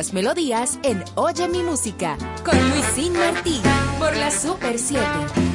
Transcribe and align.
estas 0.00 0.14
melodías 0.14 0.78
en 0.82 1.04
Oye 1.14 1.46
mi 1.46 1.62
música 1.62 2.16
con 2.42 2.58
Luisín 2.70 3.12
Martí 3.12 3.60
por 3.98 4.16
la 4.16 4.30
Super 4.30 4.78
7. 4.78 5.49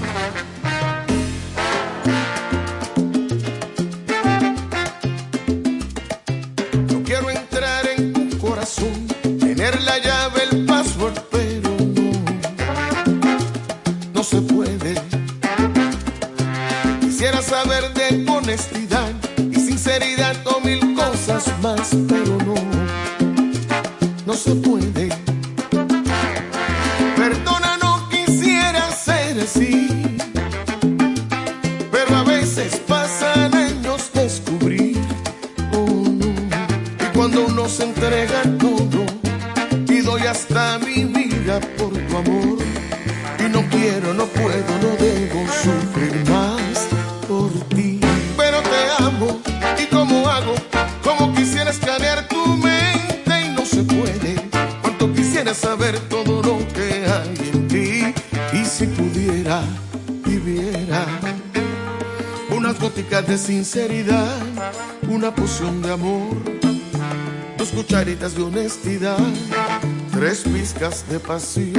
passivo. 71.25 71.74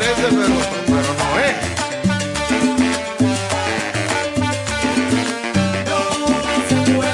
Pero 0.00 0.30
no 0.32 0.44
es 0.44 1.56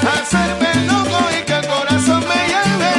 hacerme 0.07 0.73
loco 0.85 1.19
y 1.37 1.43
que 1.43 1.53
el 1.53 1.67
corazón 1.67 2.23
me 2.29 2.39
lleve. 2.53 2.91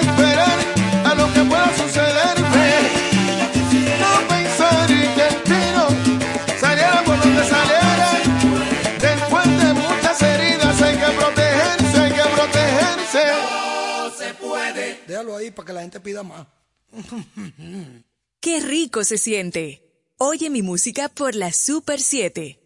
Esperar 0.00 0.58
a 1.04 1.14
lo 1.14 1.32
que 1.34 1.42
pueda 1.44 1.76
sucederme. 1.76 2.68
No 4.00 4.28
pensar 4.28 4.90
y 4.90 5.02
que 5.14 5.26
el 5.28 5.42
tiro 5.42 5.86
saliera 6.58 7.02
por 7.04 7.18
donde 7.20 7.44
saliera. 7.44 8.08
Después 8.98 9.46
de 9.62 9.74
muchas 9.74 10.22
heridas, 10.22 10.82
hay 10.82 10.96
que 10.96 11.10
protegerse. 11.20 12.00
Hay 12.00 12.12
que 12.12 12.28
protegerse. 12.34 13.24
No 13.98 14.10
se 14.10 14.34
puede. 14.34 15.02
Déjalo 15.06 15.36
ahí 15.36 15.50
para 15.50 15.66
que 15.66 15.72
la 15.74 15.80
gente 15.82 16.00
pida 16.00 16.22
más. 16.22 16.46
Qué 18.44 18.60
rico 18.60 19.04
se 19.04 19.16
siente. 19.16 19.82
Oye 20.18 20.50
mi 20.50 20.60
música 20.60 21.08
por 21.08 21.34
la 21.34 21.50
Super 21.50 21.98
7. 21.98 22.60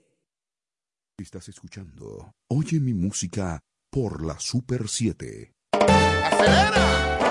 Estás 1.16 1.48
escuchando. 1.48 2.32
Oye 2.48 2.80
mi 2.80 2.94
música 2.94 3.60
por 3.88 4.26
la 4.26 4.40
Super 4.40 4.88
7. 4.88 5.52
¡Acelera! 5.70 7.30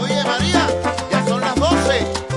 Oye 0.00 0.22
María, 0.22 0.68
ya 1.10 1.26
son 1.26 1.40
las 1.40 1.56
12. 1.56 2.27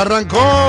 Arrancó. 0.00 0.59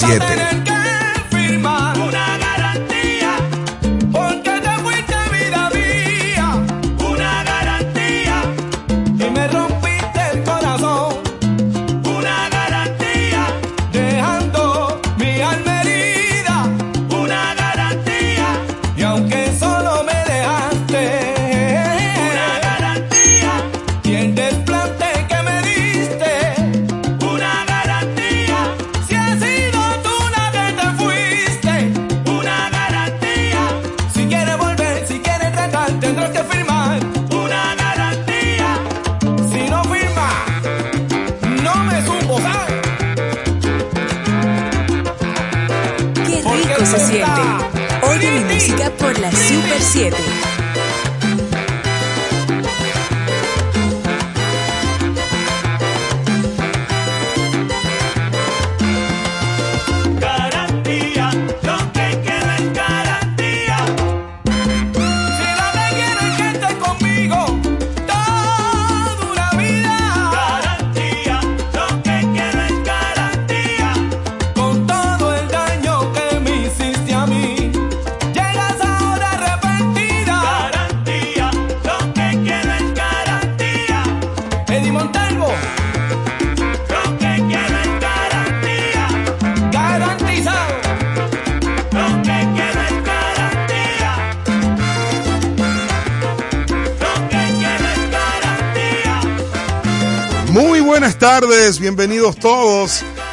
7. 0.00 0.47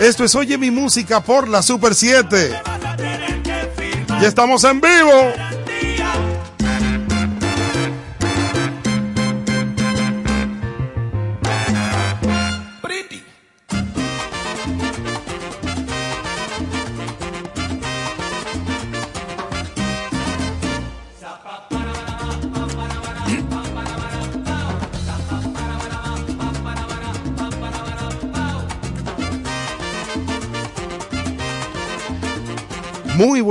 Esto 0.06 0.24
es 0.24 0.36
Oye 0.36 0.56
mi 0.60 0.70
música 0.70 1.20
por 1.20 1.48
la 1.48 1.64
Super 1.64 1.96
7. 1.96 2.62
Ya 4.22 4.28
estamos 4.28 4.64
en 4.64 4.80
vivo. 4.80 5.34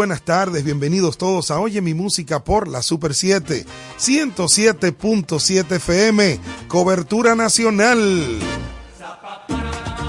Buenas 0.04 0.20
tardes, 0.20 0.64
bienvenidos 0.64 1.16
todos 1.16 1.50
a 1.50 1.58
Oye 1.58 1.80
mi 1.80 1.94
música 1.94 2.44
por 2.44 2.68
la 2.68 2.82
Super 2.82 3.14
7, 3.14 3.64
107.7 3.98 5.76
FM, 5.76 6.40
cobertura 6.68 7.34
nacional. 7.34 8.38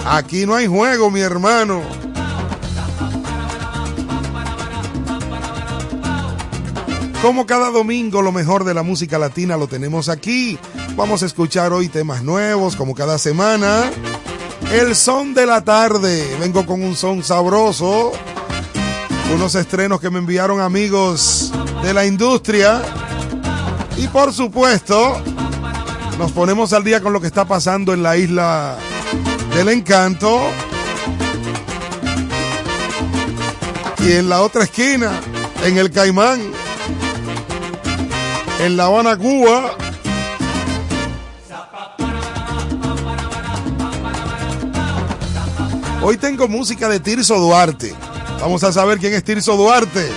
Aquí 0.06 0.46
no 0.46 0.54
hay 0.54 0.68
juego, 0.68 1.10
mi 1.10 1.22
hermano. 1.22 1.82
Como 7.22 7.46
cada 7.46 7.72
domingo, 7.72 8.22
lo 8.22 8.34
mejor 8.34 8.66
de 8.66 8.74
la 8.74 8.84
música 8.84 9.18
latina 9.18 9.56
lo 9.56 9.68
tenemos 9.68 10.10
aquí. 10.10 10.60
Vamos 10.98 11.24
a 11.24 11.25
escuchar 11.25 11.72
hoy 11.72 11.88
temas 11.88 12.22
nuevos, 12.22 12.75
como 12.75 12.96
cada 12.96 13.18
semana. 13.18 13.90
El 14.74 14.94
son 14.94 15.34
de 15.34 15.46
la 15.46 15.64
tarde. 15.64 16.36
Vengo 16.42 16.66
con 16.66 16.84
un 16.84 16.98
son 16.98 17.24
sabroso 17.24 18.12
unos 19.34 19.55
estrenos 19.55 20.00
que 20.00 20.10
me 20.10 20.20
enviaron 20.20 20.62
amigos 20.62 21.51
de 21.84 21.94
la 21.94 22.05
industria. 22.05 22.82
Y 23.98 24.08
por 24.08 24.34
supuesto, 24.34 25.22
nos 26.17 26.32
ponemos 26.32 26.74
al 26.74 26.84
día 26.84 27.01
con 27.01 27.13
lo 27.13 27.22
que 27.22 27.27
está 27.27 27.46
pasando 27.46 27.94
en 27.94 28.03
la 28.03 28.17
isla 28.17 28.77
del 29.55 29.70
encanto. 29.70 30.41
Y 34.00 34.12
en 34.12 34.29
la 34.29 34.41
otra 34.41 34.63
esquina, 34.63 35.12
en 35.63 35.77
el 35.77 35.89
Caimán, 35.91 36.39
en 38.60 38.77
La 38.77 38.86
Habana, 38.86 39.17
Cuba. 39.17 39.75
Hoy 46.03 46.17
tengo 46.17 46.48
música 46.48 46.88
de 46.88 47.00
Tirso 47.00 47.39
Duarte. 47.39 48.04
Vamos 48.46 48.64
a 48.64 48.72
saber 48.72 49.00
quién 49.00 49.12
es 49.12 49.24
Tirso 49.24 49.58
Duarte. 49.58 50.08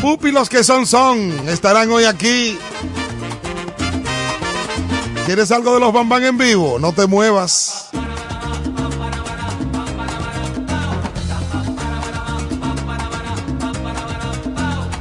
Pupi 0.00 0.30
los 0.30 0.48
que 0.48 0.62
son 0.62 0.86
son 0.86 1.18
estarán 1.48 1.90
hoy 1.90 2.04
aquí. 2.04 2.56
¿Quieres 5.26 5.50
algo 5.50 5.74
de 5.74 5.80
los 5.80 5.92
Bambán 5.92 6.22
en 6.22 6.38
vivo? 6.38 6.78
No 6.78 6.92
te 6.92 7.08
muevas. 7.08 7.88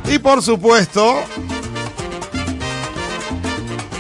Y 0.08 0.18
por 0.18 0.42
supuesto, 0.42 1.22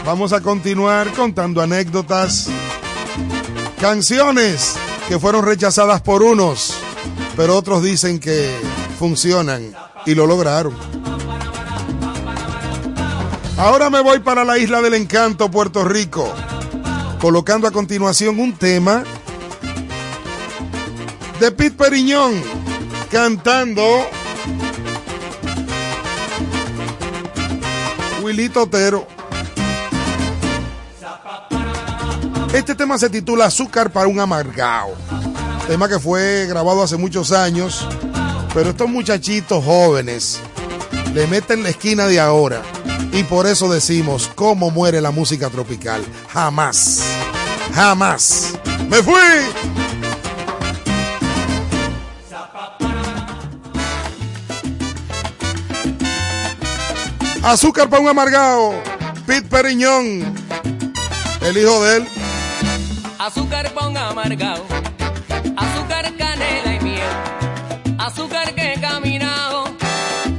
vamos 0.04 0.34
a 0.34 0.42
continuar 0.42 1.12
contando 1.14 1.62
anécdotas, 1.62 2.50
canciones 3.80 4.76
que 5.08 5.20
fueron 5.20 5.46
rechazadas 5.46 6.02
por 6.02 6.22
unos, 6.22 6.76
pero 7.36 7.58
otros 7.58 7.82
dicen 7.82 8.20
que 8.20 8.54
funcionan 9.00 9.74
y 10.06 10.16
lo 10.16 10.28
lograron. 10.28 10.76
Ahora 13.58 13.90
me 13.90 14.02
voy 14.02 14.20
para 14.20 14.44
la 14.44 14.58
isla 14.58 14.82
del 14.82 14.94
encanto, 14.94 15.50
Puerto 15.50 15.84
Rico, 15.84 16.32
colocando 17.20 17.68
a 17.68 17.72
continuación 17.72 18.40
un 18.40 18.54
tema 18.54 19.04
de 21.40 21.52
Pete 21.52 21.76
Periñón 21.76 22.42
cantando 23.10 23.84
Wilito 28.22 28.64
Otero. 28.64 29.19
Este 32.54 32.74
tema 32.74 32.98
se 32.98 33.12
titula 33.12 33.46
Azúcar 33.46 33.92
para 33.92 34.08
un 34.08 34.20
amargao. 34.20 34.96
Tema 35.68 35.88
que 35.88 36.00
fue 36.00 36.48
grabado 36.48 36.82
hace 36.82 36.98
muchos 36.98 37.32
años, 37.32 37.88
pero 38.56 38.72
estos 38.72 38.90
muchachitos 38.90 39.64
jóvenes 39.64 40.40
le 41.14 41.28
meten 41.28 41.62
la 41.62 41.70
esquina 41.70 42.08
de 42.08 42.20
ahora. 42.20 42.64
Y 43.12 43.24
por 43.24 43.46
eso 43.46 43.72
decimos, 43.72 44.32
¿cómo 44.34 44.72
muere 44.72 45.00
la 45.00 45.12
música 45.12 45.50
tropical? 45.50 46.04
Jamás. 46.34 47.04
Jamás. 47.74 48.54
¡Me 48.90 49.04
fui! 49.04 49.14
Azúcar 57.44 57.90
para 57.90 58.02
un 58.02 58.10
amargado. 58.10 58.74
Pete 59.28 59.48
Periñón. 59.48 60.34
El 61.42 61.58
hijo 61.58 61.84
de 61.84 61.98
él. 61.98 62.19
Azúcar 63.30 63.72
pa' 63.76 63.88
un 63.88 63.96
amargado, 63.96 64.66
azúcar, 65.56 66.12
canela 66.18 66.74
y 66.74 66.80
miel, 66.80 67.16
azúcar 68.00 68.56
que 68.56 68.74
he 68.74 68.82
caminado, 68.82 69.66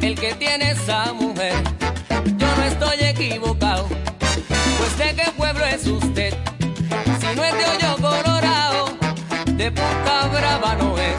el 0.03 0.18
que 0.18 0.35
tiene 0.35 0.72
esa 0.72 1.12
mujer. 1.12 1.55
Yo 2.37 2.48
no 2.57 2.64
estoy 2.64 2.98
equivocado, 3.05 3.87
pues 4.79 4.98
de 4.98 5.14
qué 5.14 5.31
pueblo 5.37 5.64
es 5.66 5.87
usted. 5.87 6.35
Si 7.20 7.37
no 7.37 7.44
es 7.44 7.55
de 7.55 7.64
hoyo 7.64 7.96
colorado, 8.00 8.88
de 9.46 9.70
puta 9.70 10.29
brava 10.33 10.74
no 10.74 10.98
es. 10.98 11.16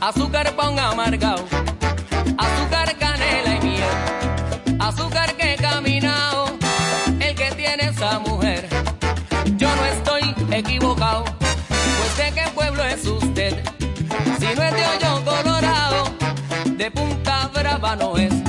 Azúcar 0.00 0.56
pa' 0.56 0.70
un 0.70 0.78
amargado, 0.80 1.44
no 17.96 18.16
es. 18.16 18.39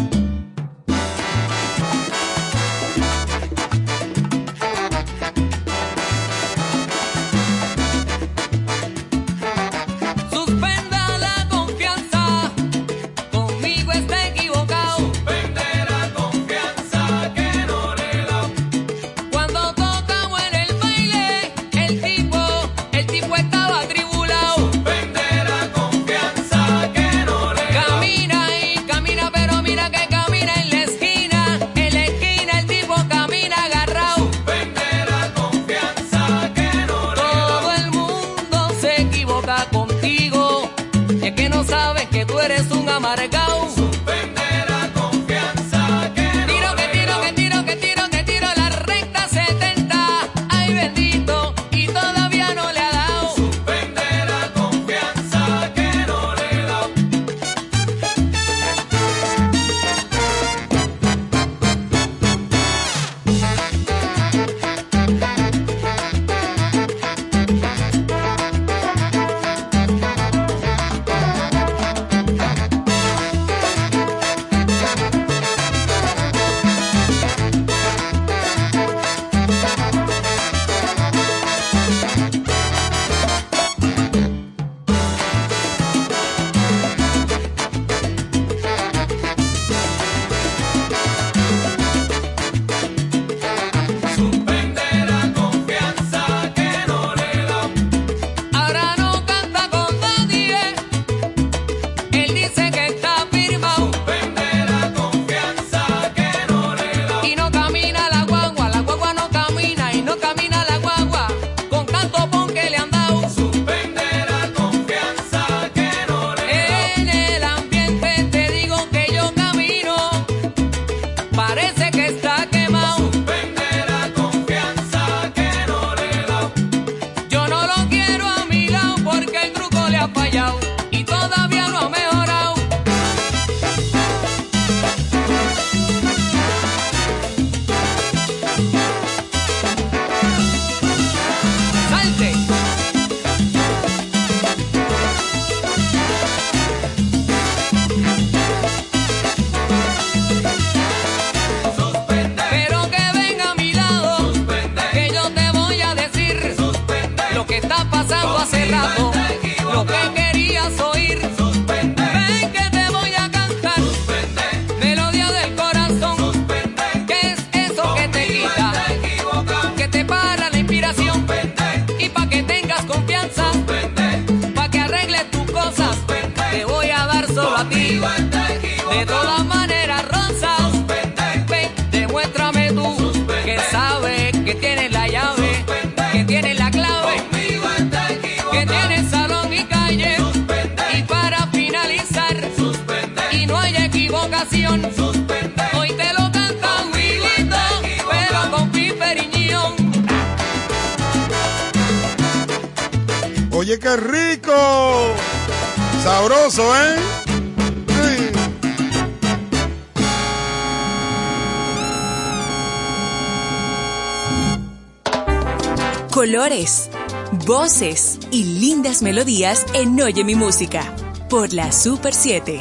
en 219.44 220.00
Oye 220.00 220.24
mi 220.24 220.36
música 220.36 220.96
por 221.28 221.52
la 221.52 221.72
Super 221.72 222.14
7. 222.14 222.60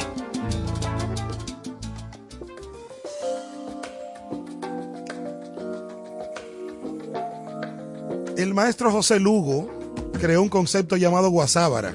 El 8.35 8.55
maestro 8.55 8.91
José 8.91 9.19
Lugo 9.19 9.69
creó 10.19 10.41
un 10.41 10.49
concepto 10.49 10.97
llamado 10.97 11.29
guasábara. 11.29 11.93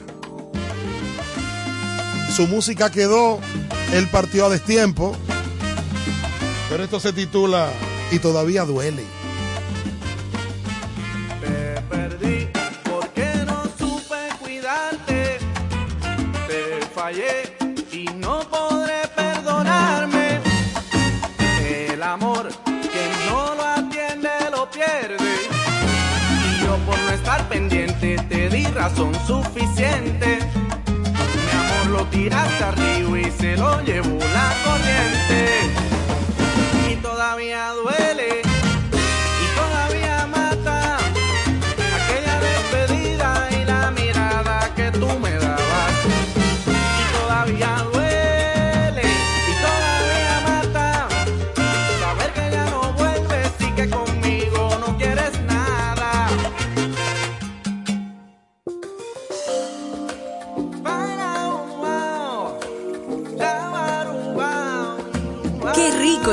Su 2.37 2.46
música 2.46 2.88
quedó, 2.88 3.40
él 3.92 4.07
partió 4.07 4.46
a 4.46 4.51
destiempo, 4.51 5.16
pero 6.70 6.85
esto 6.85 7.01
se 7.01 7.12
titula 7.12 7.72
Y 8.12 8.20
todavía 8.20 8.64
duele. 8.64 9.16
razón 28.88 29.12
suficientes. 29.27 30.44
Mi 31.44 31.53
amor 31.61 31.87
lo 31.99 32.05
tiraste 32.07 32.62
arriba 32.62 33.18
y 33.18 33.31
se 33.33 33.57
lo 33.57 33.81
llevó 33.83 34.18
la 34.33 34.55
corriente. 34.64 35.38
Y 36.92 36.94
todavía 36.96 37.72
duele. 37.72 38.06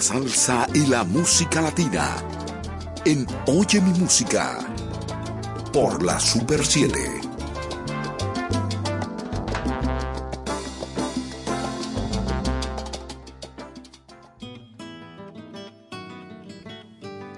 salsa 0.00 0.66
y 0.72 0.86
la 0.86 1.04
música 1.04 1.60
latina 1.60 2.16
en 3.04 3.26
Oye 3.46 3.80
mi 3.82 3.98
música 3.98 4.58
por 5.72 6.02
la 6.02 6.18
Super 6.18 6.64
7. 6.64 7.20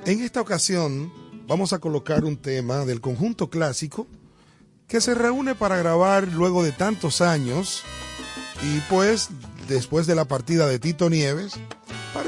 En 0.06 0.20
esta 0.20 0.40
ocasión 0.40 1.12
vamos 1.48 1.72
a 1.72 1.80
colocar 1.80 2.24
un 2.24 2.36
tema 2.36 2.84
del 2.84 3.00
conjunto 3.00 3.50
clásico 3.50 4.06
que 4.86 5.00
se 5.00 5.14
reúne 5.14 5.54
para 5.54 5.76
grabar 5.78 6.28
luego 6.28 6.62
de 6.62 6.70
tantos 6.70 7.20
años 7.22 7.82
y 8.62 8.78
pues 8.88 9.30
después 9.68 10.06
de 10.06 10.14
la 10.14 10.26
partida 10.26 10.68
de 10.68 10.78
Tito 10.78 11.10
Nieves 11.10 11.58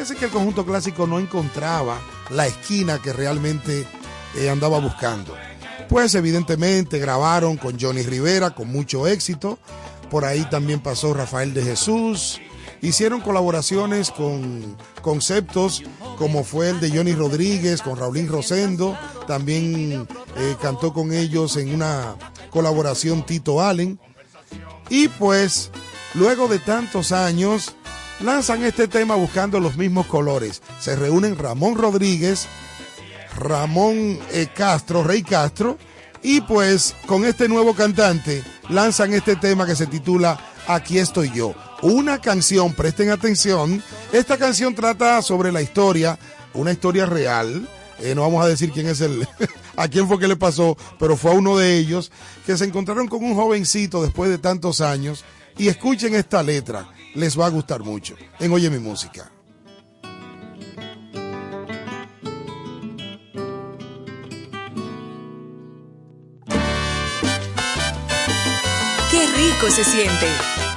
parece 0.04 0.20
que 0.20 0.26
el 0.26 0.32
conjunto 0.32 0.66
clásico 0.66 1.06
no 1.06 1.18
encontraba 1.18 1.98
la 2.28 2.46
esquina 2.46 3.00
que 3.00 3.14
realmente 3.14 3.86
eh, 4.36 4.50
andaba 4.50 4.78
buscando. 4.78 5.34
Pues 5.88 6.14
evidentemente 6.14 6.98
grabaron 6.98 7.56
con 7.56 7.80
Johnny 7.80 8.02
Rivera 8.02 8.54
con 8.54 8.70
mucho 8.70 9.06
éxito, 9.06 9.58
por 10.10 10.26
ahí 10.26 10.44
también 10.50 10.80
pasó 10.80 11.14
Rafael 11.14 11.54
de 11.54 11.62
Jesús, 11.62 12.38
hicieron 12.82 13.22
colaboraciones 13.22 14.10
con 14.10 14.76
conceptos 15.00 15.82
como 16.18 16.44
fue 16.44 16.68
el 16.68 16.80
de 16.80 16.90
Johnny 16.90 17.14
Rodríguez 17.14 17.80
con 17.80 17.96
Raulín 17.96 18.28
Rosendo, 18.28 18.98
también 19.26 20.06
eh, 20.36 20.56
cantó 20.60 20.92
con 20.92 21.14
ellos 21.14 21.56
en 21.56 21.74
una 21.74 22.16
colaboración 22.50 23.24
Tito 23.24 23.62
Allen. 23.62 23.98
Y 24.90 25.08
pues, 25.08 25.70
luego 26.12 26.46
de 26.46 26.58
tantos 26.58 27.10
años, 27.10 27.73
lanzan 28.24 28.64
este 28.64 28.88
tema 28.88 29.14
buscando 29.14 29.60
los 29.60 29.76
mismos 29.76 30.06
colores. 30.06 30.62
Se 30.80 30.96
reúnen 30.96 31.36
Ramón 31.36 31.76
Rodríguez, 31.76 32.46
Ramón 33.36 34.18
eh, 34.32 34.48
Castro, 34.54 35.04
Rey 35.04 35.22
Castro, 35.22 35.78
y 36.22 36.40
pues 36.40 36.96
con 37.06 37.24
este 37.26 37.48
nuevo 37.48 37.74
cantante 37.74 38.42
lanzan 38.70 39.12
este 39.12 39.36
tema 39.36 39.66
que 39.66 39.76
se 39.76 39.86
titula 39.86 40.38
Aquí 40.66 40.98
estoy 40.98 41.30
yo. 41.32 41.54
Una 41.82 42.18
canción, 42.18 42.72
presten 42.72 43.10
atención, 43.10 43.82
esta 44.10 44.38
canción 44.38 44.74
trata 44.74 45.20
sobre 45.20 45.52
la 45.52 45.60
historia, 45.60 46.18
una 46.54 46.72
historia 46.72 47.04
real. 47.04 47.68
eh, 48.00 48.14
no 48.14 48.22
vamos 48.22 48.42
a 48.42 48.48
decir 48.48 48.72
quién 48.72 48.86
es 48.86 49.02
el, 49.02 49.28
a 49.76 49.86
quién 49.88 50.08
fue 50.08 50.18
que 50.18 50.28
le 50.28 50.36
pasó, 50.36 50.78
pero 50.98 51.18
fue 51.18 51.32
a 51.32 51.34
uno 51.34 51.58
de 51.58 51.76
ellos 51.76 52.10
que 52.46 52.56
se 52.56 52.64
encontraron 52.64 53.06
con 53.06 53.22
un 53.22 53.34
jovencito 53.34 54.02
después 54.02 54.30
de 54.30 54.38
tantos 54.38 54.80
años 54.80 55.26
y 55.58 55.68
escuchen 55.68 56.14
esta 56.14 56.42
letra, 56.42 56.88
les 57.14 57.38
va 57.38 57.46
a 57.46 57.50
gustar 57.50 57.82
mucho. 57.82 58.16
En 58.38 58.52
Oye 58.52 58.70
mi 58.70 58.78
música. 58.78 59.30
Qué 69.10 69.26
rico 69.36 69.70
se 69.70 69.84
siente. 69.84 70.26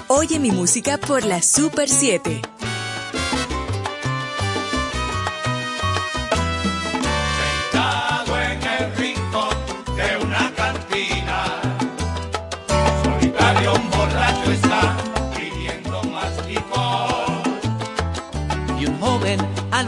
Oye 0.07 0.39
mi 0.39 0.51
música 0.51 0.97
por 0.97 1.25
la 1.25 1.41
Super 1.41 1.89
7. 1.89 2.56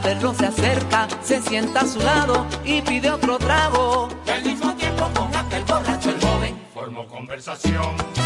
Verlo 0.09 0.33
se 0.33 0.47
acerca, 0.47 1.07
se 1.21 1.39
sienta 1.39 1.81
a 1.81 1.85
su 1.85 1.99
lado 1.99 2.47
y 2.65 2.81
pide 2.81 3.11
otro 3.11 3.37
trago. 3.37 4.09
Y 4.25 4.29
al 4.31 4.43
mismo 4.43 4.75
tiempo 4.75 5.07
con 5.13 5.35
aquel 5.35 5.63
borracho 5.65 6.09
el 6.09 6.19
joven 6.19 6.55
formó 6.73 7.07
conversación. 7.07 8.18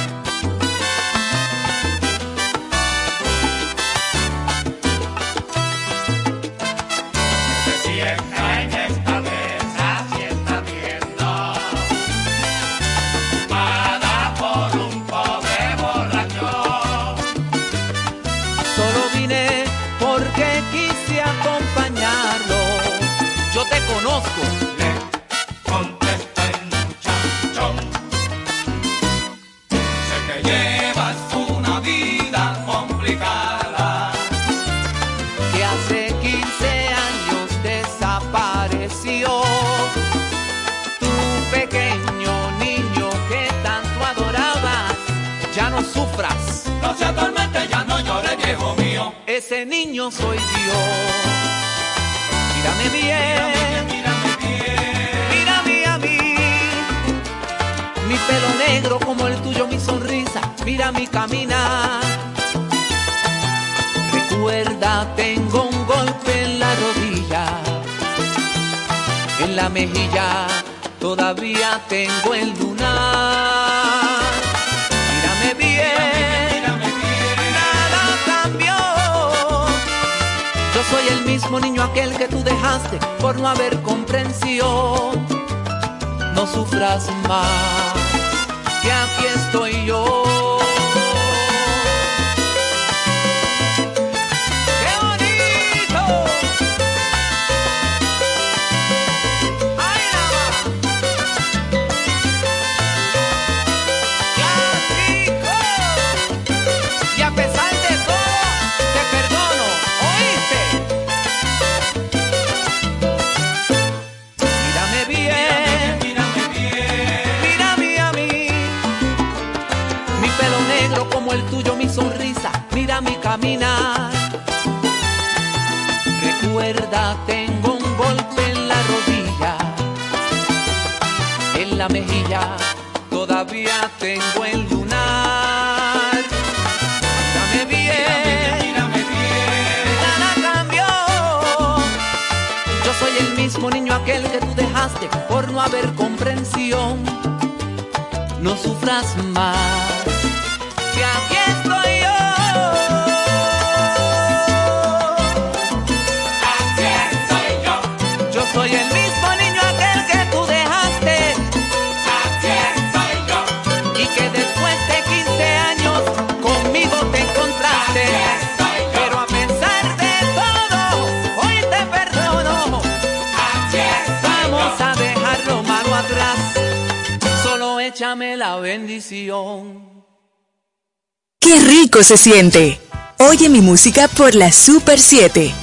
Se 182.04 182.18
siente. 182.18 182.82
Oye 183.18 183.48
mi 183.48 183.62
música 183.62 184.10
por 184.10 184.36
la 184.36 184.52
Super 184.52 185.00
7. 185.00 185.54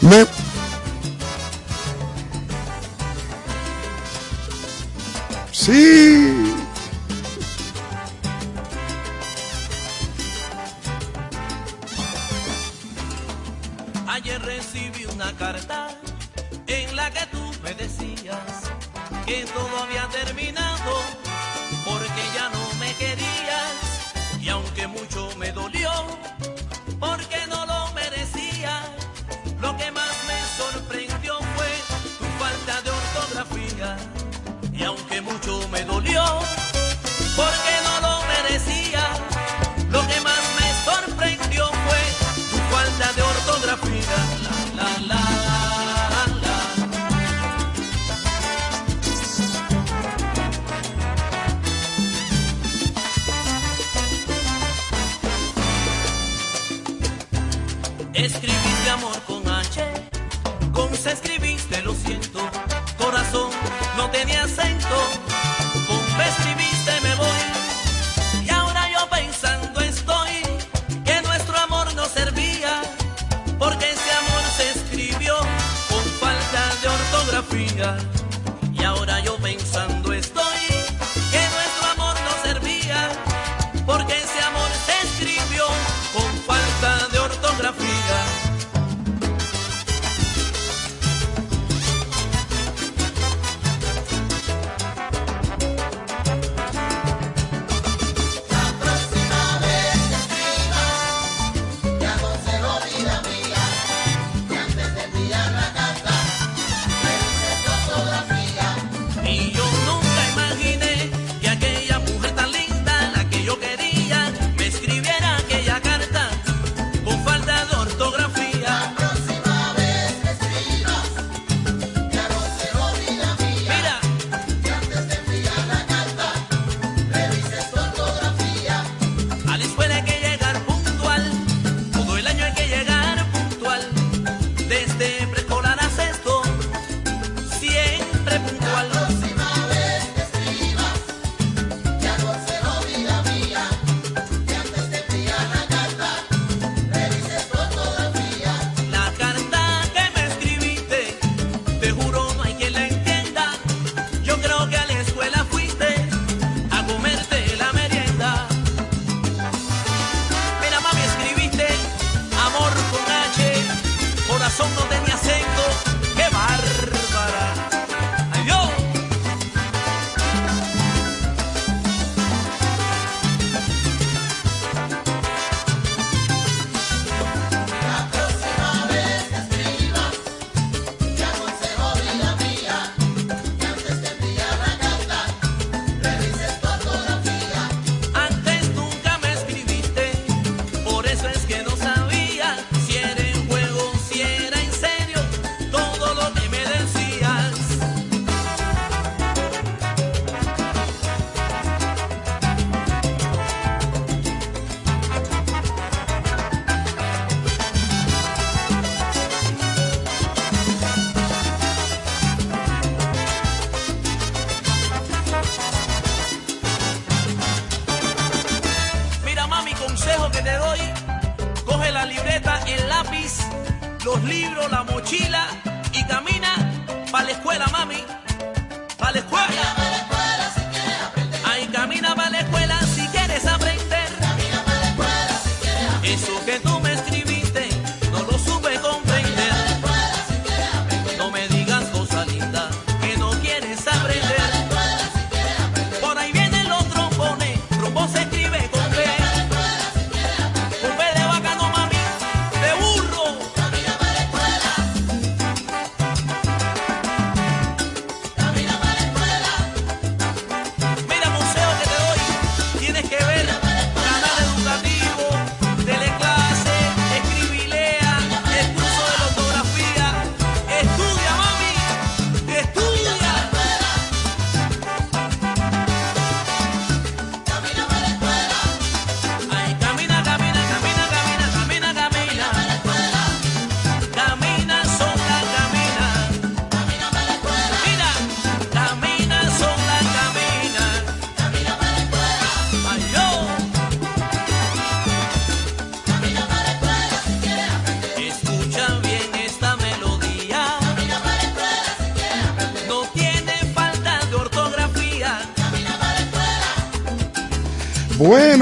Me... 0.00 0.26
Sí. 5.50 5.95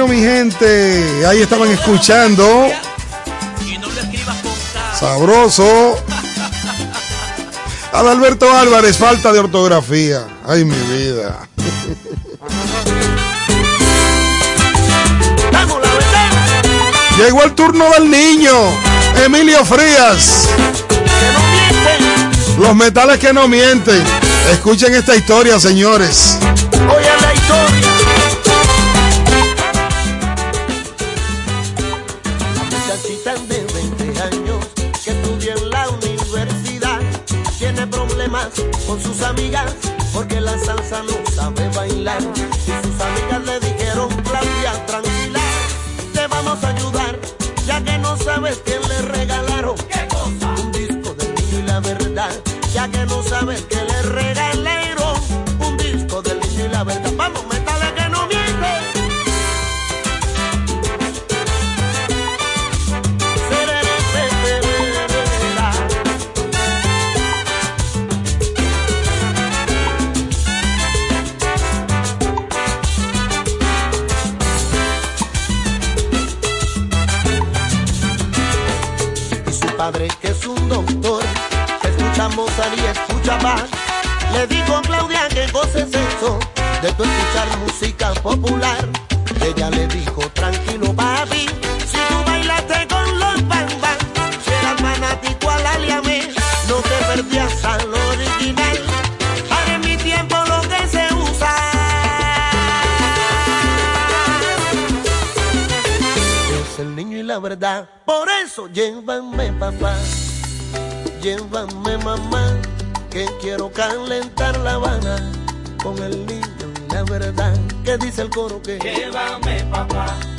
Mi 0.09 0.21
gente, 0.21 1.27
ahí 1.27 1.41
estaban 1.41 1.71
escuchando. 1.71 2.69
Sabroso. 4.99 5.97
Adalberto 7.93 8.53
Álvarez, 8.53 8.99
falta 8.99 9.33
de 9.33 9.39
ortografía. 9.39 10.27
Ay, 10.47 10.65
mi 10.65 10.77
vida. 10.77 11.49
Llegó 17.17 17.43
el 17.45 17.55
turno 17.55 17.89
del 17.91 18.11
niño, 18.11 18.53
Emilio 19.25 19.65
Frías. 19.65 20.49
Los 22.59 22.75
metales 22.77 23.19
que 23.19 23.33
no 23.33 23.49
mienten. 23.49 24.03
Escuchen 24.53 24.95
esta 24.95 25.17
historia, 25.17 25.59
señores. 25.59 26.39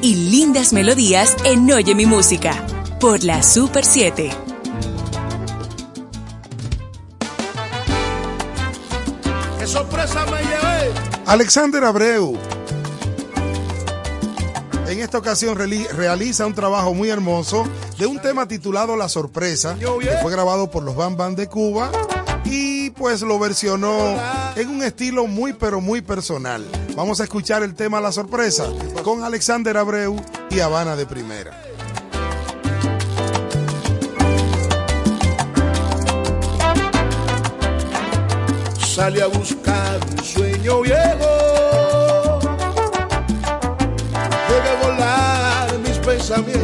y 0.00 0.14
lindas 0.14 0.72
melodías 0.72 1.36
en 1.42 1.68
Oye 1.72 1.96
mi 1.96 2.06
música 2.06 2.64
por 3.00 3.24
la 3.24 3.42
Super 3.42 3.84
7. 3.84 4.30
¡Qué 9.58 9.66
sorpresa 9.66 10.24
me 10.26 10.38
llevé! 10.38 10.94
Alexander 11.26 11.82
Abreu. 11.82 12.38
En 14.86 15.00
esta 15.00 15.18
ocasión 15.18 15.58
realiza 15.58 16.46
un 16.46 16.54
trabajo 16.54 16.94
muy 16.94 17.08
hermoso 17.08 17.66
de 17.98 18.06
un 18.06 18.20
tema 18.20 18.46
titulado 18.46 18.96
La 18.96 19.08
Sorpresa, 19.08 19.76
que 19.76 20.16
fue 20.22 20.30
grabado 20.30 20.70
por 20.70 20.84
los 20.84 20.94
Bam 20.94 21.16
Bam 21.16 21.34
de 21.34 21.48
Cuba 21.48 21.90
y 22.44 22.90
pues 22.90 23.22
lo 23.22 23.40
versionó 23.40 24.16
en 24.54 24.68
un 24.68 24.84
estilo 24.84 25.26
muy 25.26 25.54
pero 25.54 25.80
muy 25.80 26.02
personal. 26.02 26.64
Vamos 26.94 27.20
a 27.20 27.24
escuchar 27.24 27.64
el 27.64 27.74
tema 27.74 28.00
La 28.00 28.12
Sorpresa 28.12 28.66
con 29.04 29.22
Alexander 29.22 29.76
Abreu 29.76 30.16
y 30.50 30.60
Habana 30.60 30.96
de 30.96 31.04
Primera. 31.04 31.50
Sale 38.78 39.20
a 39.20 39.26
buscar 39.26 40.00
un 40.10 40.24
sueño 40.24 40.80
viejo, 40.80 42.38
debe 44.48 44.72
volar 44.82 45.78
mis 45.80 45.98
pensamientos 45.98 46.63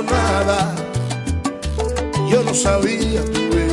nada. 0.00 0.74
Yo 2.30 2.42
no 2.42 2.54
sabía, 2.54 3.22
tuve 3.24 3.66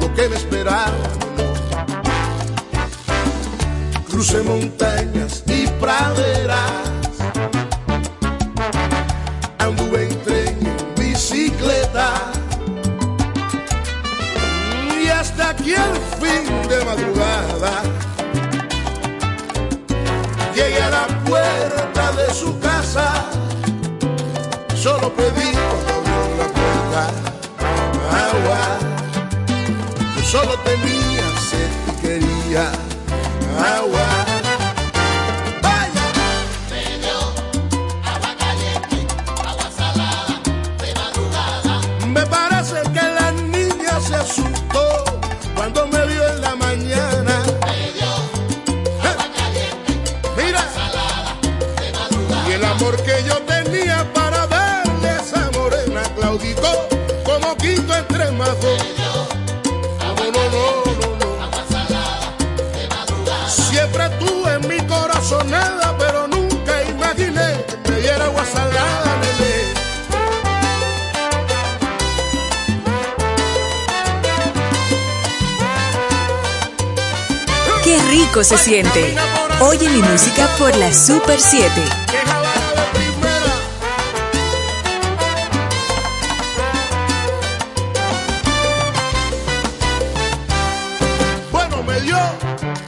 lo 0.00 0.14
que 0.14 0.28
me 0.28 0.36
esperaba. 0.36 0.92
No. 1.36 1.44
Crucé 4.08 4.42
montañas 4.42 5.42
y 5.46 5.66
praderas 5.80 6.43
happily. 30.66 30.93
se 78.44 78.58
siente. 78.58 79.14
Oye 79.60 79.88
mi 79.88 80.02
música 80.02 80.46
por 80.58 80.76
la 80.76 80.92
Super 80.92 81.40
7. 81.40 81.70
Bueno, 91.50 91.82
me 91.84 91.98
dio 92.02 92.18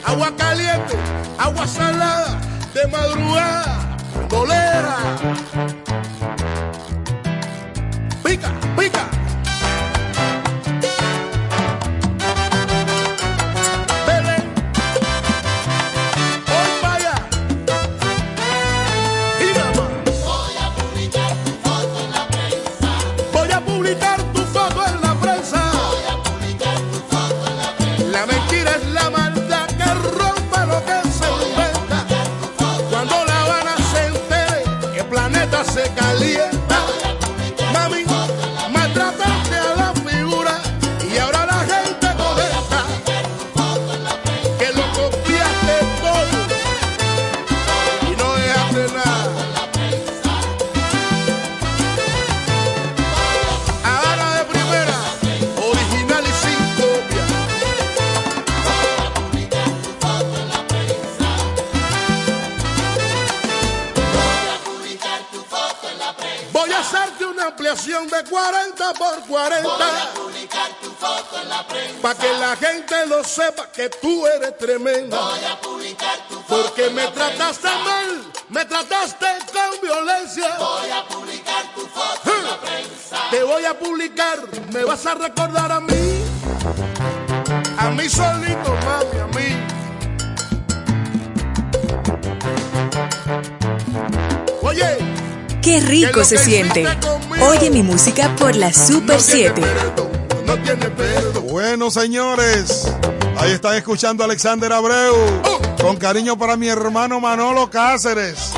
agua 0.04 0.30
caliente, 0.36 0.94
agua 1.38 1.66
salada, 1.66 2.38
de 2.74 2.86
madrugada, 2.88 3.96
dolera. 4.28 4.96
se 96.24 96.38
siente. 96.38 96.86
Oye 97.40 97.70
mi 97.70 97.82
música 97.82 98.34
por 98.36 98.56
la 98.56 98.72
Super 98.72 99.20
7. 99.20 99.62
Bueno, 101.50 101.90
señores, 101.90 102.92
ahí 103.38 103.52
están 103.52 103.76
escuchando 103.76 104.24
Alexander 104.24 104.72
Abreu. 104.72 105.14
Con 105.80 105.96
cariño 105.96 106.36
para 106.36 106.56
mi 106.56 106.68
hermano 106.68 107.20
Manolo 107.20 107.70
Cáceres. 107.70 108.52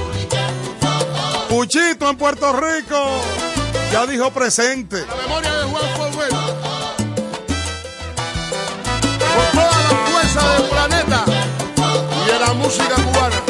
Puchito 1.49 2.09
en 2.09 2.17
Puerto 2.17 2.53
Rico. 2.53 3.21
Ya 3.93 4.07
dijo 4.07 4.31
presente. 4.31 5.05
La 5.07 5.17
memoria 5.17 5.53
de 5.59 5.65
Juan 5.65 5.83
Forwell. 5.97 6.31
Con 9.35 9.53
toda 9.53 9.83
la 9.83 10.11
fuerza 10.11 10.53
del 10.55 10.69
planeta 10.69 11.25
y 12.25 12.31
de 12.31 12.39
la 12.39 12.53
música 12.55 12.95
cubana. 12.95 13.48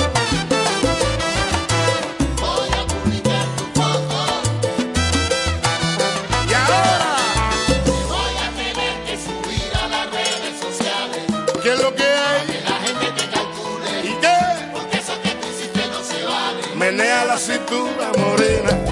cintura 17.79 18.11
morena. 18.19 18.88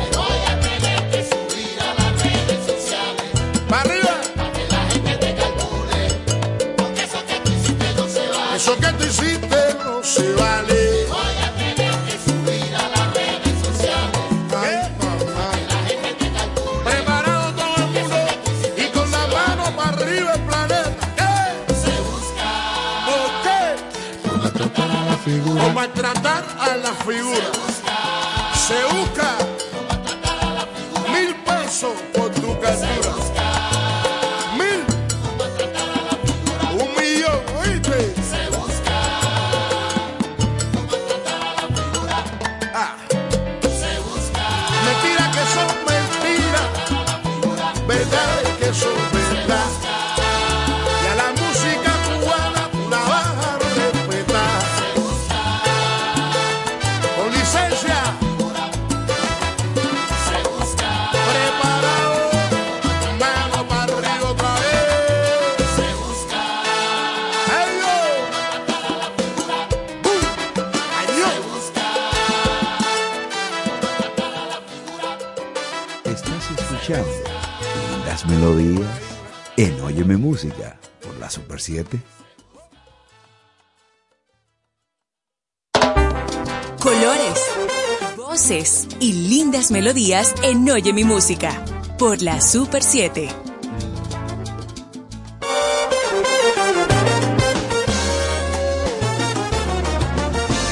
en 90.08 90.70
Oye 90.70 90.92
mi 90.92 91.02
música 91.02 91.50
por 91.98 92.22
la 92.22 92.40
Super 92.40 92.80
7. 92.80 93.28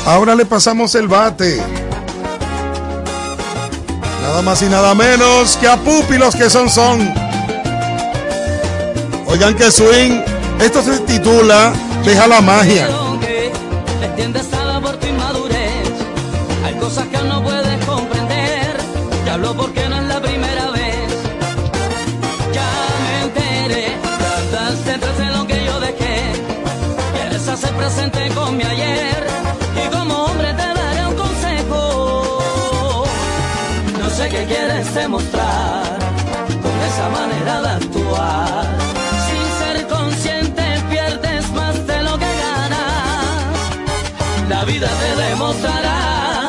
Ahora 0.07 0.37
le 0.37 0.47
pasamos 0.47 0.95
el 0.95 1.09
bate. 1.09 1.61
Nada 4.22 4.43
más 4.43 4.62
y 4.62 4.66
nada 4.66 4.95
menos 4.95 5.57
que 5.57 5.66
a 5.66 5.78
Pupi 5.78 6.16
los 6.16 6.37
que 6.37 6.49
son 6.49 6.70
son. 6.70 7.12
Oigan 9.26 9.57
que 9.57 9.72
swing, 9.72 10.22
esto 10.61 10.80
se 10.80 11.01
titula 11.01 11.72
Deja 12.05 12.28
la 12.28 12.41
magia. 12.41 13.04
presente 27.95 28.29
con 28.35 28.57
mi 28.57 28.65
ayer 28.65 29.25
y 29.77 29.89
como 29.95 30.25
hombre 30.25 30.53
te 30.55 30.67
daré 30.81 31.07
un 31.07 31.15
consejo. 31.15 33.05
No 34.01 34.11
sé 34.11 34.29
qué 34.29 34.45
quieres 34.47 34.93
demostrar 34.95 35.99
con 36.63 36.77
esa 36.91 37.09
manera 37.11 37.63
de 37.63 37.69
actuar. 37.69 38.67
Sin 39.27 39.45
ser 39.61 39.87
consciente 39.87 40.63
pierdes 40.91 41.51
más 41.53 41.87
de 41.87 42.03
lo 42.03 42.19
que 42.19 42.33
ganas. 42.47 43.59
La 44.49 44.65
vida 44.65 44.89
te 44.89 45.23
demostrará 45.29 46.49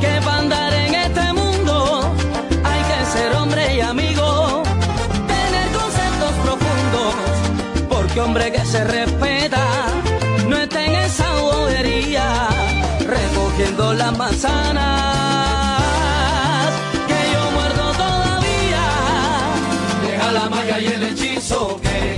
que 0.00 0.20
para 0.22 0.38
andar 0.38 0.74
en 0.74 0.94
este 0.94 1.32
mundo 1.32 2.14
hay 2.62 2.82
que 2.90 3.06
ser 3.18 3.32
hombre 3.36 3.74
y 3.76 3.80
amigo, 3.80 4.62
tener 5.28 5.66
conceptos 5.80 6.32
profundos, 6.44 7.14
porque 7.88 8.20
hombre 8.20 8.52
que 8.52 8.64
se 8.66 8.84
las 13.72 14.18
manzanas 14.18 14.82
que 17.06 17.32
yo 17.32 17.50
muerdo 17.52 17.92
todavía. 17.92 18.86
Deja 20.02 20.32
la 20.32 20.48
magia 20.48 20.80
y 20.80 20.86
el 20.86 21.02
hechizo 21.02 21.80
que 21.80 22.16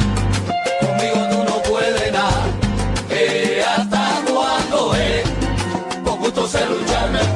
conmigo 0.80 1.28
tú 1.30 1.44
no 1.44 1.62
puedes 1.62 2.12
nada. 2.12 2.46
Que 3.08 3.60
eh, 3.60 3.64
hasta 3.64 4.22
cuando 4.32 4.94
es, 4.94 5.24
con 6.04 6.18
gusto 6.20 6.48
se 6.48 6.66
lucharme. 6.66 7.35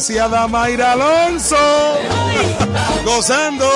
licenciada 0.00 0.48
Mayra 0.48 0.92
Alonso. 0.92 1.56
Gozando. 3.04 3.70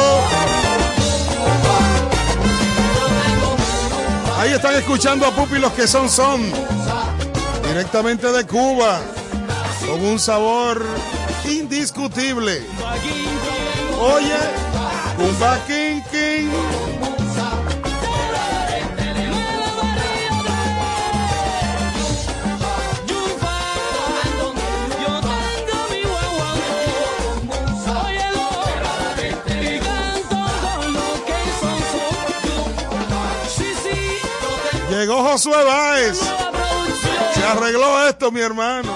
Ahí 4.39 4.53
están 4.53 4.75
escuchando 4.77 5.27
a 5.27 5.33
Pupi 5.33 5.59
los 5.59 5.72
que 5.72 5.87
son 5.87 6.09
son. 6.09 6.51
Directamente 7.68 8.33
de 8.33 8.47
Cuba. 8.47 9.03
Con 9.87 10.03
un 10.03 10.18
sabor 10.18 10.83
indiscutible. 11.45 12.62
Oye, 14.01 14.39
Cumba 15.18 15.59
King 15.66 16.01
King. 16.11 16.64
Llegó 35.05 35.23
Josué 35.23 35.63
Báez. 35.63 36.19
Se 37.35 37.45
arregló 37.45 38.09
esto, 38.09 38.33
mi 38.33 38.41
hermano. 38.41 38.91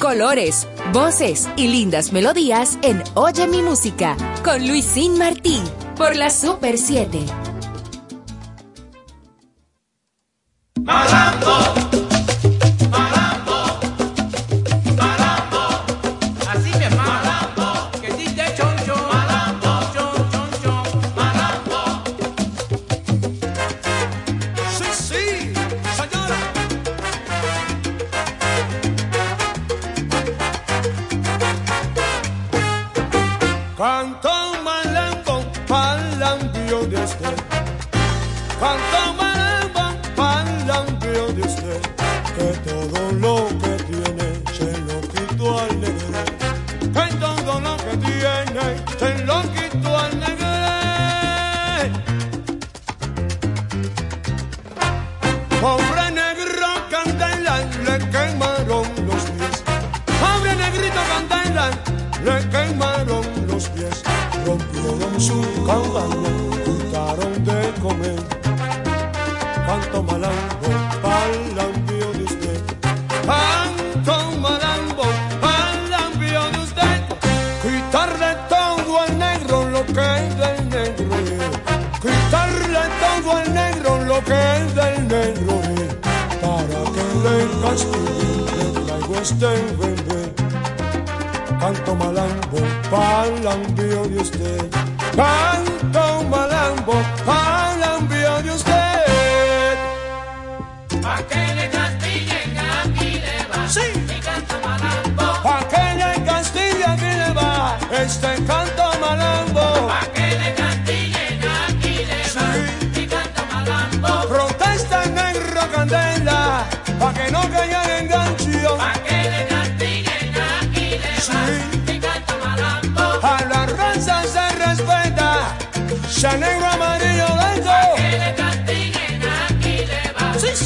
Colores, 0.00 0.66
voces 0.90 1.46
y 1.56 1.68
lindas 1.68 2.14
melodías 2.14 2.78
en 2.80 3.04
Oye 3.12 3.46
mi 3.46 3.60
música 3.60 4.16
con 4.42 4.66
Luisín 4.66 5.18
Martí 5.18 5.60
por 5.98 6.16
la 6.16 6.30
Super 6.30 6.78
7. 6.78 7.37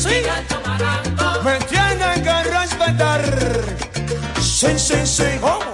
sí, 0.03 0.23
me 1.45 1.59
tienen 1.67 2.23
que 2.23 2.43
respetar. 2.51 3.23
Sí, 4.41 4.79
sí, 4.79 5.07
sí, 5.07 5.25
oh. 5.43 5.72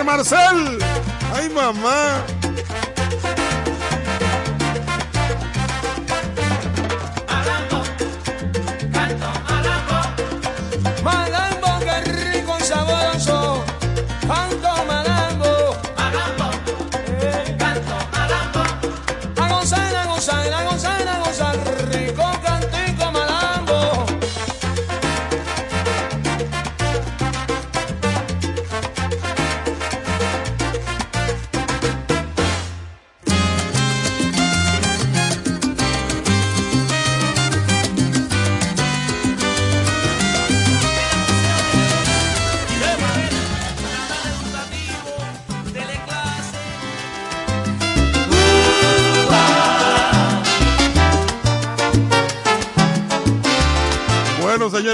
Marcel. 0.00 0.78
Ay, 1.34 1.50
mamá. 1.50 2.24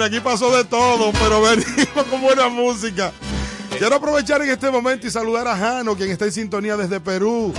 Aquí 0.09 0.21
pasó 0.21 0.57
de 0.57 0.65
todo, 0.65 1.13
pero 1.13 1.43
venimos 1.43 2.05
con 2.11 2.21
buena 2.21 2.49
música. 2.49 3.13
Quiero 3.79 3.95
aprovechar 3.95 4.43
en 4.43 4.51
este 4.51 4.71
momento 4.71 5.07
y 5.07 5.11
saludar 5.11 5.47
a 5.47 5.57
Jano, 5.57 5.97
quien 5.97 6.11
está 6.11 6.25
en 6.25 6.33
sintonía 6.33 6.77
desde 6.77 6.99
Perú. 6.99 7.53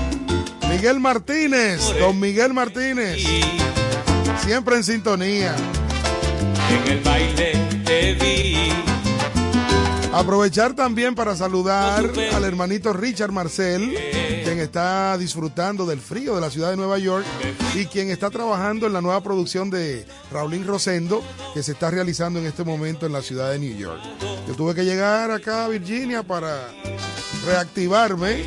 Miguel 0.67 0.99
Martínez, 0.99 1.81
don 1.99 2.19
Miguel 2.19 2.53
Martínez. 2.53 3.23
Siempre 4.43 4.75
en 4.75 4.83
sintonía. 4.83 5.55
En 6.85 6.91
el 6.91 7.03
baile 7.03 7.53
te 7.85 8.13
vi. 8.15 8.73
Aprovechar 10.11 10.73
también 10.73 11.13
para 11.13 11.35
saludar 11.35 12.11
al 12.33 12.43
hermanito 12.43 12.93
Richard 12.93 13.31
Marcel, 13.31 13.95
quien 14.43 14.59
está 14.59 15.17
disfrutando 15.19 15.85
del 15.85 15.99
frío 15.99 16.33
de 16.33 16.41
la 16.41 16.49
ciudad 16.49 16.71
de 16.71 16.77
Nueva 16.77 16.97
York 16.97 17.25
y 17.75 17.85
quien 17.85 18.09
está 18.09 18.31
trabajando 18.31 18.87
en 18.87 18.93
la 18.93 19.01
nueva 19.01 19.21
producción 19.21 19.69
de 19.69 20.05
Raulín 20.31 20.65
Rosendo, 20.65 21.23
que 21.59 21.63
se 21.63 21.73
está 21.73 21.91
realizando 21.91 22.39
en 22.39 22.45
este 22.45 22.63
momento 22.63 23.05
en 23.05 23.11
la 23.11 23.21
ciudad 23.21 23.51
de 23.51 23.59
New 23.59 23.75
York. 23.75 23.99
Yo 24.47 24.55
tuve 24.55 24.73
que 24.73 24.85
llegar 24.85 25.29
acá 25.29 25.65
a 25.65 25.67
Virginia 25.67 26.23
para 26.23 26.69
reactivarme, 27.45 28.45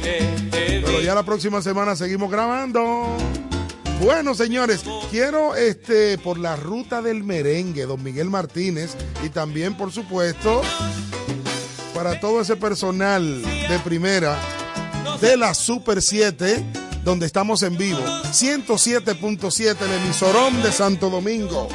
pero 0.50 0.98
ya 1.02 1.14
la 1.14 1.22
próxima 1.22 1.60
semana 1.60 1.94
seguimos 1.94 2.30
grabando. 2.30 3.14
Bueno, 4.00 4.34
señores, 4.34 4.80
quiero 5.10 5.54
este 5.54 6.16
por 6.16 6.38
la 6.38 6.56
ruta 6.56 7.02
del 7.02 7.22
merengue, 7.22 7.84
don 7.84 8.02
Miguel 8.02 8.30
Martínez, 8.30 8.92
y 9.22 9.28
también, 9.28 9.76
por 9.76 9.92
supuesto, 9.92 10.62
para 11.94 12.18
todo 12.18 12.40
ese 12.40 12.56
personal 12.56 13.42
de 13.42 13.78
primera 13.84 14.38
de 15.20 15.36
la 15.36 15.52
Super 15.52 16.00
7, 16.00 16.64
donde 17.04 17.26
estamos 17.26 17.62
en 17.62 17.76
vivo. 17.76 18.00
107.7, 18.00 19.76
el 19.82 19.92
emisorón 20.02 20.62
de 20.62 20.72
Santo 20.72 21.10
Domingo. 21.10 21.68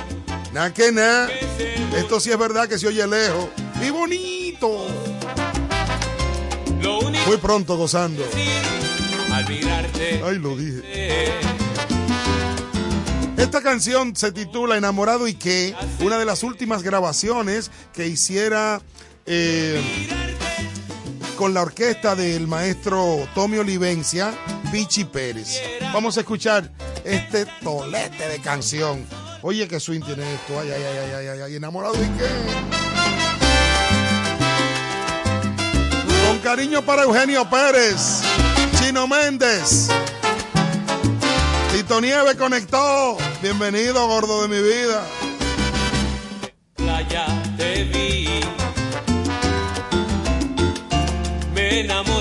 Na 0.58 0.74
que 0.74 0.92
na. 0.92 1.30
Esto 1.96 2.20
sí 2.20 2.32
es 2.32 2.38
verdad 2.40 2.68
que 2.68 2.80
se 2.80 2.88
oye 2.88 3.06
lejos. 3.06 3.46
Y 3.80 3.92
bonito. 3.92 4.88
Muy 7.28 7.38
pronto 7.38 7.78
gozando. 7.78 8.24
Ay, 9.32 10.40
lo 10.40 10.58
dije. 10.58 11.40
Esta 13.38 13.62
canción 13.62 14.16
se 14.16 14.32
titula 14.32 14.78
Enamorado 14.78 15.28
y 15.28 15.36
qué, 15.36 15.76
una 16.00 16.18
de 16.18 16.26
las 16.26 16.42
últimas 16.42 16.82
grabaciones 16.82 17.70
que 17.94 18.08
hiciera 18.08 18.82
eh, 19.28 19.80
con 21.36 21.54
la 21.54 21.62
orquesta 21.62 22.16
del 22.16 22.48
maestro 22.48 23.30
Tommy 23.36 23.60
Olivencia, 23.60 24.34
Pichi 24.72 25.06
Pérez. 25.06 25.62
Vamos 25.94 26.18
a 26.18 26.22
escuchar 26.22 26.72
este 27.06 27.46
tolete 27.62 28.28
de 28.28 28.40
canción. 28.40 29.06
Oye, 29.42 29.68
qué 29.68 29.80
swing 29.80 30.02
tiene 30.02 30.24
esto. 30.34 30.60
Ay, 30.60 30.72
ay, 30.72 30.84
ay, 30.84 30.98
ay, 31.16 31.28
ay, 31.28 31.40
ay, 31.42 31.56
enamorado 31.56 31.94
y 31.96 32.08
qué. 32.18 32.28
Con 36.28 36.40
cariño 36.40 36.82
para 36.82 37.04
Eugenio 37.04 37.48
Pérez, 37.50 38.22
Chino 38.80 39.08
Méndez. 39.08 39.90
Tito 41.72 42.02
Nieve 42.02 42.36
conectó. 42.36 43.18
Bienvenido, 43.42 44.08
gordo 44.08 44.42
de 44.42 44.48
mi 44.48 44.62
vida. 44.62 45.04
playa 46.76 47.28
te 47.58 47.84
vi. 47.84 48.28
Me 51.54 51.82
enamoré 51.82 52.17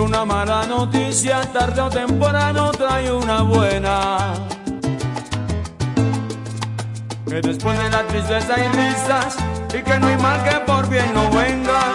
Una 0.00 0.24
mala 0.24 0.66
noticia 0.66 1.42
tarde 1.52 1.80
o 1.82 1.90
temprano 1.90 2.72
trae 2.72 3.12
una 3.12 3.42
buena. 3.42 4.32
Que 7.26 7.40
después 7.40 7.78
de 7.78 7.90
la 7.90 8.02
tristeza 8.06 8.54
hay 8.56 8.68
risas 8.68 9.36
y 9.68 9.82
que 9.82 9.98
no 9.98 10.06
hay 10.06 10.16
mal 10.16 10.42
que 10.42 10.56
por 10.60 10.88
bien 10.88 11.12
no 11.12 11.30
venga. 11.30 11.94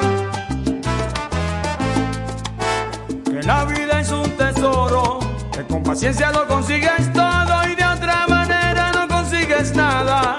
Que 3.26 3.42
la 3.44 3.66
vida 3.66 4.00
es 4.00 4.12
un 4.12 4.30
tesoro, 4.38 5.20
que 5.52 5.64
con 5.66 5.84
paciencia 5.84 6.32
lo 6.32 6.48
consigues 6.48 7.12
todo 7.12 7.68
y 7.70 7.76
de 7.76 7.86
otra 7.86 8.28
manera 8.28 8.92
no 8.92 9.08
consigues 9.08 9.76
nada. 9.76 10.38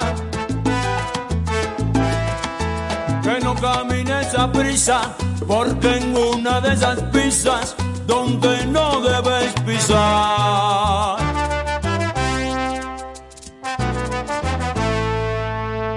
que 3.27 3.41
no 3.41 3.57
camines 3.57 4.33
a 4.35 4.53
prisa, 4.53 5.17
porque 5.47 5.97
en 5.97 6.17
una 6.17 6.61
de 6.61 6.73
esas 6.75 7.01
pisas 7.13 7.75
donde 8.07 8.67
no 8.67 9.01
debes 9.01 9.53
pisar. 9.67 11.17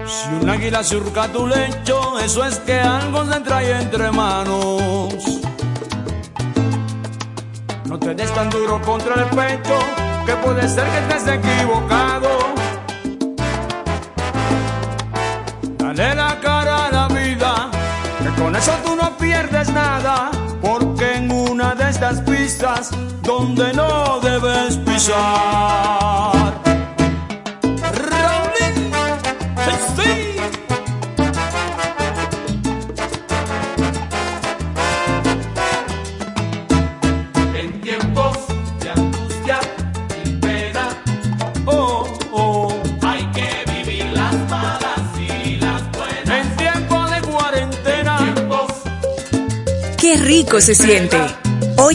Si 0.06 0.30
un 0.42 0.50
águila 0.50 0.84
surca 0.84 1.28
tu 1.28 1.48
lecho, 1.48 2.20
eso 2.20 2.44
es 2.44 2.58
que 2.60 2.80
algo 2.80 3.26
se 3.26 3.40
trae 3.42 3.82
entre 3.82 4.12
manos. 4.12 5.14
No 7.86 8.00
te 8.00 8.14
des 8.14 8.32
tan 8.34 8.50
duro 8.50 8.82
contra 8.82 9.16
el 9.16 9.26
pecho, 9.26 9.80
que 10.26 10.34
puede 10.36 10.68
ser 10.68 10.86
que 10.86 11.00
estés 11.00 11.28
equivocado. 11.36 12.30
Dale 15.78 16.16
la 16.16 16.40
cara 16.40 16.86
a 16.86 16.92
la 16.92 17.08
vida, 17.08 17.72
que 18.22 18.42
con 18.42 18.56
eso 18.56 18.72
tú 18.84 18.96
no 18.96 19.09
donde 23.30 23.72
no 23.74 24.20
debes 24.22 24.76
pisar. 24.78 26.52
Raulín, 28.10 28.92
sí, 29.66 29.74
sí. 29.96 30.12
En 37.56 37.82
tiempos 37.82 38.38
de 38.82 38.90
angustia 38.90 39.60
y 40.26 40.30
pena, 40.38 40.90
Oh, 41.68 42.08
oh. 42.32 42.74
hay 43.04 43.24
que 43.38 43.50
vivir 43.74 44.06
las 44.14 44.34
malas 44.50 45.02
y 45.18 45.56
las 45.58 45.82
buenas. 45.92 46.48
En 46.48 46.58
tiempo 46.58 46.96
de 47.10 47.22
cuarentena, 47.22 48.36
Qué 49.98 50.16
rico 50.18 50.60
se 50.62 50.74
siente. 50.74 51.18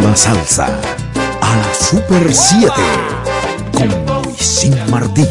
La 0.00 0.16
salsa 0.16 0.66
a 1.40 1.56
la 1.56 1.74
Super 1.74 2.32
7 2.32 2.72
con 3.72 4.22
Luisín 4.24 4.76
Martí. 4.90 5.26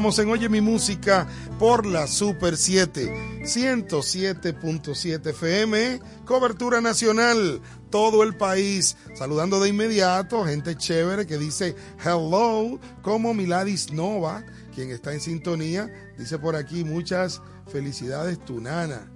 Estamos 0.00 0.18
en 0.18 0.30
Oye 0.30 0.48
mi 0.48 0.62
música 0.62 1.28
por 1.58 1.84
la 1.84 2.06
Super 2.06 2.56
7, 2.56 3.42
107.7 3.42 5.26
FM, 5.26 6.00
cobertura 6.24 6.80
nacional, 6.80 7.60
todo 7.90 8.22
el 8.22 8.34
país. 8.34 8.96
Saludando 9.14 9.60
de 9.60 9.68
inmediato, 9.68 10.46
gente 10.46 10.74
chévere 10.74 11.26
que 11.26 11.36
dice 11.36 11.76
hello, 12.02 12.80
como 13.02 13.34
Miladis 13.34 13.92
Nova, 13.92 14.42
quien 14.74 14.90
está 14.90 15.12
en 15.12 15.20
sintonía, 15.20 15.92
dice 16.16 16.38
por 16.38 16.56
aquí 16.56 16.82
muchas 16.82 17.42
felicidades, 17.70 18.42
tu 18.42 18.58
nana. 18.58 19.12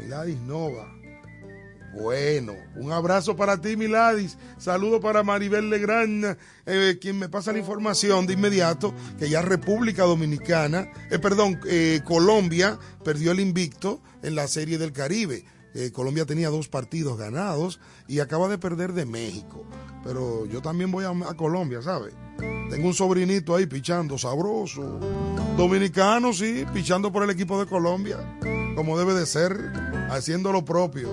Miladis 0.00 0.38
Nova. 0.42 0.97
Bueno, 1.94 2.54
un 2.76 2.92
abrazo 2.92 3.34
para 3.34 3.60
ti, 3.60 3.76
Miladis. 3.76 4.36
Saludo 4.58 5.00
para 5.00 5.22
Maribel 5.22 5.70
Legrand, 5.70 6.36
eh, 6.66 6.98
quien 7.00 7.18
me 7.18 7.28
pasa 7.28 7.52
la 7.52 7.58
información 7.58 8.26
de 8.26 8.34
inmediato 8.34 8.94
que 9.18 9.30
ya 9.30 9.42
República 9.42 10.04
Dominicana, 10.04 10.86
eh, 11.10 11.18
perdón, 11.18 11.58
eh, 11.66 12.00
Colombia 12.04 12.78
perdió 13.04 13.32
el 13.32 13.40
invicto 13.40 14.02
en 14.22 14.34
la 14.34 14.48
Serie 14.48 14.78
del 14.78 14.92
Caribe. 14.92 15.44
Colombia 15.92 16.26
tenía 16.26 16.48
dos 16.48 16.66
partidos 16.66 17.18
ganados 17.18 17.78
y 18.08 18.18
acaba 18.18 18.48
de 18.48 18.58
perder 18.58 18.94
de 18.94 19.06
México. 19.06 19.64
Pero 20.02 20.44
yo 20.46 20.60
también 20.60 20.90
voy 20.90 21.04
a, 21.04 21.10
a 21.10 21.34
Colombia, 21.36 21.82
¿sabes? 21.82 22.14
Tengo 22.68 22.88
un 22.88 22.94
sobrinito 22.94 23.54
ahí 23.54 23.66
pichando 23.66 24.18
sabroso. 24.18 24.98
Dominicano, 25.56 26.32
sí, 26.32 26.64
pichando 26.74 27.12
por 27.12 27.22
el 27.22 27.30
equipo 27.30 27.60
de 27.60 27.66
Colombia, 27.66 28.38
como 28.74 28.98
debe 28.98 29.14
de 29.14 29.26
ser, 29.26 29.72
haciendo 30.10 30.50
lo 30.50 30.64
propio. 30.64 31.12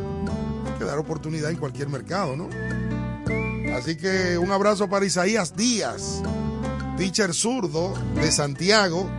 Dar 0.86 1.00
oportunidad 1.00 1.50
en 1.50 1.58
cualquier 1.58 1.90
mercado, 1.90 2.36
¿no? 2.36 2.50
Así 3.76 3.98
que 3.98 4.38
un 4.38 4.52
abrazo 4.52 4.90
para 4.90 5.06
Isaías 5.06 5.56
Díaz, 5.56 6.22
teacher 6.98 7.34
zurdo 7.34 7.94
de 8.16 8.32
Santiago, 8.32 9.10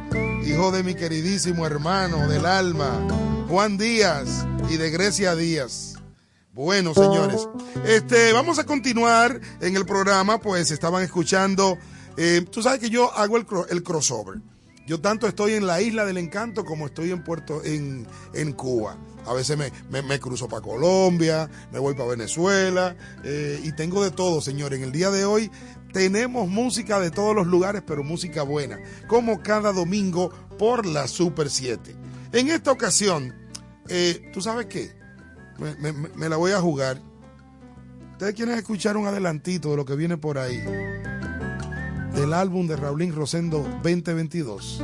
hijo 0.45 0.71
de 0.71 0.83
mi 0.83 0.95
queridísimo 0.95 1.67
hermano 1.67 2.29
del 2.29 2.47
alma, 2.47 3.45
Juan 3.49 3.77
Díaz 3.77 4.47
y 4.71 4.77
de 4.77 4.91
Grecia 4.91 5.35
Díaz. 5.35 5.95
Bueno, 6.53 6.95
señores, 6.95 7.47
este, 7.85 8.33
vamos 8.33 8.59
a 8.59 8.65
continuar 8.65 9.41
en 9.61 9.77
el 9.77 9.85
programa, 9.85 10.41
pues 10.41 10.71
estaban 10.71 11.03
escuchando, 11.03 11.77
eh, 12.17 12.47
tú 12.51 12.63
sabes 12.63 12.81
que 12.81 12.89
yo 12.89 13.13
hago 13.13 13.37
el, 13.37 13.47
el 13.69 13.83
crossover. 13.83 14.41
Yo 14.87 15.01
tanto 15.01 15.27
estoy 15.27 15.55
en 15.55 15.67
la 15.67 15.83
isla 15.83 16.05
del 16.05 16.17
encanto 16.17 16.65
como 16.65 16.87
estoy 16.87 17.11
en 17.11 17.25
Puerto, 17.25 17.63
en, 17.65 18.07
en 18.33 18.53
Cuba. 18.53 18.97
A 19.27 19.35
veces 19.35 19.57
me, 19.59 20.03
me- 20.03 20.21
cruzo 20.21 20.49
para 20.49 20.63
Colombia, 20.63 21.51
me 21.73 21.79
voy 21.79 21.95
para 21.95 22.11
Venezuela 22.11 22.97
eh, 23.25 23.61
y 23.65 23.73
tengo 23.73 24.03
de 24.05 24.11
todo, 24.11 24.41
señores. 24.41 24.79
En 24.79 24.85
el 24.85 24.93
día 24.93 25.11
de 25.11 25.25
hoy 25.25 25.51
tenemos 25.93 26.49
música 26.49 26.99
de 27.01 27.11
todos 27.11 27.35
los 27.35 27.47
lugares, 27.47 27.83
pero 27.87 28.05
música 28.05 28.43
buena, 28.43 28.79
como 29.09 29.43
cada 29.43 29.73
domingo 29.73 30.31
por 30.59 30.87
la 30.87 31.09
Super 31.09 31.51
7. 31.51 31.97
En 32.33 32.49
esta 32.51 32.71
ocasión, 32.73 33.35
eh, 33.89 34.31
¿tú 34.33 34.41
sabes 34.41 34.67
qué? 34.67 34.93
Me- 35.59 35.93
me 35.93 36.29
la 36.29 36.37
voy 36.37 36.53
a 36.53 36.61
jugar. 36.61 37.01
Ustedes 38.13 38.35
quieren 38.35 38.57
escuchar 38.57 38.97
un 38.97 39.07
adelantito 39.07 39.71
de 39.71 39.77
lo 39.77 39.85
que 39.85 39.95
viene 39.97 40.17
por 40.17 40.39
ahí. 40.39 40.59
Del 42.15 42.33
álbum 42.33 42.67
de 42.67 42.77
Raulín 42.77 43.15
Rosendo 43.15 43.59
2022. 43.83 44.83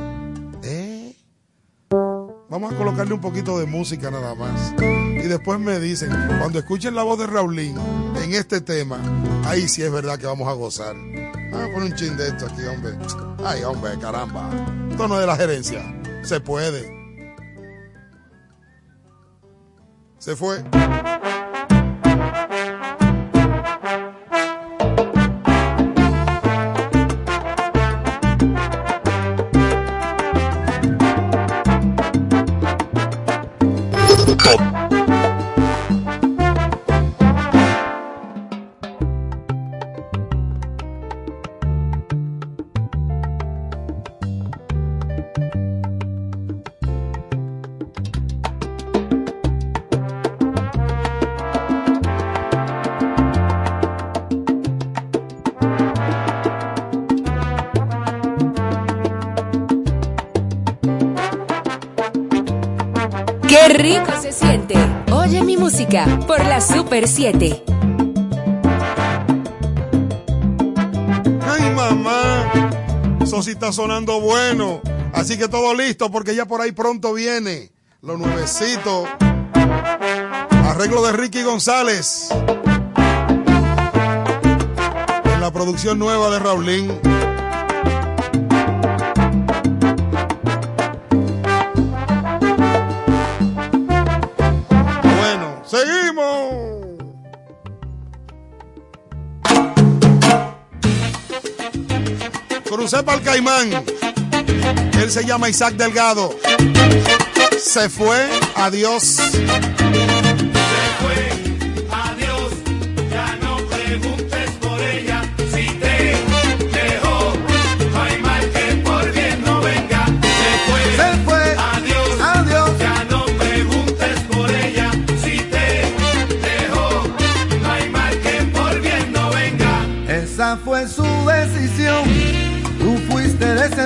Vamos 2.53 2.71
a 2.71 2.77
colocarle 2.77 3.15
un 3.15 3.19
poquito 3.19 3.57
de 3.57 3.65
música 3.65 4.11
nada 4.11 4.35
más. 4.35 4.75
Y 4.79 5.27
después 5.27 5.59
me 5.59 5.79
dicen, 5.79 6.11
cuando 6.37 6.59
escuchen 6.59 6.93
la 6.93 7.01
voz 7.01 7.17
de 7.17 7.25
Raulín 7.25 7.75
en 8.23 8.33
este 8.35 8.61
tema, 8.61 8.99
ahí 9.43 9.67
sí 9.67 9.81
es 9.81 9.91
verdad 9.91 10.19
que 10.19 10.27
vamos 10.27 10.47
a 10.47 10.53
gozar. 10.53 10.95
Vamos 10.95 11.67
a 11.67 11.73
poner 11.73 11.91
un 11.91 11.95
chin 11.95 12.15
de 12.15 12.27
esto 12.27 12.45
aquí, 12.45 12.61
hombre. 12.65 12.91
Ay, 13.43 13.63
hombre, 13.63 13.97
caramba. 13.99 14.51
Esto 14.87 15.07
no 15.07 15.15
es 15.15 15.21
de 15.21 15.25
la 15.25 15.35
gerencia. 15.35 15.81
Se 16.21 16.39
puede. 16.41 16.87
Se 20.19 20.35
fue. 20.35 20.63
Por 66.25 66.43
la 66.43 66.59
Super 66.59 67.07
7. 67.07 67.63
Ay, 71.45 71.75
mamá. 71.75 73.19
Eso 73.21 73.43
sí 73.43 73.51
está 73.51 73.71
sonando 73.71 74.19
bueno. 74.19 74.81
Así 75.13 75.37
que 75.37 75.47
todo 75.47 75.75
listo 75.75 76.09
porque 76.09 76.35
ya 76.35 76.45
por 76.47 76.61
ahí 76.61 76.71
pronto 76.71 77.13
viene. 77.13 77.71
Lo 78.01 78.17
nuevecito. 78.17 79.05
Arreglo 80.65 81.05
de 81.05 81.11
Ricky 81.13 81.43
González. 81.43 82.29
En 85.25 85.41
la 85.41 85.51
producción 85.53 85.99
nueva 85.99 86.31
de 86.31 86.39
Raulín. 86.39 86.91
Para 103.01 103.17
el 103.17 103.23
Caimán. 103.23 103.71
Él 105.01 105.09
se 105.09 105.25
llama 105.25 105.49
Isaac 105.49 105.73
Delgado. 105.73 106.37
Se 107.59 107.89
fue. 107.89 108.29
Adiós, 108.55 109.17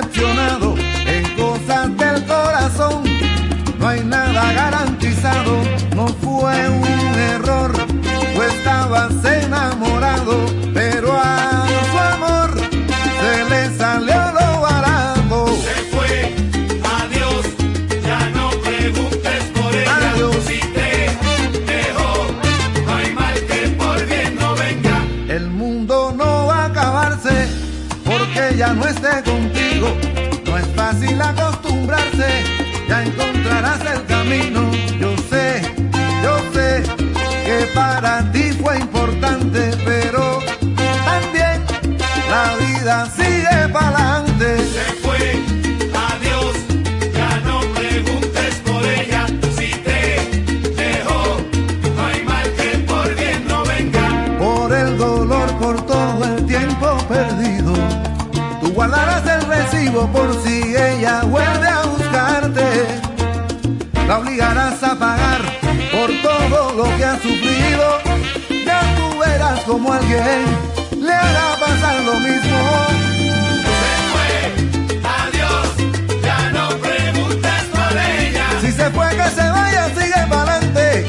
en 0.00 1.36
cosas 1.36 1.96
del 1.96 2.24
corazón. 2.26 3.02
No 3.78 3.88
hay 3.88 4.04
nada 4.04 4.52
garantizado, 4.52 5.56
no 5.96 6.06
fue 6.08 6.68
un 6.68 7.14
error. 7.34 7.72
Tú 7.72 8.42
estabas 8.42 9.12
enamorado, 9.24 10.36
camino. 34.28 34.70
Yo 35.00 35.16
sé, 35.30 35.62
yo 36.22 36.38
sé 36.52 36.82
que 37.46 37.66
para 37.74 38.30
ti 38.32 38.52
fue 38.52 38.78
importante, 38.78 39.70
pero 39.84 40.40
también 41.04 41.64
la 42.28 42.56
vida 42.56 43.08
sigue 43.16 43.68
para 43.72 44.16
adelante. 44.16 44.56
Se 44.58 44.92
fue, 45.02 45.18
adiós, 46.06 46.56
ya 47.14 47.40
no 47.40 47.60
preguntes 47.74 48.54
por 48.66 48.84
ella 48.84 49.26
si 49.56 49.70
te 49.86 50.00
dejó. 50.76 51.38
No 51.96 52.06
hay 52.06 52.22
mal 52.24 52.52
que 52.54 52.78
por 52.86 53.14
bien 53.14 53.46
no 53.48 53.64
venga. 53.64 54.36
Por 54.38 54.72
el 54.72 54.98
dolor, 54.98 55.48
por 55.58 55.86
todo 55.86 56.24
el 56.36 56.44
tiempo 56.46 56.98
perdido, 57.08 57.72
tú 58.60 58.72
guardarás 58.72 59.26
el 59.26 59.42
recibo 59.48 60.06
por 60.12 60.34
si 60.42 60.48
ella 60.48 60.57
alguien 70.08 71.02
le 71.02 71.12
hará 71.12 71.56
pasar 71.60 72.02
lo 72.04 72.14
mismo. 72.20 72.58
Adiós, 75.04 75.68
ya 76.22 76.50
no 76.50 76.68
preguntes 76.78 77.62
por 77.72 77.92
ella. 77.96 78.46
Si 78.60 78.72
se 78.72 78.90
fue, 78.90 79.08
que 79.10 79.30
se 79.30 79.50
vaya, 79.50 79.88
sigue 79.94 80.26
para 80.30 80.54
adelante. 80.54 81.06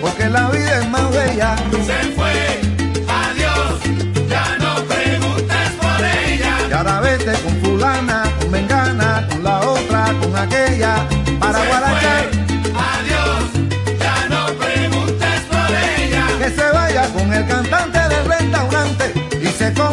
Porque 0.00 0.28
la 0.28 0.48
vida 0.50 0.78
es 0.80 0.88
más 0.88 1.10
bella. 1.10 1.56
Se 1.70 2.12
fue, 2.14 2.60
adiós, 3.22 3.80
ya 4.28 4.56
no 4.60 4.74
preguntes 4.84 5.70
por 5.80 6.04
ella. 6.04 6.54
Y 6.70 6.72
ahora 6.72 7.00
vete 7.00 7.32
con 7.42 7.54
fulana, 7.62 8.22
con 8.38 8.50
mengana, 8.50 9.26
con 9.28 9.42
la 9.42 9.60
otra, 9.60 10.12
con 10.20 10.36
aquella, 10.36 11.06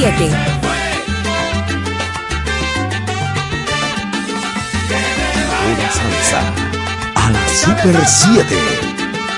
7. 0.00 0.30
Buena 5.62 5.90
salsa 5.92 6.40
a 7.16 7.30
la 7.30 7.48
Super 7.48 8.06
7 8.06 8.56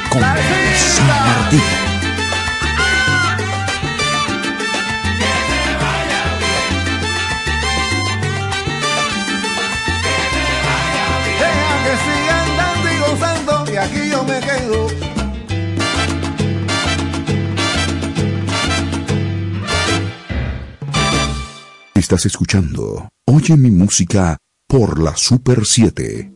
con 0.08 0.22
San 0.22 1.06
Martín. 1.08 1.60
Deja 11.40 11.76
que 11.82 11.94
sigan 12.04 12.56
dando 12.56 12.86
y 12.88 12.98
gozando, 12.98 13.64
que 13.64 13.78
aquí 13.80 14.10
yo 14.10 14.22
me 14.22 14.38
quedo. 14.38 15.01
Estás 22.12 22.26
escuchando 22.26 23.08
Oye 23.26 23.56
mi 23.56 23.70
música 23.70 24.36
por 24.68 25.02
la 25.02 25.16
Super 25.16 25.64
7. 25.64 26.30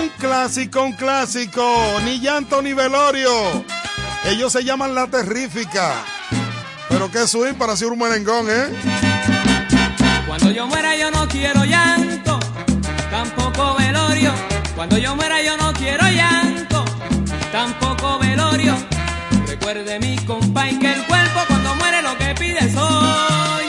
Un 0.00 0.08
clásico, 0.18 0.82
un 0.82 0.92
clásico. 0.94 1.62
Ni 2.04 2.18
llanto 2.18 2.60
ni 2.60 2.72
velorio. 2.72 3.30
Ellos 4.24 4.52
se 4.52 4.64
llaman 4.64 4.96
La 4.96 5.06
Terrífica. 5.06 6.04
Pero 6.88 7.08
qué 7.12 7.24
swing 7.28 7.54
para 7.54 7.74
hacer 7.74 7.86
un 7.86 8.00
merengón, 8.00 8.46
¿eh? 8.50 8.66
Cuando 10.26 10.50
yo 10.50 10.66
muera 10.66 10.96
yo 10.96 11.12
no 11.12 11.28
quiero 11.28 11.64
llanto, 11.64 12.40
tampoco 13.12 13.76
velorio. 13.78 14.34
Cuando 14.74 14.98
yo 14.98 15.14
muera 15.14 15.40
yo 15.40 15.56
no 15.56 15.72
quiero 15.72 16.02
llanto, 16.08 16.47
tampoco 17.52 18.18
velorio. 18.18 18.74
Recuerde 19.46 19.98
mi 19.98 20.16
compa 20.18 20.68
y 20.68 20.78
que 20.78 20.92
el 20.92 21.04
cuerpo 21.06 21.40
cuando 21.48 21.74
muere 21.76 22.02
lo 22.02 22.16
que 22.18 22.34
pide 22.34 22.70
soy 22.72 23.67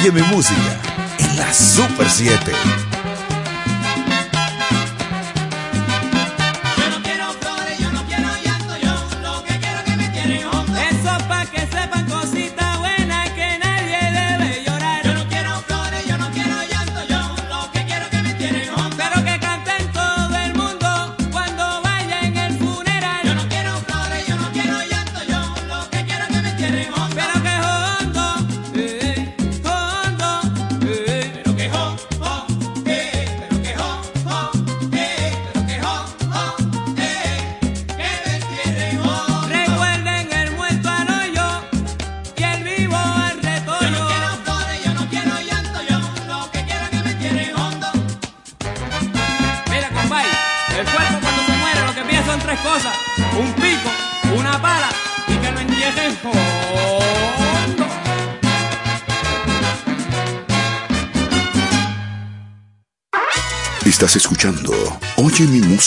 Oye 0.00 0.12
mi 0.12 0.22
música 0.22 0.80
en 1.18 1.36
la 1.36 1.52
Super 1.52 2.08
7. 2.08 2.79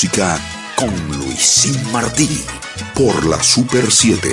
música 0.04 0.38
con 0.76 1.18
Luisín 1.18 1.92
Martí 1.94 2.44
por 2.94 3.26
la 3.26 3.42
Super 3.42 3.90
7. 3.90 4.28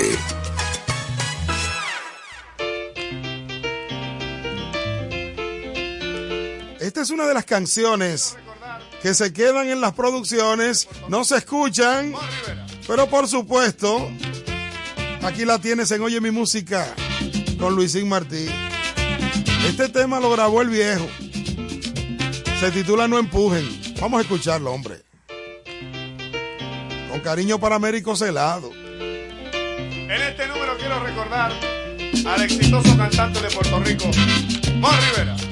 Esta 6.81 7.01
es 7.01 7.09
una 7.09 7.25
de 7.25 7.33
las 7.33 7.45
canciones 7.45 8.35
que 9.01 9.13
se 9.13 9.31
quedan 9.31 9.69
en 9.69 9.79
las 9.79 9.93
producciones, 9.93 10.89
no 11.07 11.23
se 11.23 11.37
escuchan, 11.37 12.15
pero 12.85 13.07
por 13.07 13.29
supuesto, 13.29 14.11
aquí 15.23 15.45
la 15.45 15.57
tienes 15.59 15.89
en 15.91 16.01
Oye 16.01 16.19
mi 16.19 16.31
música 16.31 16.85
con 17.57 17.75
Luisín 17.75 18.09
Martí. 18.09 18.49
Este 19.65 19.87
tema 19.87 20.19
lo 20.19 20.31
grabó 20.31 20.63
el 20.63 20.69
viejo. 20.69 21.07
Se 22.59 22.71
titula 22.71 23.07
No 23.07 23.17
empujen. 23.17 23.65
Vamos 24.01 24.19
a 24.19 24.21
escucharlo, 24.23 24.73
hombre. 24.73 25.10
Cariño 27.21 27.59
para 27.59 27.75
Américo 27.75 28.15
Celado. 28.15 28.71
En 28.73 30.11
este 30.11 30.47
número 30.47 30.75
quiero 30.77 30.99
recordar 31.03 31.51
al 32.25 32.41
exitoso 32.41 32.97
cantante 32.97 33.39
de 33.41 33.49
Puerto 33.49 33.79
Rico, 33.79 34.05
Mon 34.79 34.91
Rivera. 34.91 35.50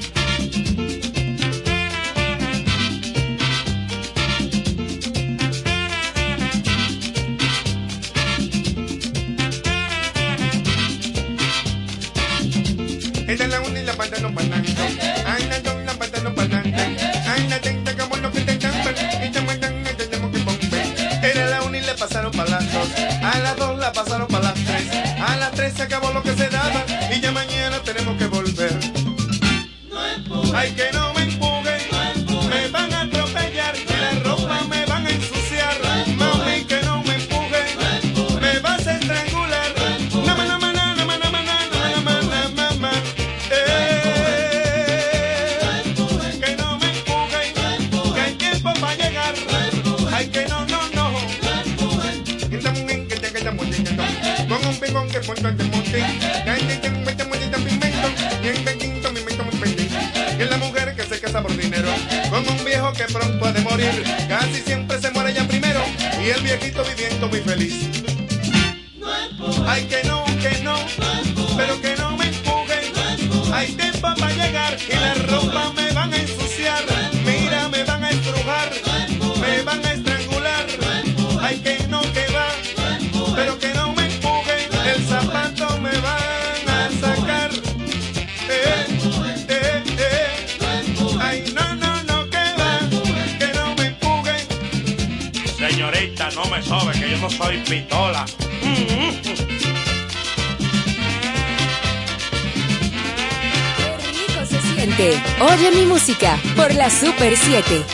7 107.42 107.89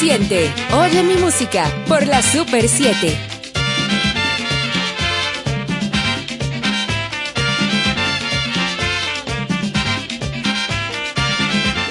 consciente. 0.00 0.50
Oye 0.72 1.02
mi 1.02 1.14
música 1.16 1.70
por 1.86 2.06
la 2.06 2.22
Super 2.22 2.66
7. 2.66 3.18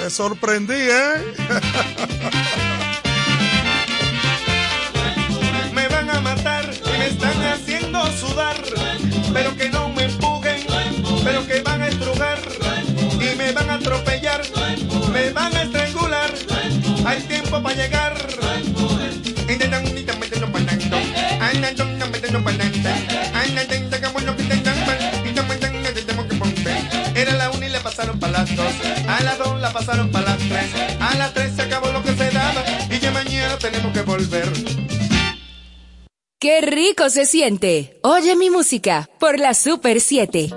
Te 0.02 0.10
sorprendí, 0.10 0.73
¿eh? 0.73 1.23
la 29.70 29.80
pasaron 29.80 30.12
para 30.12 30.26
las 30.26 30.38
tres. 30.38 30.98
A 31.00 31.16
las 31.16 31.34
tres 31.34 31.54
se 31.56 31.62
acabó 31.62 31.91
lo 31.91 32.02
que 32.04 32.16
se 32.16 32.32
daba. 32.32 32.64
Y 32.90 33.00
ya 33.00 33.12
mañana 33.12 33.58
tenemos 33.58 33.94
que 33.94 34.02
volver. 34.02 34.52
¡Qué 36.40 36.62
rico 36.62 37.10
se 37.10 37.26
siente! 37.26 38.00
Oye 38.02 38.36
mi 38.36 38.50
música 38.50 39.10
por 39.20 39.40
la 39.40 39.54
Super 39.54 40.00
7. 40.00 40.50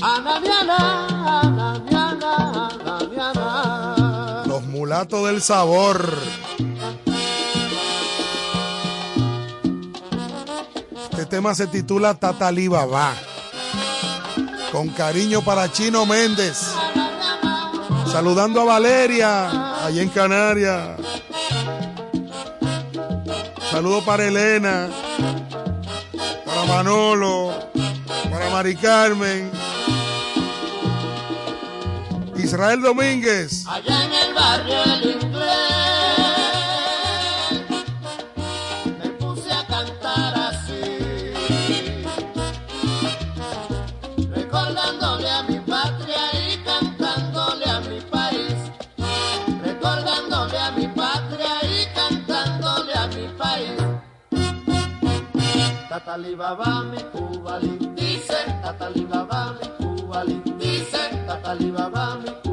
Ana 0.00 0.40
Diana, 0.40 1.06
Ana 1.40 1.82
Diana, 1.88 2.68
Ana 2.84 2.98
Diana. 3.10 4.42
Los 4.46 4.62
mulatos 4.64 5.26
del 5.26 5.42
sabor. 5.42 6.18
Este 11.10 11.26
tema 11.26 11.54
se 11.54 11.66
titula 11.66 12.14
Tatalí 12.14 12.68
Babá. 12.68 13.14
Con 14.72 14.88
cariño 14.88 15.42
para 15.42 15.70
Chino 15.70 16.04
Méndez. 16.06 16.75
Saludando 18.16 18.62
a 18.62 18.64
Valeria, 18.64 19.84
allá 19.84 20.00
en 20.00 20.08
Canarias. 20.08 20.96
Saludo 23.70 24.02
para 24.06 24.24
Elena, 24.24 24.88
para 26.46 26.64
Manolo, 26.64 27.52
para 28.30 28.48
Mari 28.48 28.74
Carmen. 28.76 29.50
Israel 32.38 32.80
Domínguez. 32.80 33.66
Allá 33.66 34.04
en 34.04 34.12
el 34.14 34.32
barrio 34.32 35.25
Tatalibaba 56.16 56.82
mi 56.90 56.96
cubali, 57.12 57.76
dice. 57.94 58.40
Tatalibaba 58.62 59.52
mi 59.60 59.68
cubali, 59.76 60.40
dice. 60.56 61.02
Tatalibaba 61.26 62.16
mi 62.22 62.30
cubali, 62.40 62.45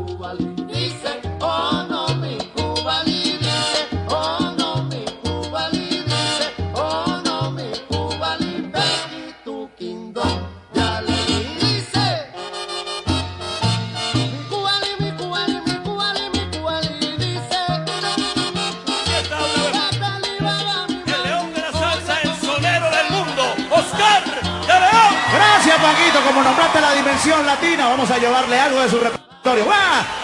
latina, 27.26 27.88
vamos 27.88 28.12
a 28.12 28.18
llevarle 28.18 28.60
algo 28.60 28.82
de 28.82 28.90
su 28.90 29.00
repertorio. 29.00 29.64
¡One, 29.64 29.76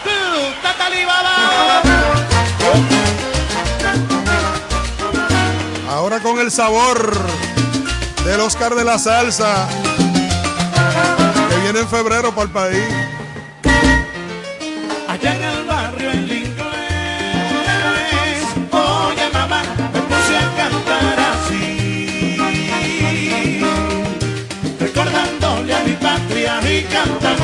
two, 0.04 0.62
tatalibaba! 0.62 1.82
Ahora 5.90 6.20
con 6.20 6.40
el 6.40 6.52
sabor 6.52 7.16
del 8.26 8.42
Oscar 8.42 8.76
de 8.76 8.84
la 8.84 9.00
salsa. 9.00 9.68
Que 11.50 11.58
viene 11.62 11.80
en 11.80 11.88
febrero 11.88 12.32
para 12.32 12.44
el 12.44 12.50
país. 12.52 13.09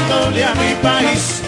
Cantándole 0.05 0.43
a 0.43 0.53
mi 0.55 0.73
país. 0.81 1.41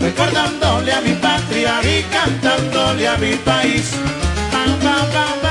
Recordándole 0.00 0.92
a 0.92 1.00
mi 1.00 1.12
patria 1.14 1.80
y 1.82 2.02
cantándole 2.04 3.08
a 3.08 3.16
mi 3.16 3.34
país. 3.36 3.92
Pa, 4.50 4.64
pa, 4.82 5.06
pa, 5.12 5.45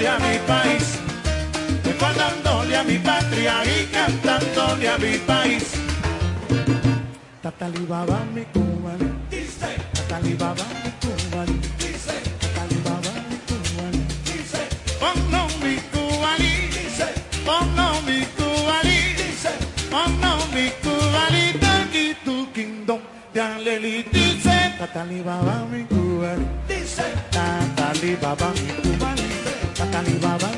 cantándole 0.00 0.08
a 0.08 0.18
mi 0.18 0.38
país, 0.46 0.98
recordándole 1.84 2.76
a 2.76 2.82
mi 2.84 2.98
patria 2.98 3.64
y 3.64 3.86
cantándole 3.86 4.88
a 4.88 4.98
mi 4.98 5.18
país. 5.18 5.74
Tatalibaba 7.42 8.20
mi 8.34 8.44
cubano, 8.46 9.10
tatalibaba 9.92 10.64
mi 10.84 10.90
cubano, 11.02 11.52
tatalibaba 12.40 13.12
mi 13.28 13.36
cubano. 13.48 14.00
No, 15.30 15.46
mi 15.62 15.76
cubalí, 15.92 16.70
oh 17.46 17.64
no, 17.76 18.00
mi 18.02 18.24
cubalí, 18.36 19.16
oh 19.92 20.08
no, 20.20 20.32
mi 20.54 20.70
cubalí, 20.82 21.44
aquí 21.62 22.14
tu 22.24 22.50
kingdom, 22.52 23.00
Galeli 23.34 24.04
dice, 24.12 24.74
Tatali 24.78 25.20
baba 25.22 25.66
mi 25.70 25.84
cubalí, 25.84 26.46
dice, 26.68 27.04
Tatali 27.30 28.16
baba 28.16 28.52
mi 28.54 28.72
cubalí, 28.82 29.28
Alibaba, 30.00 30.48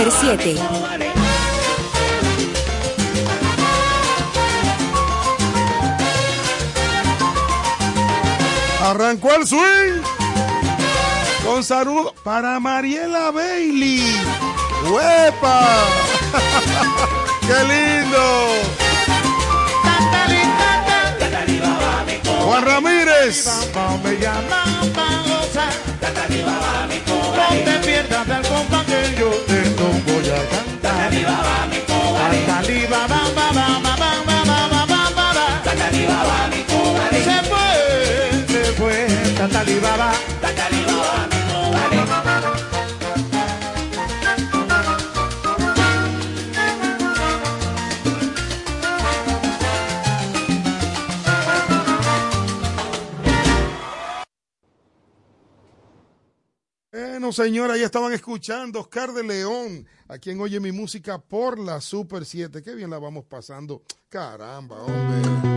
Super 0.00 0.56
Arrancó 8.82 9.34
el 9.34 9.46
swing. 9.46 10.00
Con 11.44 11.62
saludo 11.62 12.14
para 12.24 12.58
Mariela 12.60 13.30
Bailey. 13.30 14.16
¡Huepa! 14.90 15.68
¡Qué 17.42 17.64
lindo! 17.68 18.70
Juan 22.42 22.64
Ramírez 22.64 23.46
te 27.64 27.78
pierdas 27.86 28.26
del 28.26 28.42
compa 28.42 28.84
que 28.84 29.14
yo 29.18 29.30
te 29.46 29.60
voy 30.06 30.28
a 30.28 30.42
cantar. 30.50 30.80
Tatali 30.82 31.24
baba, 32.86 33.20
baba, 33.34 33.80
baba, 33.82 34.10
baba, 34.26 34.68
baba, 34.68 35.10
baba. 35.16 35.46
Se 37.24 37.38
fue, 37.50 37.70
se 38.48 38.62
fue, 38.72 39.06
Señora, 57.32 57.76
ya 57.76 57.84
estaban 57.84 58.12
escuchando 58.12 58.80
Oscar 58.80 59.12
de 59.12 59.22
León, 59.22 59.86
a 60.08 60.18
quien 60.18 60.40
oye 60.40 60.58
mi 60.58 60.72
música 60.72 61.18
por 61.18 61.60
la 61.60 61.80
Super 61.80 62.24
7. 62.24 62.60
Qué 62.60 62.74
bien 62.74 62.90
la 62.90 62.98
vamos 62.98 63.24
pasando. 63.24 63.82
Caramba, 64.08 64.82
hombre. 64.82 65.50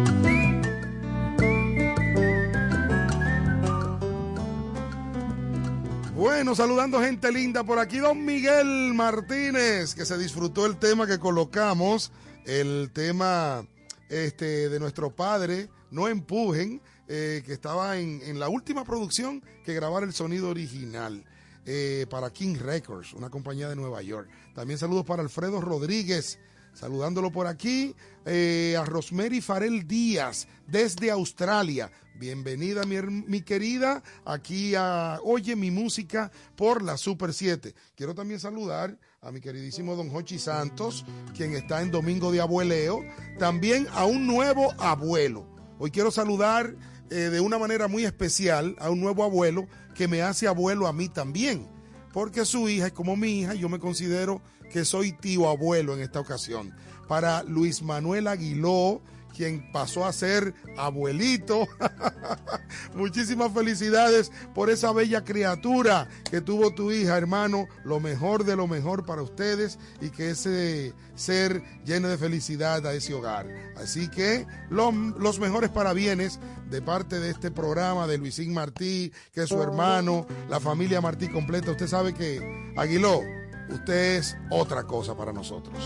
Bueno, 6.16 6.54
saludando 6.54 7.02
gente 7.02 7.32
linda 7.32 7.64
por 7.64 7.80
aquí, 7.80 7.98
don 7.98 8.24
Miguel 8.24 8.94
Martínez, 8.94 9.96
que 9.96 10.06
se 10.06 10.18
disfrutó 10.20 10.68
el 10.68 10.78
tema 10.78 11.08
que 11.08 11.18
colocamos, 11.18 12.12
el 12.46 12.92
tema 12.94 13.66
este, 14.10 14.70
de 14.70 14.80
nuestro 14.80 15.16
padre, 15.16 15.70
No 15.90 16.08
Empujen, 16.08 16.82
eh, 17.08 17.42
que 17.44 17.54
estaba 17.54 17.98
en, 17.98 18.22
en 18.24 18.40
la 18.40 18.48
última 18.48 18.84
producción 18.84 19.44
que 19.66 19.74
grabara 19.74 20.06
el 20.06 20.14
sonido 20.14 20.50
original 20.50 21.26
eh, 21.66 22.06
para 22.10 22.32
King 22.32 22.56
Records, 22.60 23.14
una 23.14 23.30
compañía 23.30 23.70
de 23.70 23.76
Nueva 23.76 24.02
York. 24.02 24.30
También 24.54 24.78
saludos 24.78 25.06
para 25.06 25.22
Alfredo 25.22 25.62
Rodríguez, 25.62 26.40
saludándolo 26.74 27.32
por 27.32 27.48
aquí, 27.48 27.96
eh, 28.26 28.76
a 28.78 28.86
Rosemary 28.86 29.42
Farel 29.42 29.88
Díaz, 29.88 30.48
desde 30.68 31.12
Australia. 31.12 31.92
Bienvenida, 32.16 32.84
mi, 32.84 33.02
mi 33.02 33.42
querida, 33.42 34.04
aquí 34.26 34.76
a 34.76 35.20
Oye 35.24 35.56
mi 35.56 35.72
música 35.72 36.32
por 36.56 36.84
la 36.84 36.98
Super 36.98 37.34
7. 37.34 37.74
Quiero 37.96 38.14
también 38.14 38.40
saludar 38.40 38.98
a 39.22 39.32
mi 39.32 39.40
queridísimo 39.40 39.96
don 39.96 40.10
Jochi 40.10 40.38
Santos, 40.38 41.06
quien 41.36 41.56
está 41.56 41.82
en 41.82 41.92
Domingo 41.92 42.32
de 42.32 42.42
Abueleo, 42.42 43.04
también 43.40 43.88
a 43.94 44.06
un 44.06 44.28
nuevo 44.28 44.74
abuelo. 44.80 45.48
Hoy 45.80 45.92
quiero 45.92 46.12
saludar 46.12 46.76
eh, 47.10 47.30
de 47.30 47.40
una 47.40 47.58
manera 47.58 47.88
muy 47.88 48.06
especial 48.06 48.76
a 48.80 48.90
un 48.90 49.00
nuevo 49.00 49.24
abuelo 49.24 49.68
que 49.94 50.08
me 50.08 50.22
hace 50.22 50.48
abuelo 50.48 50.88
a 50.88 50.94
mí 50.94 51.10
también, 51.10 51.68
porque 52.12 52.46
su 52.46 52.70
hija 52.70 52.88
es 52.88 52.94
como 52.94 53.16
mi 53.16 53.42
hija 53.42 53.54
yo 53.54 53.70
me 53.70 53.80
considero 53.80 54.42
que 54.72 54.86
soy 54.86 55.12
tío 55.12 55.50
abuelo 55.50 55.94
en 55.94 56.02
esta 56.02 56.20
ocasión. 56.20 56.74
Para 57.08 57.44
Luis 57.44 57.82
Manuel 57.84 58.28
Aguiló, 58.28 59.02
quien 59.36 59.72
pasó 59.72 60.06
a 60.06 60.14
ser 60.14 60.54
abuelito. 60.78 61.68
Muchísimas 62.96 63.52
felicidades 63.52 64.32
por 64.54 64.70
esa 64.70 64.92
bella 64.94 65.24
criatura 65.24 66.08
que 66.30 66.42
tuvo 66.42 66.74
tu 66.74 66.92
hija, 66.92 67.18
hermano. 67.18 67.68
Lo 67.84 68.00
mejor 68.00 68.44
de 68.46 68.56
lo 68.56 68.68
mejor 68.68 69.06
para 69.06 69.22
ustedes 69.22 69.80
y 70.02 70.10
que 70.10 70.32
ese 70.32 70.94
ser 71.16 71.64
llene 71.86 72.08
de 72.08 72.18
felicidad 72.18 72.86
a 72.86 72.94
ese 72.94 73.14
hogar. 73.14 73.48
Así 73.78 74.08
que 74.10 74.46
lo- 74.70 74.92
los 74.92 75.40
mejores 75.40 75.70
parabienes 75.70 76.40
de 76.70 76.82
parte 76.82 77.20
de 77.20 77.30
este 77.32 77.52
programa 77.52 78.08
de 78.08 78.18
Luisín 78.18 78.54
Martí, 78.54 79.12
que 79.32 79.44
es 79.44 79.50
su 79.50 79.62
hermano, 79.62 80.26
la 80.50 80.60
familia 80.60 81.02
Martí 81.02 81.28
completa. 81.30 81.72
Usted 81.72 81.88
sabe 81.88 82.14
que, 82.14 82.74
Aguiló, 82.78 83.22
usted 83.70 84.18
es 84.18 84.36
otra 84.50 84.84
cosa 84.84 85.16
para 85.16 85.32
nosotros. 85.34 85.78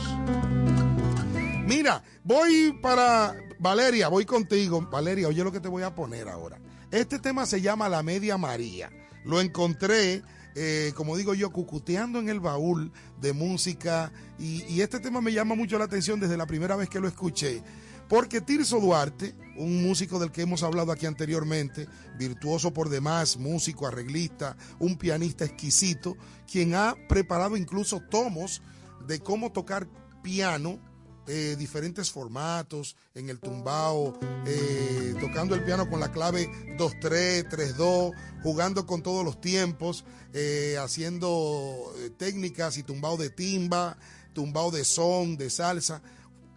Mira, 1.66 2.02
voy 2.24 2.78
para 2.82 3.36
Valeria, 3.60 4.08
voy 4.08 4.26
contigo. 4.26 4.88
Valeria, 4.90 5.28
oye 5.28 5.44
lo 5.44 5.52
que 5.52 5.60
te 5.60 5.68
voy 5.68 5.84
a 5.84 5.94
poner 5.94 6.30
ahora. 6.30 6.58
Este 6.92 7.20
tema 7.20 7.46
se 7.46 7.60
llama 7.60 7.90
La 7.90 8.02
Media 8.02 8.38
María. 8.38 8.90
Lo 9.26 9.42
encontré, 9.42 10.24
eh, 10.56 10.94
como 10.96 11.18
digo 11.18 11.34
yo, 11.34 11.52
cucuteando 11.52 12.20
en 12.20 12.30
el 12.30 12.40
baúl 12.40 12.94
de 13.20 13.34
música. 13.34 14.14
Y, 14.40 14.64
y 14.64 14.80
este 14.82 15.02
tema 15.02 15.20
me 15.20 15.34
llama 15.34 15.54
mucho 15.56 15.78
la 15.78 15.84
atención 15.84 16.18
desde 16.20 16.38
la 16.38 16.46
primera 16.46 16.78
vez 16.78 16.88
que 16.88 17.02
lo 17.02 17.10
escuché. 17.10 17.62
Porque 18.08 18.40
Tirso 18.40 18.80
Duarte, 18.80 19.36
un 19.58 19.84
músico 19.84 20.18
del 20.18 20.32
que 20.32 20.44
hemos 20.44 20.64
hablado 20.64 20.94
aquí 20.94 21.06
anteriormente, 21.06 21.90
virtuoso 22.18 22.74
por 22.74 22.88
demás, 22.88 23.36
músico, 23.36 23.86
arreglista, 23.86 24.56
un 24.80 24.98
pianista 24.98 25.44
exquisito, 25.44 26.16
quien 26.50 26.74
ha 26.74 26.96
preparado 27.10 27.58
incluso 27.58 28.00
tomos 28.00 28.62
de 29.06 29.20
cómo 29.20 29.52
tocar 29.52 29.90
piano 30.24 30.80
eh, 31.28 31.56
diferentes 31.58 32.10
formatos, 32.12 32.96
en 33.14 33.30
el 33.30 33.40
tumbao, 33.40 34.18
eh, 34.46 35.14
tocando 35.20 35.56
el 35.56 35.64
piano 35.64 35.90
con 35.90 36.00
la 36.00 36.12
clave 36.12 36.50
2-3, 36.78 37.48
3-2, 37.50 38.12
jugando 38.44 38.86
con 38.86 39.04
todos 39.04 39.24
los 39.26 39.40
tiempos, 39.42 40.06
eh, 40.34 40.78
haciendo 40.80 41.94
técnicas 42.18 42.78
y 42.78 42.84
tumbao 42.84 43.18
de 43.18 43.30
timba, 43.30 43.98
tumbao 44.34 44.72
de 44.72 44.86
son, 44.86 45.36
de 45.38 45.50
salsa. 45.50 46.02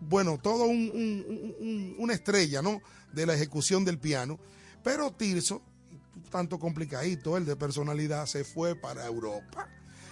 Bueno, 0.01 0.39
todo 0.43 0.65
un- 0.65 0.91
un- 0.95 1.97
una 1.99 2.15
estrella, 2.15 2.63
¿no? 2.63 2.81
De 3.13 3.27
la 3.27 3.35
ejecución 3.35 3.85
del 3.85 3.99
piano. 3.99 4.39
Pero 4.83 5.11
Tirso, 5.13 5.61
tanto 6.31 6.59
complicadito, 6.59 7.37
el 7.37 7.45
de 7.45 7.57
personalidad, 7.57 8.27
se 8.27 8.45
fue 8.45 8.75
para 8.77 9.05
Europa. 9.07 9.69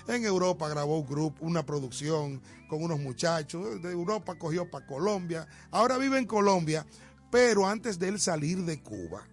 En 0.08 0.24
Europa 0.24 0.68
grabó 0.68 0.98
un 0.98 1.06
grupo, 1.06 1.44
una 1.44 1.64
producción 1.64 2.40
con 2.66 2.82
unos 2.82 2.98
muchachos. 2.98 3.82
De 3.82 3.92
Europa 3.92 4.36
cogió 4.38 4.70
para 4.70 4.86
Colombia. 4.86 5.46
Ahora 5.70 5.98
vive 5.98 6.18
en 6.18 6.26
Colombia, 6.26 6.86
pero 7.30 7.66
antes 7.66 7.98
de 7.98 8.08
él 8.08 8.18
salir 8.18 8.64
de 8.64 8.82
Cuba, 8.82 9.28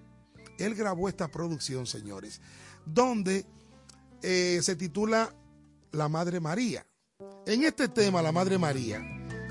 él 0.60 0.76
grabó 0.76 1.08
esta 1.08 1.30
producción, 1.30 1.88
señores, 1.88 2.42
donde 2.86 3.46
eh, 4.22 4.60
se 4.62 4.76
titula 4.76 5.34
La 5.92 6.10
Madre 6.10 6.42
María. 6.42 6.86
En 7.46 7.64
este 7.64 7.88
tema, 7.88 8.22
La 8.22 8.34
Madre 8.34 8.58
María, 8.58 9.02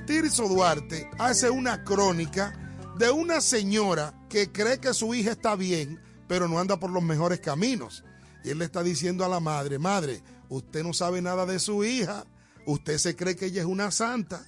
Tirso 0.07 0.47
Duarte 0.47 1.09
hace 1.19 1.49
una 1.49 1.85
crónica 1.85 2.53
de 2.99 3.11
una 3.11 3.41
señora 3.41 4.15
que 4.29 4.53
cree 4.53 4.79
que 4.79 4.93
su 4.93 5.15
hija 5.15 5.33
está 5.33 5.57
bien, 5.57 5.99
pero 6.29 6.49
no 6.49 6.59
anda 6.59 6.79
por 6.79 6.91
los 6.91 7.03
mejores 7.03 7.41
caminos. 7.41 8.05
Y 8.45 8.51
él 8.51 8.59
le 8.59 8.67
está 8.67 8.83
diciendo 8.83 9.25
a 9.25 9.29
la 9.29 9.41
madre, 9.41 9.79
madre, 9.79 10.23
usted 10.49 10.83
no 10.83 10.93
sabe 10.93 11.23
nada 11.23 11.47
de 11.47 11.59
su 11.59 11.85
hija, 11.85 12.25
usted 12.67 12.99
se 12.99 13.17
cree 13.17 13.37
que 13.37 13.47
ella 13.47 13.63
es 13.63 13.67
una 13.67 13.91
santa. 13.91 14.45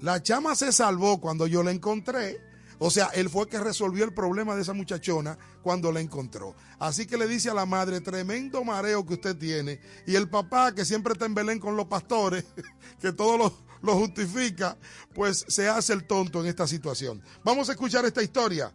La 0.00 0.22
chama 0.22 0.54
se 0.54 0.72
salvó 0.72 1.20
cuando 1.20 1.46
yo 1.46 1.62
la 1.62 1.70
encontré. 1.70 2.40
O 2.78 2.90
sea, 2.90 3.06
él 3.14 3.30
fue 3.30 3.44
el 3.44 3.48
que 3.48 3.58
resolvió 3.60 4.04
el 4.04 4.12
problema 4.12 4.56
de 4.56 4.62
esa 4.62 4.72
muchachona 4.72 5.38
cuando 5.62 5.92
la 5.92 6.00
encontró. 6.00 6.54
Así 6.78 7.06
que 7.06 7.16
le 7.16 7.28
dice 7.28 7.50
a 7.50 7.54
la 7.54 7.66
madre, 7.66 8.00
tremendo 8.00 8.64
mareo 8.64 9.06
que 9.06 9.14
usted 9.14 9.36
tiene. 9.36 9.80
Y 10.06 10.16
el 10.16 10.28
papá, 10.28 10.74
que 10.74 10.84
siempre 10.84 11.12
está 11.12 11.26
en 11.26 11.34
Belén 11.34 11.60
con 11.60 11.76
los 11.76 11.86
pastores, 11.86 12.44
que 13.00 13.12
todo 13.12 13.38
lo, 13.38 13.54
lo 13.82 13.94
justifica, 13.94 14.76
pues 15.14 15.44
se 15.48 15.68
hace 15.68 15.92
el 15.92 16.06
tonto 16.06 16.40
en 16.40 16.46
esta 16.46 16.66
situación. 16.66 17.22
Vamos 17.44 17.68
a 17.68 17.72
escuchar 17.72 18.04
esta 18.04 18.22
historia. 18.22 18.74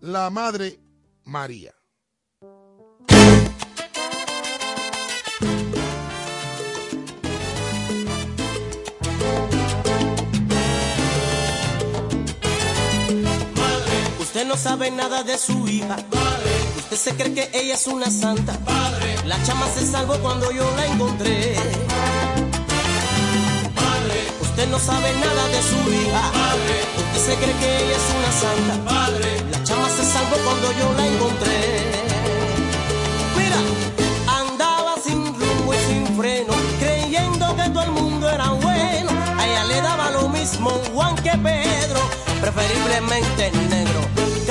La 0.00 0.30
madre 0.30 0.80
María. 1.24 1.74
Usted 14.40 14.48
no 14.48 14.56
sabe 14.56 14.90
nada 14.90 15.22
de 15.22 15.36
su 15.36 15.68
hija. 15.68 15.96
Usted 16.78 16.96
se 16.96 17.14
cree 17.14 17.34
que 17.34 17.50
ella 17.52 17.74
es 17.74 17.86
una 17.86 18.10
santa. 18.10 18.58
La 19.26 19.36
chama 19.42 19.66
se 19.68 19.84
salvó 19.86 20.14
cuando 20.14 20.50
yo 20.50 20.64
la 20.76 20.86
encontré. 20.86 21.56
Usted 24.40 24.66
no 24.70 24.78
sabe 24.78 25.12
nada 25.12 25.46
de 25.48 25.62
su 25.62 25.92
hija. 25.92 26.22
Usted 26.96 27.20
se 27.20 27.34
cree 27.36 27.54
que 27.58 27.84
ella 27.84 27.96
es 27.96 28.06
una 28.16 28.32
santa. 28.32 29.10
La 29.50 29.62
chama 29.62 29.90
se 29.90 30.04
salvó 30.10 30.36
cuando 30.42 30.72
yo 30.72 30.90
la 30.96 31.06
encontré. 31.06 31.84
Mira, 33.36 33.58
andaba 34.40 34.94
sin 35.04 35.22
rumbo 35.38 35.74
y 35.74 35.78
sin 35.86 36.16
freno, 36.16 36.54
creyendo 36.78 37.56
que 37.56 37.68
todo 37.68 37.82
el 37.82 37.90
mundo 37.90 38.30
era 38.30 38.48
bueno. 38.52 39.10
A 39.36 39.46
ella 39.46 39.64
le 39.64 39.82
daba 39.82 40.10
lo 40.12 40.30
mismo 40.30 40.70
Juan 40.94 41.14
que 41.16 41.32
Pedro, 41.32 42.00
preferiblemente 42.40 43.50
negro 43.50 43.69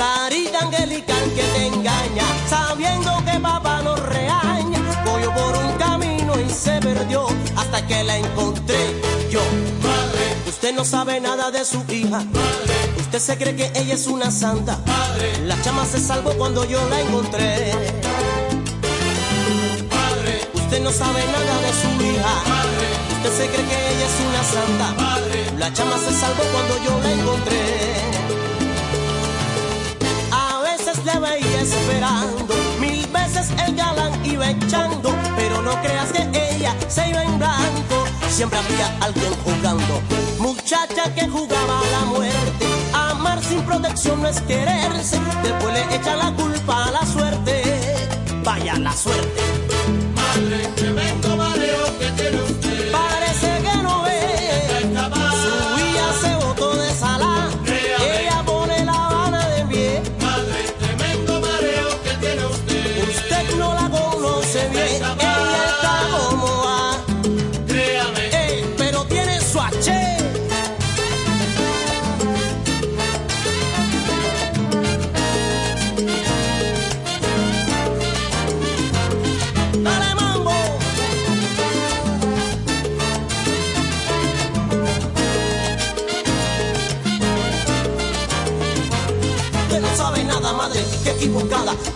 carita 0.00 0.60
angelical 0.60 1.24
que 1.36 1.42
te 1.42 1.66
engaña, 1.66 2.24
sabiendo 2.48 3.22
que 3.26 3.38
papá 3.38 3.82
no 3.82 3.94
reaña. 3.96 4.80
Voy 5.04 5.24
por 5.24 5.54
un 5.64 5.72
camino 5.76 6.32
y 6.40 6.48
se 6.48 6.80
perdió 6.80 7.26
hasta 7.54 7.86
que 7.86 8.02
la 8.04 8.16
encontré 8.16 8.82
yo. 9.30 9.42
Madre, 9.82 10.24
usted 10.48 10.74
no 10.74 10.86
sabe 10.86 11.20
nada 11.20 11.50
de 11.50 11.66
su 11.66 11.84
hija. 11.92 12.20
Madre, 12.38 12.76
usted 12.98 13.18
se 13.18 13.36
cree 13.36 13.54
que 13.54 13.66
ella 13.74 13.94
es 13.94 14.06
una 14.06 14.30
santa. 14.30 14.78
Madre, 14.86 15.28
la 15.44 15.60
chama 15.60 15.84
se 15.84 16.00
salvó 16.00 16.32
cuando 16.32 16.64
yo 16.64 16.80
la 16.88 17.00
encontré. 17.02 17.72
Madre, 19.98 20.34
usted 20.54 20.80
no 20.82 20.90
sabe 20.92 21.20
nada 21.36 21.54
de 21.66 21.72
su 21.82 21.90
hija. 22.06 22.34
Madre, 22.56 22.86
usted 23.16 23.32
se 23.38 23.46
cree 23.52 23.66
que 23.70 23.78
ella 23.92 24.06
es 24.10 24.16
una 24.28 24.42
santa. 24.54 25.02
Madre, 25.02 25.40
la 25.58 25.70
chama 25.74 25.98
se 25.98 26.12
salvó 26.18 26.42
cuando 26.54 26.74
yo 26.86 26.92
la 27.02 27.10
encontré. 27.12 27.89
Mil 32.80 33.06
veces 33.08 33.50
el 33.66 33.74
galán 33.74 34.12
iba 34.24 34.50
echando, 34.50 35.14
pero 35.36 35.62
no 35.62 35.72
creas 35.82 36.12
que 36.12 36.22
ella 36.32 36.74
se 36.88 37.08
iba 37.08 37.22
en 37.22 37.38
blanco, 37.38 38.04
siempre 38.28 38.58
había 38.58 38.88
alguien 39.00 39.32
jugando. 39.44 40.00
Muchacha 40.38 41.14
que 41.14 41.28
jugaba 41.28 41.80
a 41.80 41.90
la 41.92 42.04
muerte, 42.06 42.66
amar 42.92 43.42
sin 43.42 43.62
protección 43.62 44.22
no 44.22 44.28
es 44.28 44.40
quererse, 44.42 45.18
después 45.42 45.74
le 45.74 45.96
echa 45.96 46.16
la 46.16 46.32
culpa 46.32 46.86
a 46.86 46.90
la 46.90 47.06
suerte, 47.06 47.62
vaya 48.44 48.76
la 48.76 48.92
suerte. 48.92 49.42
Madre, 50.14 50.68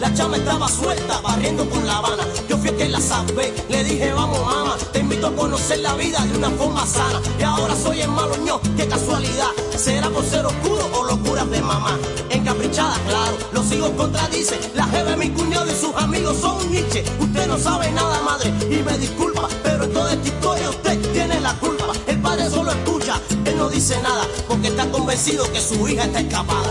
La 0.00 0.14
chama 0.14 0.36
estaba 0.36 0.68
suelta, 0.68 1.20
barriendo 1.20 1.64
por 1.64 1.82
La 1.82 1.98
Habana. 1.98 2.22
Yo 2.48 2.56
fui 2.56 2.68
el 2.68 2.76
que 2.76 2.88
la 2.88 3.00
salvé, 3.00 3.52
le 3.68 3.82
dije, 3.82 4.12
vamos, 4.12 4.38
mamá, 4.40 4.76
te 4.92 5.00
invito 5.00 5.26
a 5.26 5.34
conocer 5.34 5.80
la 5.80 5.94
vida 5.94 6.20
de 6.20 6.38
una 6.38 6.50
forma 6.50 6.86
sana. 6.86 7.20
Y 7.38 7.42
ahora 7.42 7.74
soy 7.74 8.00
el 8.02 8.10
malo 8.10 8.36
ño, 8.36 8.60
qué 8.76 8.86
casualidad. 8.86 9.48
¿Será 9.76 10.08
por 10.08 10.24
ser 10.24 10.46
oscuro 10.46 10.88
o 10.92 11.04
locuras 11.04 11.50
de 11.50 11.60
mamá? 11.60 11.98
Encaprichada, 12.30 12.96
claro, 13.08 13.36
los 13.52 13.72
hijos 13.72 13.90
contradicen. 13.96 14.58
La 14.74 14.84
jefa 14.84 15.10
de 15.10 15.16
mi 15.16 15.30
cuñado 15.30 15.66
y 15.66 15.74
sus 15.74 15.94
amigos 15.96 16.36
son 16.40 16.70
Nietzsche. 16.70 17.04
Usted 17.18 17.48
no 17.48 17.58
sabe 17.58 17.90
nada, 17.90 18.20
madre, 18.22 18.54
y 18.70 18.82
me 18.84 18.96
disculpa, 18.98 19.48
pero 19.64 19.84
en 19.84 19.92
toda 19.92 20.12
esta 20.12 20.28
historia 20.28 20.70
usted 20.70 21.12
tiene 21.12 21.40
la 21.40 21.54
culpa. 21.54 21.86
El 22.06 22.20
padre 22.20 22.48
solo 22.50 22.70
escucha, 22.70 23.20
él 23.44 23.58
no 23.58 23.68
dice 23.68 24.00
nada, 24.00 24.26
porque 24.46 24.68
está 24.68 24.88
convencido 24.92 25.50
que 25.52 25.60
su 25.60 25.88
hija 25.88 26.04
está 26.04 26.20
escapada. 26.20 26.70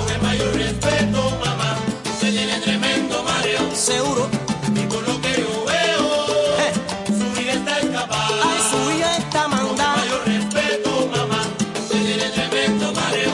Seguro. 3.84 4.30
Y 4.74 4.86
por 4.88 5.06
lo 5.06 5.20
que 5.20 5.42
yo 5.42 5.66
veo, 5.66 6.26
su 7.18 7.42
hija 7.42 7.52
está 7.52 7.80
escapada. 7.80 8.42
Ay, 8.42 8.60
su 8.72 8.92
hija 8.98 9.18
está 9.18 9.48
mandada. 9.50 9.96
Con 9.96 10.02
mayor 10.04 10.26
respeto, 10.26 11.10
mamá, 11.12 11.42
usted 11.82 12.06
tiene 12.06 12.30
tremendo 12.30 12.94
mareo. 12.94 13.34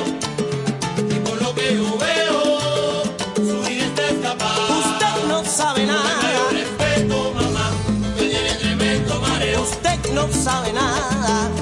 Y 1.08 1.20
por 1.20 1.40
lo 1.40 1.54
que 1.54 1.76
yo 1.76 1.98
veo, 2.00 3.04
su 3.36 3.72
hija 3.72 3.86
está 3.86 4.08
escapada. 4.10 4.78
Usted 4.80 5.28
no 5.28 5.46
sabe 5.46 5.86
nada. 5.86 6.02
Con 6.02 6.24
mayor 6.24 6.54
respeto, 6.54 7.34
mamá, 7.36 7.72
usted 8.10 8.30
tiene 8.32 8.54
tremendo 8.56 9.20
mareo. 9.22 9.62
Usted 9.62 10.14
no 10.14 10.28
sabe 10.34 10.74
nada. 10.74 11.59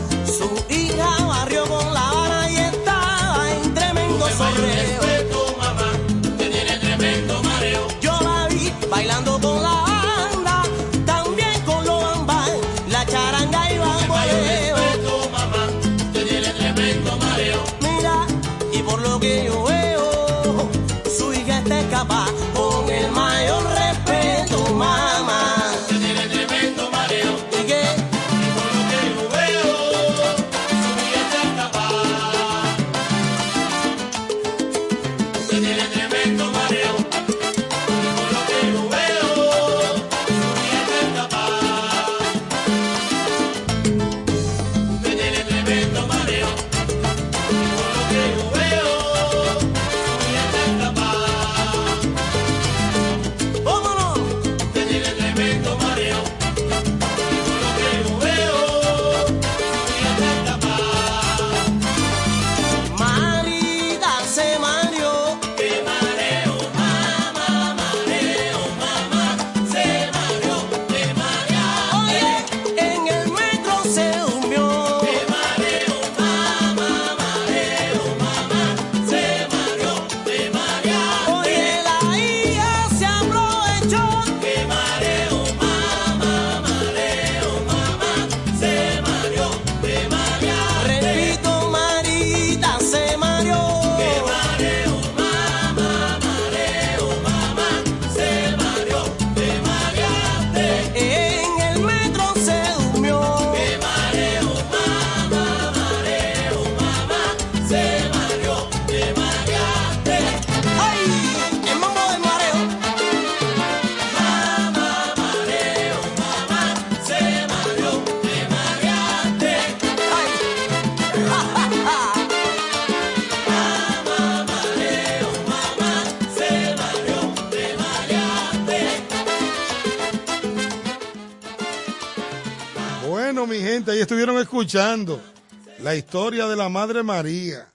Historia 136.07 136.47
de 136.47 136.55
la 136.55 136.69
Madre 136.69 137.03
María. 137.03 137.67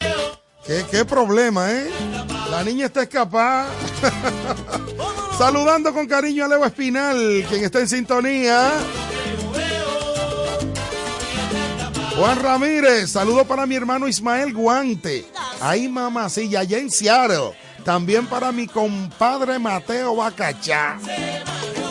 ¿Qué, 0.65 1.05
problema, 1.05 1.71
¿eh? 1.71 1.91
La 2.51 2.65
niña 2.65 2.87
está 2.87 3.03
escapada. 3.03 3.69
Saludando 5.39 5.93
con 5.93 6.07
cariño 6.07 6.47
a 6.47 6.49
Leo 6.49 6.65
Espinal, 6.65 7.45
quien 7.47 7.63
está 7.63 7.81
en 7.81 7.89
sintonía. 7.91 8.71
Juan 12.17 12.41
Ramírez, 12.41 13.11
saludo 13.11 13.45
para 13.45 13.67
mi 13.67 13.75
hermano 13.75 14.09
Ismael 14.09 14.55
Guante. 14.55 15.27
Ahí 15.61 15.87
mamacilla, 15.87 16.61
allá 16.61 16.79
en 16.79 16.91
Seattle. 16.91 17.53
También 17.85 18.27
para 18.27 18.51
mi 18.51 18.67
compadre 18.67 19.59
Mateo 19.59 20.17
Bacachá. 20.17 20.97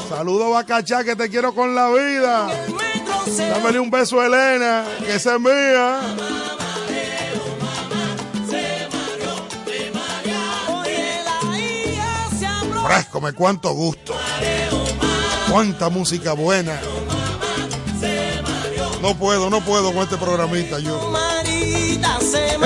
Saludo 0.10 0.50
Bacachá, 0.50 1.04
que 1.04 1.16
te 1.16 1.30
quiero 1.30 1.54
con 1.54 1.76
la 1.76 1.88
vida. 1.90 2.50
Dámele 3.38 3.80
un 3.80 3.92
beso 3.92 4.20
a 4.20 4.26
Elena, 4.26 4.86
que 5.00 5.16
esa 5.16 5.36
es 5.36 5.40
mía. 5.40 6.00
Cuánto 13.36 13.74
gusto. 13.74 14.16
Cuánta 15.50 15.90
música 15.90 16.34
buena. 16.34 16.80
No 19.02 19.18
puedo, 19.18 19.50
no 19.50 19.62
puedo 19.62 19.94
con 19.94 20.04
este 20.04 20.18
programita 20.18 20.80
yo. 20.80 21.14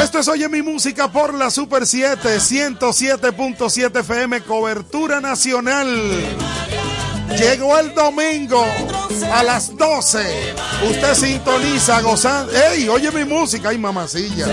Esto 0.02 0.19
es 0.19 0.27
Oye 0.27 0.49
mi 0.49 0.61
música 0.61 1.11
por 1.11 1.34
la 1.34 1.49
Super 1.49 1.88
7, 1.88 2.38
107.7 2.38 3.99
FM, 4.02 4.41
cobertura 4.41 5.22
nacional. 5.22 5.88
Llegó 7.38 7.77
el 7.80 7.93
domingo 7.93 8.64
a 9.34 9.43
las 9.43 9.76
12. 9.76 10.53
Usted 10.89 11.15
sintoniza 11.15 12.02
gozando. 12.02 12.52
¡Ey! 12.53 12.88
Oye 12.88 13.11
mi 13.11 13.26
música, 13.26 13.69
ay 13.69 13.77
mamacilla. 13.77 14.47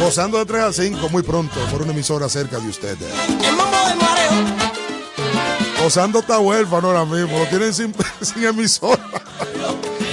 Gozando 0.00 0.38
de 0.38 0.46
3 0.46 0.62
a 0.62 0.72
5 0.72 1.08
muy 1.10 1.22
pronto 1.22 1.58
por 1.70 1.82
una 1.82 1.92
emisora 1.92 2.28
cerca 2.28 2.58
de 2.58 2.68
usted. 2.68 2.96
Gozando 5.86 6.18
está 6.18 6.40
huérfano 6.40 6.88
ahora 6.88 7.04
mismo, 7.04 7.38
lo 7.38 7.46
tienen 7.46 7.72
sin, 7.72 7.94
sin 8.20 8.42
emisora. 8.42 9.00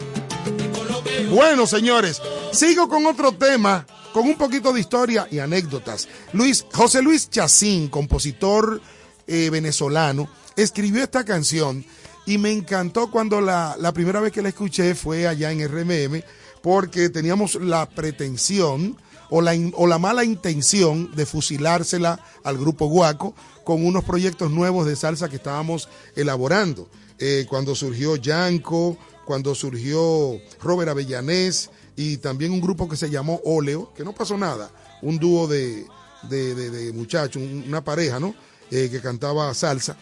Bueno, 1.30 1.66
señores, 1.66 2.22
sigo 2.52 2.88
con 2.88 3.04
otro 3.06 3.32
tema, 3.32 3.86
con 4.12 4.26
un 4.26 4.36
poquito 4.36 4.72
de 4.72 4.80
historia 4.80 5.26
y 5.30 5.40
anécdotas. 5.40 6.08
Luis, 6.32 6.64
José 6.72 7.02
Luis 7.02 7.28
Chacín, 7.28 7.88
compositor 7.88 8.80
eh, 9.26 9.50
venezolano, 9.50 10.28
escribió 10.54 11.02
esta 11.02 11.24
canción 11.24 11.84
y 12.26 12.38
me 12.38 12.52
encantó 12.52 13.10
cuando 13.10 13.40
la, 13.40 13.76
la 13.78 13.92
primera 13.92 14.20
vez 14.20 14.32
que 14.32 14.42
la 14.42 14.50
escuché 14.50 14.94
fue 14.94 15.26
allá 15.26 15.50
en 15.50 15.66
RMM, 15.68 16.22
porque 16.62 17.08
teníamos 17.08 17.56
la 17.56 17.88
pretensión 17.88 18.96
o 19.28 19.40
la, 19.40 19.54
o 19.74 19.86
la 19.86 19.98
mala 19.98 20.24
intención 20.24 21.14
de 21.14 21.26
fusilársela 21.26 22.20
al 22.44 22.56
grupo 22.56 22.86
Guaco 22.86 23.34
con 23.64 23.84
unos 23.84 24.04
proyectos 24.04 24.50
nuevos 24.50 24.86
de 24.86 24.96
salsa 24.96 25.28
que 25.28 25.36
estábamos 25.36 25.88
elaborando. 26.14 26.88
Eh, 27.18 27.46
cuando 27.48 27.74
surgió 27.74 28.16
Yanko, 28.16 28.96
cuando 29.26 29.54
surgió 29.54 30.40
Robert 30.62 30.88
Avellanés 30.90 31.68
y 31.96 32.16
también 32.18 32.52
un 32.52 32.60
grupo 32.62 32.88
que 32.88 32.96
se 32.96 33.10
llamó 33.10 33.40
Oleo, 33.44 33.92
que 33.94 34.04
no 34.04 34.14
pasó 34.14 34.38
nada, 34.38 34.70
un 35.02 35.18
dúo 35.18 35.46
de, 35.48 35.84
de, 36.30 36.92
muchachos, 36.94 37.42
un- 37.42 37.64
una 37.68 37.82
pareja, 37.84 38.18
¿no? 38.18 38.34
Eh, 38.70 38.88
que 38.90 39.00
cantaba 39.00 39.52
salsa. 39.54 39.96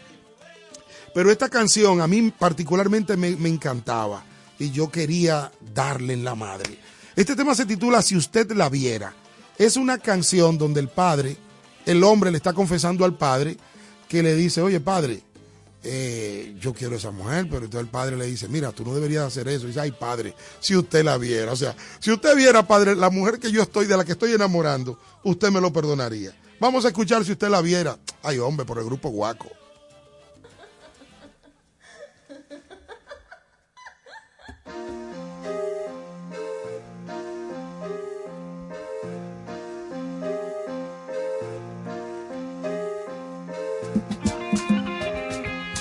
Pero 1.14 1.30
esta 1.30 1.48
canción 1.48 2.00
a 2.00 2.06
mí 2.06 2.32
particularmente 2.38 3.16
me, 3.16 3.36
me 3.36 3.48
encantaba 3.48 4.24
y 4.58 4.70
yo 4.70 4.90
quería 4.90 5.50
darle 5.74 6.12
en 6.12 6.24
la 6.24 6.34
madre. 6.34 6.78
Este 7.16 7.36
tema 7.36 7.54
se 7.54 7.66
titula 7.66 8.02
Si 8.02 8.16
usted 8.16 8.50
la 8.52 8.68
viera. 8.68 9.14
Es 9.56 9.76
una 9.76 9.98
canción 9.98 10.58
donde 10.58 10.80
el 10.80 10.88
padre, 10.88 11.36
el 11.86 12.02
hombre 12.02 12.30
le 12.32 12.36
está 12.38 12.52
confesando 12.52 13.04
al 13.04 13.16
padre 13.16 13.56
que 14.08 14.22
le 14.22 14.34
dice, 14.34 14.60
oye 14.62 14.80
padre, 14.80 15.22
eh, 15.84 16.56
yo 16.58 16.72
quiero 16.72 16.96
esa 16.96 17.10
mujer, 17.10 17.46
pero 17.48 17.64
entonces 17.64 17.82
el 17.82 17.90
padre 17.90 18.16
le 18.16 18.26
dice, 18.26 18.48
mira, 18.48 18.72
tú 18.72 18.84
no 18.84 18.94
deberías 18.94 19.24
hacer 19.24 19.46
eso. 19.48 19.64
Y 19.64 19.68
dice, 19.68 19.80
ay 19.80 19.92
padre, 19.92 20.34
si 20.60 20.74
usted 20.76 21.04
la 21.04 21.18
viera, 21.18 21.52
o 21.52 21.56
sea, 21.56 21.76
si 22.00 22.10
usted 22.10 22.34
viera, 22.34 22.66
padre, 22.66 22.96
la 22.96 23.10
mujer 23.10 23.38
que 23.38 23.52
yo 23.52 23.62
estoy, 23.62 23.86
de 23.86 23.96
la 23.96 24.04
que 24.04 24.12
estoy 24.12 24.32
enamorando, 24.32 24.98
usted 25.22 25.50
me 25.50 25.60
lo 25.60 25.72
perdonaría. 25.72 26.34
Vamos 26.58 26.84
a 26.84 26.88
escuchar 26.88 27.24
si 27.24 27.32
usted 27.32 27.48
la 27.48 27.60
viera. 27.60 27.98
Ay 28.22 28.38
hombre, 28.38 28.64
por 28.64 28.78
el 28.78 28.84
grupo 28.84 29.10
Guaco. 29.10 29.63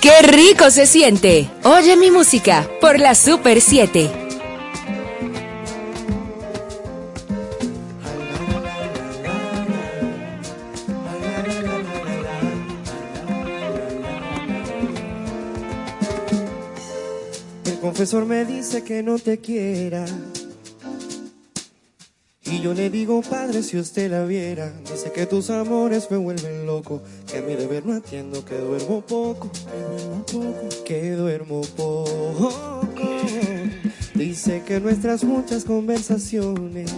¡Qué 0.04 0.20
rico 0.20 0.70
se 0.70 0.84
siente! 0.84 1.50
Oye 1.62 1.96
mi 1.96 2.10
música 2.10 2.68
por 2.78 3.00
la 3.00 3.14
Super 3.14 3.62
7. 3.62 4.10
El 17.64 17.78
confesor 17.80 18.26
me 18.26 18.44
dice 18.44 18.84
que 18.84 19.02
no 19.02 19.18
te 19.18 19.38
quiera. 19.38 20.04
Y 22.54 22.60
yo 22.60 22.72
le 22.72 22.88
digo, 22.88 23.20
padre, 23.20 23.64
si 23.64 23.76
usted 23.76 24.12
la 24.12 24.24
viera, 24.24 24.72
dice 24.88 25.10
que 25.10 25.26
tus 25.26 25.50
amores 25.50 26.08
me 26.08 26.18
vuelven 26.18 26.66
loco, 26.66 27.02
que 27.26 27.38
a 27.38 27.42
mi 27.42 27.56
deber 27.56 27.84
no 27.84 27.94
atiendo, 27.94 28.44
que 28.44 28.56
duermo 28.56 29.00
poco, 29.00 29.50
que 29.50 29.80
duermo 29.80 30.24
poco, 30.24 30.84
que 30.84 31.10
duermo 31.10 31.60
poco. 31.76 33.20
Dice 34.14 34.62
que 34.64 34.78
nuestras 34.78 35.24
muchas 35.24 35.64
conversaciones 35.64 36.92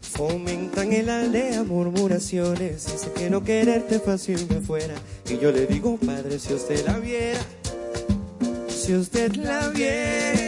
fomentan 0.00 0.92
en 0.92 1.06
la 1.06 1.18
aldea 1.22 1.64
murmuraciones, 1.64 2.86
dice 2.86 3.10
que 3.12 3.28
no 3.28 3.42
quererte 3.42 3.98
fácil 3.98 4.46
me 4.48 4.60
fuera. 4.60 4.94
Y 5.28 5.38
yo 5.38 5.50
le 5.50 5.66
digo, 5.66 5.96
padre, 5.96 6.38
si 6.38 6.54
usted 6.54 6.86
la 6.86 7.00
viera, 7.00 7.40
si 8.68 8.94
usted 8.94 9.34
la 9.34 9.68
viera. 9.70 10.43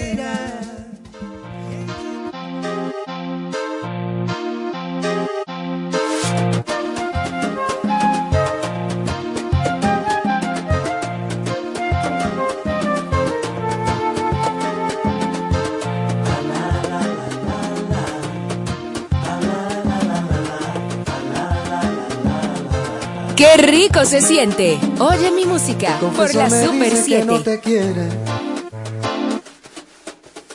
¡Qué 23.37 23.57
rico 23.59 24.05
se 24.07 24.23
siente! 24.23 24.79
Oye 24.99 25.31
mi 25.31 25.45
música 25.45 25.99
por 26.17 26.35
la 26.35 26.49
me 26.49 26.65
Super 26.65 26.91
dice 26.91 26.97
que 26.97 27.03
7. 27.03 27.27
no 27.27 27.43
te 27.43 27.61
quiere. 27.61 28.09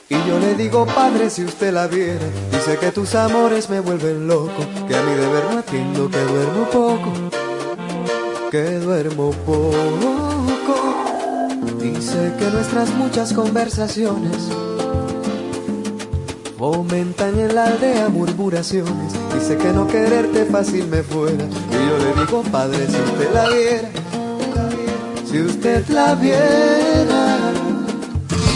Y 0.09 0.15
yo 0.27 0.39
le 0.39 0.55
digo, 0.55 0.85
padre, 0.87 1.29
si 1.29 1.43
usted 1.43 1.71
la 1.71 1.87
viera, 1.87 2.25
dice 2.51 2.77
que 2.79 2.91
tus 2.91 3.13
amores 3.15 3.69
me 3.69 3.79
vuelven 3.79 4.27
loco, 4.27 4.65
que 4.87 4.95
a 4.95 5.01
mi 5.03 5.13
deber 5.13 5.43
no 5.51 5.59
atiendo, 5.59 6.09
que 6.09 6.17
duermo 6.17 6.65
poco, 6.71 7.13
que 8.49 8.63
duermo 8.79 9.31
poco. 9.45 9.71
Dice 11.79 12.33
que 12.39 12.45
nuestras 12.51 12.89
muchas 12.95 13.31
conversaciones 13.31 14.49
fomentan 16.57 17.39
en 17.39 17.55
la 17.55 17.65
aldea 17.67 18.09
murmuraciones. 18.09 19.13
Dice 19.33 19.57
que 19.57 19.71
no 19.71 19.87
quererte 19.87 20.45
fácil 20.45 20.87
me 20.87 21.03
fuera. 21.03 21.45
Y 22.21 22.25
yo 22.25 22.41
le 22.41 22.43
digo, 22.43 22.43
padre, 22.51 22.87
si 22.87 22.97
usted 22.97 23.33
la 23.33 23.49
viera, 23.49 23.89
si 25.25 25.41
usted 25.41 25.87
la 25.89 26.15
viera. 26.15 27.51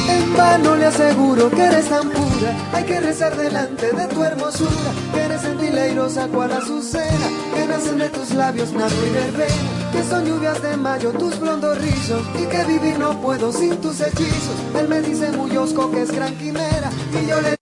En 0.08 0.38
vano 0.38 0.76
le 0.76 0.86
aseguro 0.86 1.50
que 1.50 1.64
eres 1.64 1.86
tan 1.86 2.10
pura, 2.10 2.54
hay 2.74 2.84
que 2.84 3.00
rezar 3.00 3.36
delante 3.36 3.92
de 3.92 4.08
tu 4.08 4.24
hermosura, 4.24 4.92
que 5.14 5.22
eres 5.22 5.44
en 5.44 5.52
ti 5.52 5.66
sentirle 5.66 5.82
airosa 5.82 6.28
cual 6.28 6.52
azucena, 6.52 7.28
que 7.56 7.66
nacen 7.68 7.98
de 7.98 8.10
tus 8.10 8.32
labios 8.32 8.72
nardo 8.72 8.96
y 9.06 9.10
verbena, 9.10 9.92
que 9.92 10.04
son 10.04 10.26
lluvias 10.26 10.62
de 10.62 10.78
mayo 10.78 11.12
tus 11.12 11.40
blondos 11.40 11.78
rizos, 11.80 12.22
y 12.40 12.46
que 12.46 12.64
vivir 12.66 13.00
no 13.00 13.20
puedo 13.22 13.52
sin 13.52 13.78
tus 13.78 14.00
hechizos. 14.00 14.58
Él 14.78 14.88
me 14.88 15.02
dice 15.02 15.32
muy 15.32 15.56
osco 15.58 15.90
que 15.92 16.04
es 16.04 16.12
gran 16.12 16.38
quimera, 16.38 16.92
y 17.20 17.28
yo 17.28 17.42
le 17.42 17.55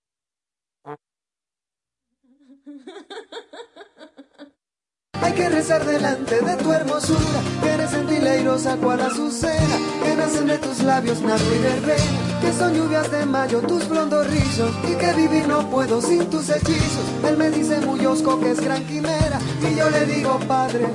Que 5.35 5.49
rezar 5.49 5.83
delante 5.83 6.39
de 6.41 6.55
tu 6.57 6.71
hermosura, 6.71 7.41
que 7.61 7.69
eres 7.71 7.89
sentirle 7.89 8.29
airosa 8.29 8.77
cual 8.77 9.01
azucena, 9.01 9.77
que 10.03 10.15
nacen 10.15 10.45
de 10.45 10.57
tus 10.59 10.83
labios 10.83 11.21
nardo 11.21 11.55
y 11.55 11.59
verbena, 11.59 12.39
que 12.39 12.53
son 12.53 12.73
lluvias 12.73 13.11
de 13.11 13.25
mayo 13.25 13.59
tus 13.61 13.89
blondos 13.89 14.27
rizos, 14.27 14.71
y 14.87 14.95
que 14.95 15.13
vivir 15.13 15.47
no 15.47 15.67
puedo 15.71 16.01
sin 16.01 16.29
tus 16.29 16.49
hechizos. 16.49 17.05
Él 17.27 17.37
me 17.37 17.49
dice 17.49 17.79
muy 17.81 18.05
osco 18.05 18.39
que 18.39 18.51
es 18.51 18.59
gran 18.59 18.85
quimera, 18.85 19.39
y 19.69 19.75
yo 19.75 19.89
le 19.89 20.05
digo, 20.05 20.39
padre, 20.47 20.85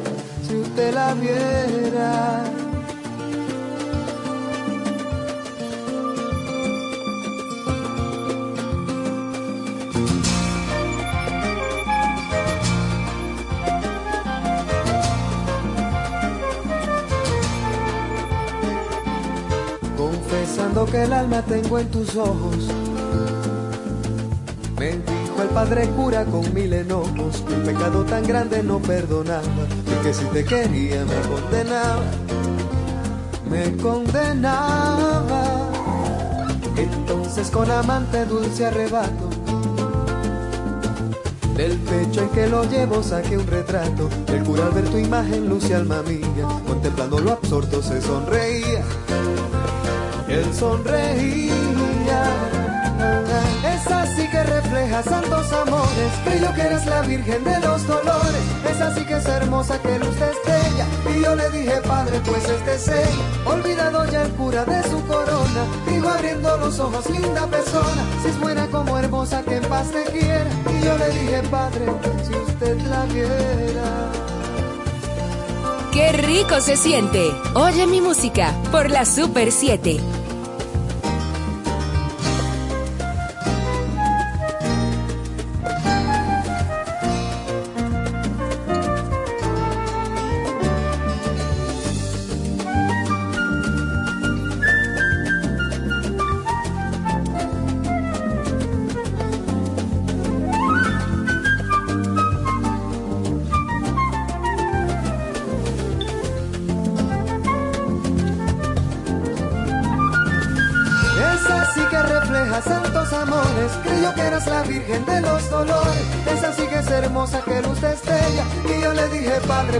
si 0.46 0.54
usted 0.54 0.94
la 0.94 1.14
viera. 1.14 2.67
Que 20.90 21.02
el 21.04 21.12
alma 21.12 21.42
tengo 21.42 21.78
en 21.78 21.88
tus 21.88 22.16
ojos. 22.16 22.68
Me 24.78 24.90
dijo 24.92 25.42
el 25.42 25.48
padre 25.48 25.88
cura 25.88 26.24
con 26.24 26.52
mil 26.54 26.72
enojos 26.72 27.42
que 27.46 27.54
un 27.54 27.62
pecado 27.62 28.04
tan 28.04 28.22
grande 28.24 28.62
no 28.62 28.78
perdonaba 28.78 29.42
y 29.86 30.04
que 30.04 30.14
si 30.14 30.24
te 30.26 30.44
quería 30.44 31.04
me 31.04 31.20
condenaba, 31.28 32.02
me 33.50 33.76
condenaba. 33.76 35.44
Entonces 36.76 37.50
con 37.50 37.70
amante 37.70 38.24
dulce 38.24 38.66
arrebato 38.66 39.28
del 41.58 41.76
pecho 41.76 42.22
en 42.22 42.28
que 42.28 42.46
lo 42.46 42.62
llevo 42.64 43.02
saqué 43.02 43.36
un 43.36 43.46
retrato. 43.46 44.08
El 44.28 44.44
cura 44.44 44.66
al 44.66 44.72
ver 44.72 44.88
tu 44.88 44.96
imagen 44.96 45.48
luce 45.48 45.74
alma 45.74 46.02
mía, 46.02 46.46
contemplando 46.66 47.18
lo 47.18 47.32
absorto 47.32 47.82
se 47.82 48.00
sonreía. 48.00 48.84
Él 50.28 50.54
sonreía. 50.54 51.54
Es 53.64 53.86
así 53.86 54.28
que 54.28 54.42
refleja 54.42 55.02
santos 55.02 55.52
amores. 55.52 56.12
Creyó 56.24 56.52
que 56.54 56.62
eres 56.62 56.86
la 56.86 57.02
virgen 57.02 57.44
de 57.44 57.60
los 57.60 57.86
dolores. 57.86 58.42
Es 58.68 58.80
así 58.80 59.04
que 59.04 59.14
es 59.14 59.26
hermosa 59.26 59.80
que 59.80 59.98
luz 59.98 60.16
estrella. 60.20 60.86
Y 61.14 61.22
yo 61.22 61.34
le 61.34 61.48
dije, 61.50 61.80
padre, 61.86 62.20
pues 62.26 62.48
este 62.48 62.74
es 62.74 62.88
ella. 62.88 63.24
Olvidado 63.46 64.04
ya 64.10 64.22
el 64.22 64.30
cura 64.32 64.64
de 64.64 64.82
su 64.84 65.00
corona. 65.06 65.62
Dijo 65.88 66.08
abriendo 66.08 66.56
los 66.58 66.78
ojos, 66.78 67.08
linda 67.10 67.46
persona. 67.46 68.02
Si 68.22 68.28
es 68.28 68.40
buena 68.40 68.66
como 68.66 68.98
hermosa, 68.98 69.42
que 69.42 69.56
en 69.56 69.64
paz 69.64 69.90
te 69.90 70.04
quiera. 70.10 70.50
Y 70.70 70.84
yo 70.84 70.98
le 70.98 71.08
dije, 71.10 71.42
padre, 71.50 71.86
si 72.26 72.34
usted 72.34 72.80
la 72.82 73.04
viera. 73.04 74.37
¡Qué 75.92 76.12
rico 76.12 76.60
se 76.60 76.76
siente! 76.76 77.30
Oye 77.54 77.86
mi 77.86 78.02
música 78.02 78.54
por 78.70 78.90
la 78.90 79.06
Super 79.06 79.50
7. 79.50 79.98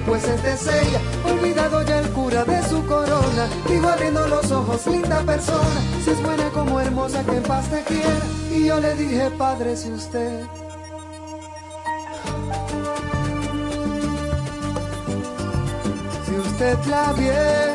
Pues 0.08 0.24
este 0.24 0.52
es 0.52 0.66
ella. 0.66 1.00
Olvidado 1.24 1.82
ya 1.82 1.98
el 2.00 2.08
cura 2.10 2.44
de 2.44 2.62
su 2.68 2.84
corona. 2.86 3.48
Dijo 3.68 3.88
abriendo 3.88 4.26
los 4.26 4.50
ojos, 4.50 4.86
linda 4.86 5.20
persona. 5.20 5.80
Si 6.02 6.10
es 6.10 6.22
buena 6.22 6.48
como 6.50 6.80
hermosa, 6.80 7.22
que 7.24 7.36
en 7.36 7.42
paz 7.42 7.68
te 7.68 7.82
quiera. 7.84 8.20
Y 8.50 8.66
yo 8.66 8.80
le 8.80 8.94
dije, 8.94 9.30
padre, 9.32 9.76
si 9.76 9.90
usted. 9.90 10.44
Si 16.26 16.34
usted 16.34 16.78
la 16.86 17.12
viera. 17.12 17.67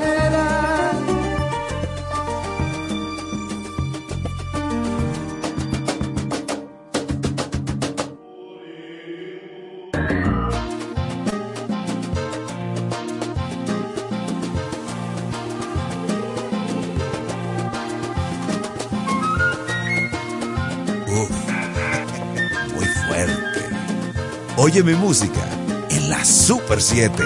Oye 24.74 24.82
mi 24.82 24.96
música 24.96 25.48
en 25.92 26.10
la 26.10 26.26
Super 26.26 26.82
7. 26.82 27.24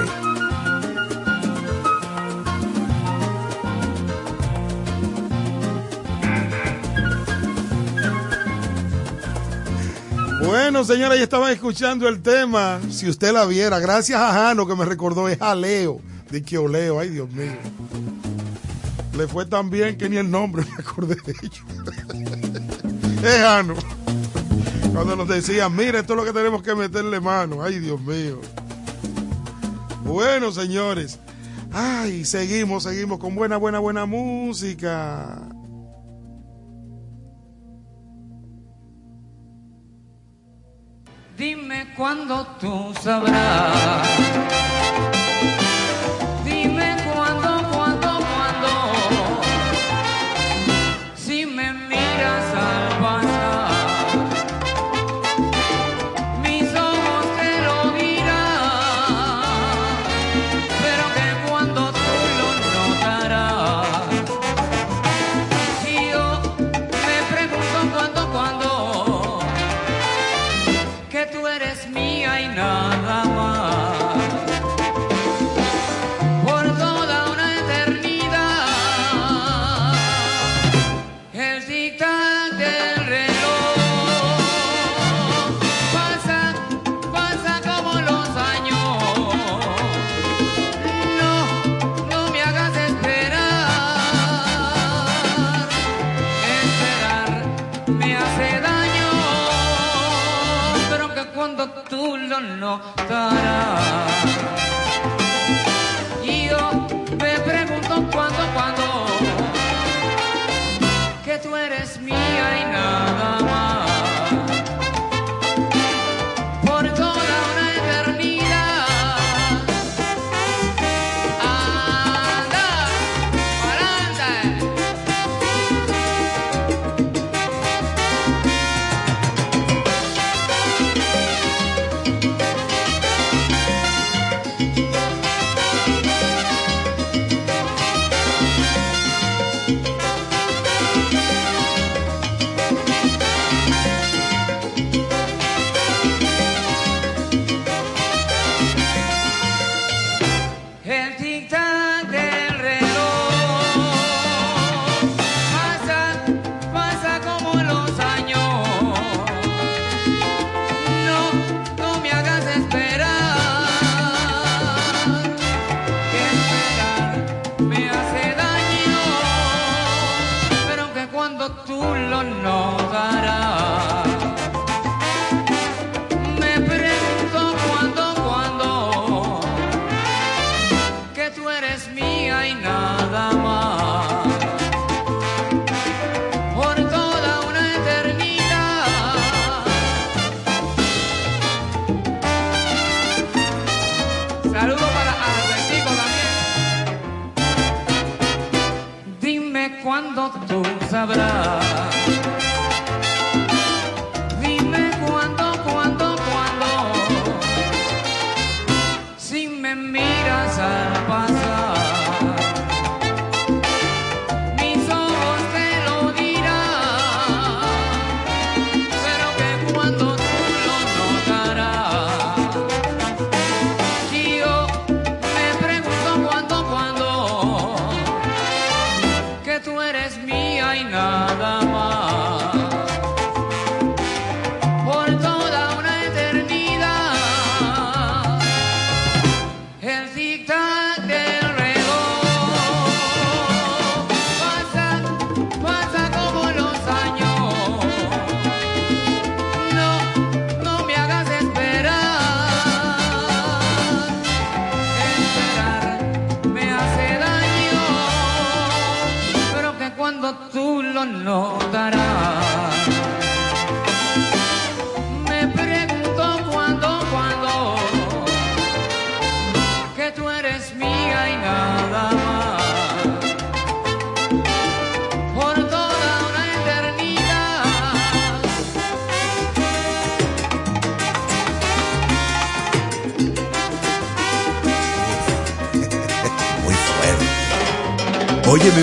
Bueno, 10.45 10.84
señora, 10.84 11.15
ya 11.15 11.24
estaban 11.24 11.53
escuchando 11.53 12.10
el 12.10 12.22
tema. 12.22 12.82
Si 12.91 13.07
usted 13.07 13.32
la 13.32 13.45
viera, 13.45 13.80
gracias 13.80 14.19
a 14.19 14.34
Jano 14.34 14.68
que 14.68 14.76
me 14.76 14.84
recordó, 14.84 15.30
es 15.30 15.40
Jaleo. 15.40 16.02
De 16.30 16.44
que 16.44 16.57
Oleo, 16.57 16.99
ay 16.99 17.11
Dios 17.11 17.30
mío. 17.32 17.53
Le 19.15 19.26
fue 19.26 19.45
tan 19.45 19.69
bien 19.69 19.98
que 19.98 20.10
ni 20.10 20.18
el 20.18 20.30
nombre 20.30 20.65
me 20.65 20.84
acordé 20.84 21.15
de 21.15 21.32
ellos. 21.32 21.64
es 23.24 23.38
Jano. 23.38 23.97
Cuando 24.98 25.15
nos 25.15 25.28
decían, 25.28 25.76
mira, 25.76 25.99
esto 25.99 26.14
es 26.14 26.18
lo 26.18 26.26
que 26.26 26.34
tenemos 26.34 26.64
que 26.64 26.74
meterle 26.74 27.19
mano. 27.19 27.61
Ay, 27.61 27.78
Dios 27.78 28.02
mío. 28.02 28.41
Bueno, 30.03 30.52
señores. 30.52 31.19
Ay, 31.72 32.26
seguimos, 32.26 32.82
seguimos 32.82 33.19
con 33.19 33.36
buena, 33.36 33.57
buena, 33.57 33.78
buena 33.78 34.07
música. 34.07 35.40
Dime 41.38 41.94
cuándo 41.95 42.48
tú 42.60 42.91
sabrás. 42.99 44.66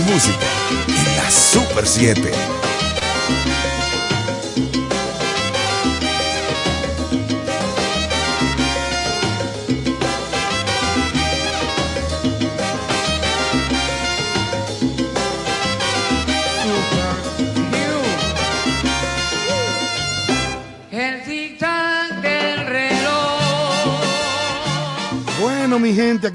Música 0.05 0.47
en 0.89 1.16
la 1.16 1.31
Super 1.31 1.86
7. 1.86 2.44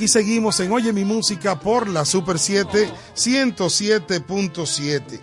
Seguimos 0.10 0.60
en 0.60 0.72
Oye 0.72 0.92
mi 0.92 1.06
música 1.06 1.60
por 1.60 1.88
la 1.88 2.04
Super 2.06 2.40
7 2.40 2.90
107.7. 3.16 5.20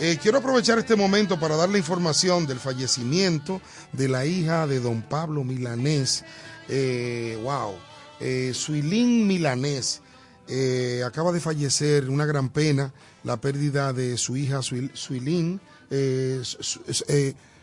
Eh, 0.00 0.18
quiero 0.20 0.38
aprovechar 0.38 0.78
este 0.78 0.96
momento 0.96 1.38
para 1.38 1.56
dar 1.56 1.68
la 1.68 1.78
información 1.78 2.46
del 2.46 2.58
fallecimiento 2.58 3.60
de 3.92 4.08
la 4.08 4.24
hija 4.24 4.66
de 4.66 4.80
don 4.80 5.02
Pablo 5.02 5.44
Milanés. 5.44 6.24
Eh, 6.68 7.38
wow, 7.42 7.74
eh, 8.18 8.52
Suilín 8.54 9.26
Milanés. 9.26 10.00
Eh, 10.48 11.02
acaba 11.06 11.32
de 11.32 11.40
fallecer, 11.40 12.08
una 12.08 12.24
gran 12.26 12.48
pena, 12.48 12.92
la 13.24 13.40
pérdida 13.40 13.92
de 13.92 14.16
su 14.16 14.36
hija 14.36 14.60
Suil- 14.62 14.90
Suilín. 14.94 15.60
Su- 15.90 16.62
Su- 16.62 17.04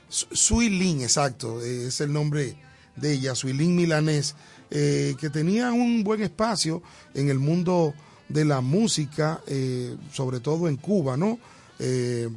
Su- 0.09 0.27
Suilín, 0.31 1.01
exacto, 1.01 1.61
es 1.61 1.99
el 2.01 2.13
nombre 2.13 2.55
de 2.95 3.13
ella, 3.13 3.35
Suilín 3.35 3.75
Milanés, 3.75 4.35
eh, 4.69 5.15
que 5.19 5.29
tenía 5.29 5.71
un 5.71 6.03
buen 6.03 6.21
espacio 6.21 6.81
en 7.13 7.29
el 7.29 7.39
mundo 7.39 7.93
de 8.27 8.43
la 8.43 8.59
música, 8.59 9.41
eh, 9.47 9.95
sobre 10.11 10.41
todo 10.41 10.67
en 10.67 10.75
Cuba, 10.75 11.15
¿no? 11.15 11.39
Eh, 11.79 12.29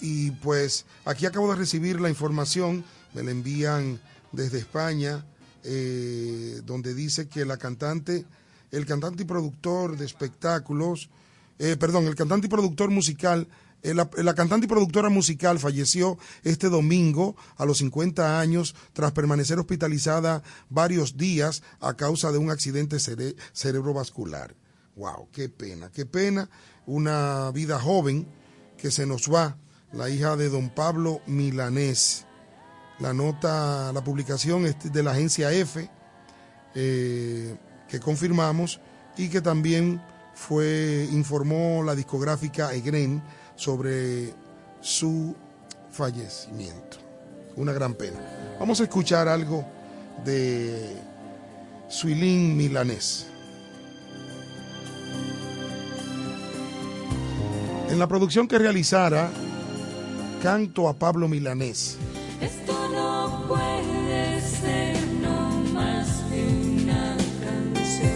y 0.00 0.32
pues 0.32 0.84
aquí 1.04 1.26
acabo 1.26 1.50
de 1.50 1.56
recibir 1.56 2.00
la 2.00 2.08
información, 2.08 2.84
me 3.14 3.22
la 3.22 3.30
envían 3.30 4.00
desde 4.32 4.58
España, 4.58 5.24
donde 6.64 6.92
dice 6.92 7.28
que 7.28 7.44
la 7.44 7.56
cantante, 7.56 8.24
el 8.72 8.84
cantante 8.84 9.22
y 9.22 9.26
productor 9.26 9.96
de 9.96 10.04
espectáculos, 10.04 11.08
perdón, 11.56 12.06
el 12.06 12.16
cantante 12.16 12.48
y 12.48 12.50
productor 12.50 12.90
musical, 12.90 13.46
la, 13.82 14.08
la 14.16 14.34
cantante 14.34 14.66
y 14.66 14.68
productora 14.68 15.08
musical 15.08 15.58
falleció 15.58 16.18
este 16.44 16.68
domingo 16.68 17.34
a 17.56 17.64
los 17.64 17.78
50 17.78 18.38
años 18.40 18.74
tras 18.92 19.12
permanecer 19.12 19.58
hospitalizada 19.58 20.42
varios 20.70 21.16
días 21.16 21.62
a 21.80 21.94
causa 21.94 22.30
de 22.32 22.38
un 22.38 22.50
accidente 22.50 22.96
cere- 22.96 23.34
cerebrovascular. 23.52 24.54
Wow, 24.96 25.28
qué 25.32 25.48
pena, 25.48 25.90
qué 25.90 26.06
pena. 26.06 26.48
Una 26.86 27.50
vida 27.52 27.78
joven 27.80 28.26
que 28.78 28.90
se 28.90 29.06
nos 29.06 29.32
va, 29.32 29.56
la 29.92 30.08
hija 30.10 30.36
de 30.36 30.48
don 30.48 30.70
Pablo 30.70 31.20
Milanés. 31.26 32.26
La 32.98 33.12
nota, 33.14 33.92
la 33.92 34.04
publicación 34.04 34.66
es 34.66 34.92
de 34.92 35.02
la 35.02 35.10
agencia 35.12 35.50
F, 35.52 35.90
eh, 36.74 37.56
que 37.88 38.00
confirmamos 38.00 38.80
y 39.16 39.28
que 39.28 39.40
también 39.40 40.00
fue, 40.34 41.08
informó 41.12 41.82
la 41.82 41.94
discográfica 41.94 42.72
Egren 42.74 43.22
sobre 43.62 44.34
su 44.80 45.36
fallecimiento. 45.92 46.96
Una 47.54 47.72
gran 47.72 47.94
pena. 47.94 48.18
Vamos 48.58 48.80
a 48.80 48.82
escuchar 48.82 49.28
algo 49.28 49.64
de 50.24 50.96
Suilín 51.88 52.56
Milanés. 52.56 53.28
En 57.88 58.00
la 58.00 58.08
producción 58.08 58.48
que 58.48 58.58
realizara, 58.58 59.30
canto 60.42 60.88
a 60.88 60.94
Pablo 60.94 61.28
Milanés. 61.28 61.98
Esto 62.40 62.88
no 62.88 63.44
puede 63.46 64.40
ser 64.40 64.96
no 65.20 65.60
más 65.72 66.08
que 66.28 66.48
una 66.82 67.16
canción. 67.44 68.10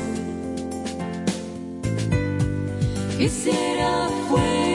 Quisiera 3.16 4.09
fuera 4.28 4.65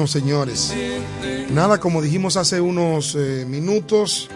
Bueno, 0.00 0.08
señores, 0.10 0.72
nada, 1.50 1.78
como 1.78 2.00
dijimos 2.00 2.38
hace 2.38 2.58
unos 2.58 3.14
eh, 3.14 3.44
minutos, 3.46 4.30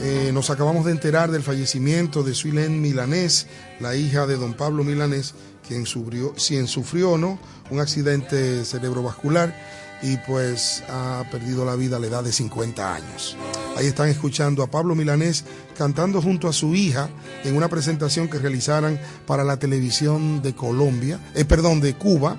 eh, 0.00 0.32
nos 0.34 0.50
acabamos 0.50 0.86
de 0.86 0.90
enterar 0.90 1.30
del 1.30 1.44
fallecimiento 1.44 2.24
de 2.24 2.34
Suilén 2.34 2.80
Milanés, 2.82 3.46
la 3.78 3.94
hija 3.94 4.26
de 4.26 4.34
don 4.34 4.54
Pablo 4.54 4.82
Milanés, 4.82 5.36
quien 5.68 5.86
sufrió, 5.86 6.34
quien 6.34 6.66
sufrió 6.66 7.16
¿no? 7.16 7.38
un 7.70 7.78
accidente 7.78 8.64
cerebrovascular 8.64 9.54
y 10.02 10.16
pues 10.26 10.82
ha 10.88 11.22
perdido 11.30 11.64
la 11.64 11.76
vida 11.76 11.98
a 11.98 12.00
la 12.00 12.08
edad 12.08 12.24
de 12.24 12.32
50 12.32 12.96
años. 12.96 13.36
Ahí 13.76 13.86
están 13.86 14.08
escuchando 14.08 14.64
a 14.64 14.66
Pablo 14.68 14.96
Milanés 14.96 15.44
cantando 15.78 16.20
junto 16.20 16.48
a 16.48 16.52
su 16.52 16.74
hija 16.74 17.08
en 17.44 17.54
una 17.54 17.68
presentación 17.68 18.26
que 18.26 18.40
realizaran 18.40 19.00
para 19.28 19.44
la 19.44 19.58
televisión 19.58 20.42
de 20.42 20.56
Colombia, 20.56 21.20
eh, 21.36 21.44
perdón, 21.44 21.80
de 21.80 21.94
Cuba, 21.94 22.36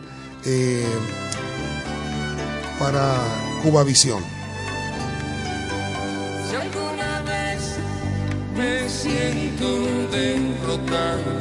para 2.84 3.16
Cuba 3.64 3.86
Visión. 3.86 4.22
Si 6.50 6.54
alguna 6.54 7.22
vez 7.22 7.78
me 8.58 8.90
siento 8.90 9.80
derrotado. 10.12 11.40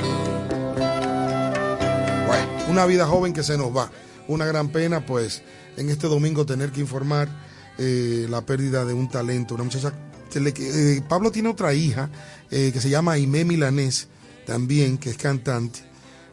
Bueno, 2.29 2.47
una 2.69 2.87
vida 2.87 3.07
joven 3.07 3.33
que 3.33 3.43
se 3.43 3.59
nos 3.59 3.77
va. 3.77 3.91
Una 4.29 4.47
gran 4.47 4.69
pena, 4.69 5.05
pues, 5.05 5.43
en 5.77 5.91
este 5.91 6.07
domingo 6.07 6.47
tener 6.47 6.71
que 6.71 6.81
informar 6.81 7.29
eh, 7.77 8.29
la 8.31 8.43
pérdida 8.43 8.85
de 8.85 8.95
un 8.95 9.09
talento, 9.11 9.57
una 9.57 9.65
muchacha 9.65 9.93
eh, 10.37 11.03
Pablo 11.09 11.33
tiene 11.33 11.49
otra 11.49 11.75
hija 11.75 12.09
eh, 12.53 12.71
que 12.73 12.81
se 12.81 12.89
llama 12.89 13.13
Aimé 13.15 13.45
Milanés, 13.45 14.07
también, 14.47 14.97
que 14.97 15.11
es 15.11 15.17
cantante. 15.17 15.81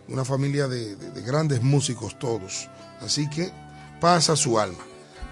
Una 0.07 0.23
familia 0.23 0.67
de, 0.67 0.95
de- 0.95 1.09
de 1.11 1.21
grandes 1.23 1.63
músicos 1.63 2.19
todos. 2.19 2.69
Así 3.01 3.27
que 3.27 3.51
pasa 3.99 4.35
su 4.35 4.59
alma. 4.59 4.83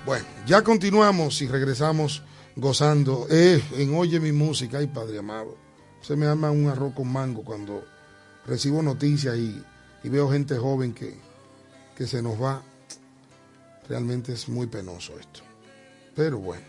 Bueno, 0.07 0.25
ya 0.45 0.63
continuamos 0.63 1.41
y 1.41 1.49
regresamos 1.49 2.23
gozando. 2.55 3.27
Eh, 3.29 3.61
en 3.73 3.93
Oye 3.93 4.21
mi 4.21 4.31
música, 4.31 4.77
ay 4.77 4.88
Padre 4.88 5.19
amado. 5.19 5.57
Se 5.99 6.15
me 6.15 6.25
arma 6.25 6.49
un 6.49 6.69
arroz 6.69 6.93
con 6.93 7.11
mango 7.11 7.43
cuando 7.43 7.84
recibo 8.45 8.81
noticias 8.81 9.35
y, 9.35 9.61
y 10.05 10.09
veo 10.09 10.31
gente 10.31 10.55
joven 10.55 10.93
que, 10.93 11.13
que 11.97 12.07
se 12.07 12.21
nos 12.21 12.41
va. 12.41 12.61
Realmente 13.89 14.31
es 14.31 14.47
muy 14.47 14.67
penoso 14.67 15.19
esto. 15.19 15.41
Pero 16.15 16.38
bueno, 16.38 16.65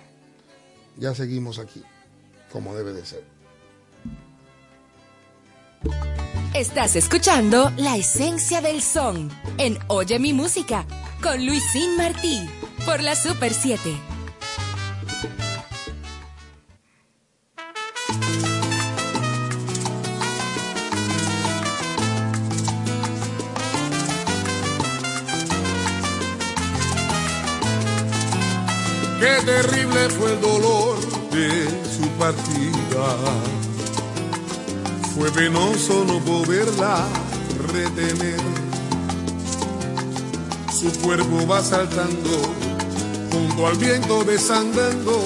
ya 0.96 1.14
seguimos 1.14 1.60
aquí, 1.60 1.84
como 2.50 2.74
debe 2.74 2.92
de 2.92 3.06
ser. 3.06 3.22
Estás 6.54 6.96
escuchando 6.96 7.70
La 7.76 7.96
Esencia 7.96 8.60
del 8.60 8.82
Son 8.82 9.30
en 9.58 9.78
Oye 9.86 10.18
mi 10.18 10.32
música 10.32 10.84
con 11.22 11.46
Luisín 11.46 11.96
Martí 11.96 12.48
por 12.88 13.02
la 13.02 13.14
Super 13.14 13.52
7. 13.52 13.94
Qué 29.20 29.44
terrible 29.44 30.08
fue 30.08 30.32
el 30.32 30.40
dolor 30.40 30.98
de 31.30 31.68
su 31.94 32.08
partida. 32.18 33.06
Fue 35.14 35.30
penoso 35.32 36.06
no 36.06 36.20
poderla 36.20 37.06
retener. 37.70 38.40
Su 40.72 40.90
cuerpo 41.02 41.46
va 41.46 41.60
saltando 41.60 42.67
al 43.66 43.76
viento 43.76 44.24
desandando, 44.24 45.22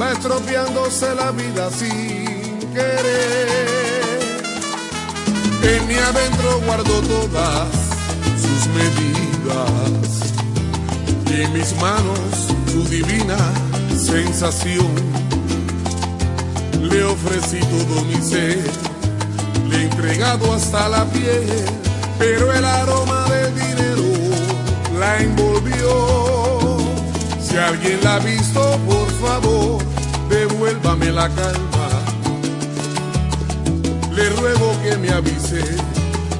va 0.00 0.12
estropeándose 0.12 1.14
la 1.14 1.30
vida 1.32 1.70
sin 1.70 2.58
querer. 2.72 3.48
En 5.62 5.86
mi 5.88 5.94
adentro 5.94 6.60
guardo 6.66 7.00
todas 7.02 7.68
sus 8.40 8.66
medidas 8.74 10.32
y 11.30 11.42
en 11.42 11.52
mis 11.52 11.74
manos 11.80 12.20
tu 12.66 12.84
divina 12.84 13.38
sensación. 13.96 14.94
Le 16.80 17.04
ofrecí 17.04 17.60
todo 17.60 18.04
mi 18.04 18.16
ser, 18.22 18.64
le 19.68 19.76
he 19.76 19.82
entregado 19.82 20.54
hasta 20.54 20.88
la 20.88 21.04
piel, 21.06 21.46
pero 22.18 22.52
el 22.52 22.64
aroma 22.64 23.26
del 23.28 23.54
dinero 23.54 24.04
la 24.98 25.18
envolvió. 25.18 26.39
Si 27.50 27.56
alguien 27.56 27.98
la 28.04 28.14
ha 28.14 28.18
visto, 28.20 28.60
por 28.86 29.10
favor, 29.20 29.82
devuélvame 30.28 31.10
la 31.10 31.28
calma. 31.30 31.88
Le 34.14 34.28
ruego 34.30 34.72
que 34.84 34.96
me 34.98 35.10
avise 35.10 35.64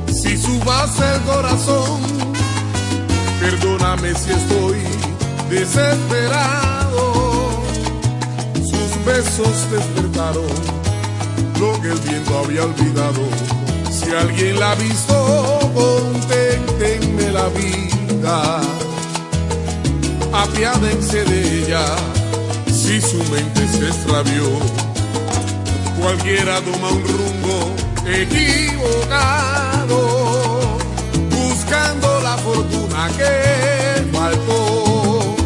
si 0.07 0.39
subase 0.39 1.03
el 1.17 1.21
corazón. 1.23 2.01
Perdóname 3.41 4.15
si 4.15 4.31
estoy 4.31 4.79
desesperado. 5.51 7.13
Sus 8.55 9.05
besos 9.05 9.69
despertaron 9.73 10.47
lo 11.59 11.73
que 11.83 11.89
el 11.89 11.99
viento 12.09 12.39
había 12.39 12.63
olvidado. 12.65 13.23
Si 13.91 14.13
alguien 14.13 14.61
la 14.61 14.71
ha 14.71 14.75
visto, 14.77 15.59
conténtenme 15.75 17.33
la 17.33 17.49
vida. 17.49 18.80
Apiádense 20.53 21.25
de 21.25 21.63
ella 21.63 21.85
si 22.67 23.01
su 23.01 23.19
mente 23.31 23.69
se 23.69 23.87
extravió. 23.87 24.43
Cualquiera 26.01 26.61
toma 26.61 26.89
un 26.91 27.05
rumbo 27.07 27.73
equivocado, 28.05 29.99
buscando 31.31 32.21
la 32.23 32.37
fortuna 32.39 33.09
que 33.17 34.05
faltó. 34.13 35.37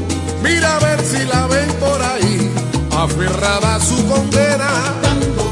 Mira 0.43 0.77
a 0.77 0.79
ver 0.81 1.05
si 1.05 1.23
la 1.27 1.47
ven 1.49 1.71
por 1.75 2.01
ahí, 2.03 2.51
aferrada 2.97 3.77
a 3.77 3.81
su 3.81 4.07
condena. 4.09 4.71
Cantando 5.03 5.45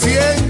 que 0.00 0.47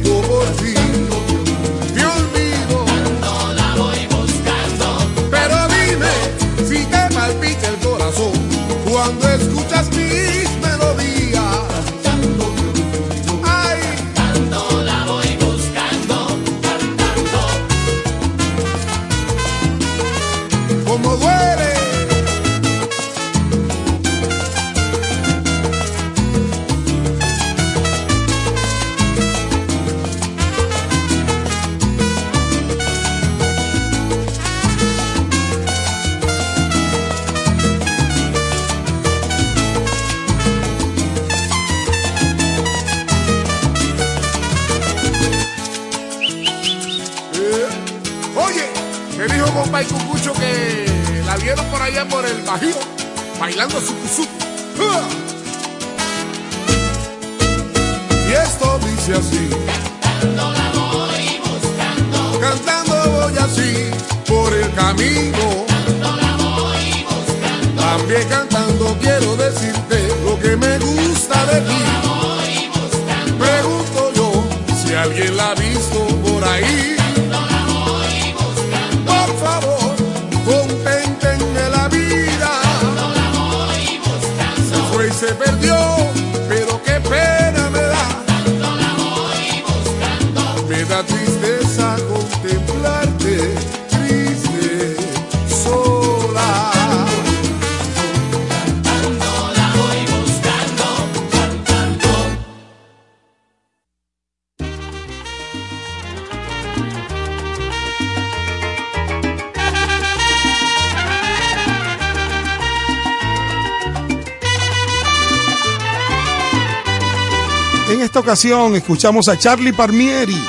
escuchamos 118.40 119.26
a 119.28 119.36
Charlie 119.36 119.72
Palmieri. 119.72 120.40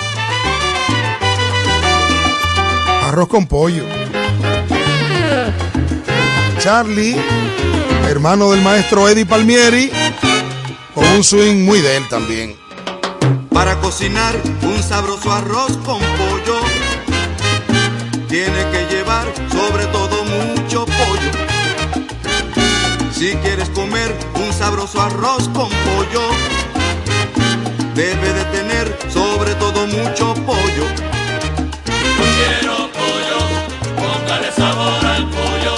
Arroz 3.05 3.27
con 3.27 3.47
pollo. 3.47 3.83
Charlie, 6.59 7.15
hermano 8.07 8.51
del 8.51 8.61
maestro 8.61 9.09
Eddie 9.09 9.25
Palmieri, 9.25 9.89
con 10.93 11.03
un 11.07 11.23
swing 11.23 11.65
muy 11.65 11.81
de 11.81 11.97
él 11.97 12.07
también. 12.09 12.55
Para 13.51 13.79
cocinar 13.79 14.35
un 14.61 14.83
sabroso 14.83 15.31
arroz 15.31 15.75
con 15.77 15.99
pollo, 15.99 16.59
tiene 18.27 18.69
que 18.71 18.85
llevar 18.93 19.25
sobre 19.51 19.87
todo 19.87 20.25
mucho 20.25 20.85
pollo. 20.85 21.31
Si 23.11 23.33
quieres 23.37 23.69
comer 23.69 24.15
un 24.35 24.53
sabroso 24.53 25.01
arroz 25.01 25.49
con 25.49 25.69
pollo, 25.69 26.29
debe 27.99 28.31
de 28.31 28.45
tener 28.45 28.85
sobre 29.09 29.53
todo 29.55 29.85
mucho 29.85 30.33
pollo. 30.47 30.85
Yo 32.19 32.25
quiero 32.37 32.75
pollo, 32.99 33.39
póngale 34.01 34.49
sabor 34.53 35.05
al 35.15 35.23
pollo. 35.35 35.75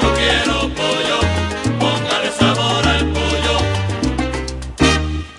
Yo 0.00 0.08
quiero 0.20 0.56
pollo, 0.80 1.18
póngale 1.78 2.30
sabor 2.40 2.82
al 2.94 3.04
pollo. 3.16 3.54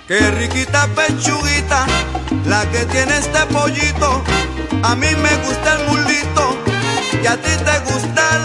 Qué 0.08 0.22
riquita 0.42 0.88
pechuguita, 0.96 1.88
la 2.46 2.62
que 2.72 2.86
tiene 2.94 3.18
este 3.18 3.42
pollito. 3.48 4.24
A 4.84 4.96
mí 4.96 5.10
me 5.26 5.34
gusta 5.46 5.70
el 5.78 5.82
mulito 5.90 6.44
y 7.24 7.26
a 7.26 7.38
ti 7.38 7.54
te 7.68 7.76
gusta 7.92 8.24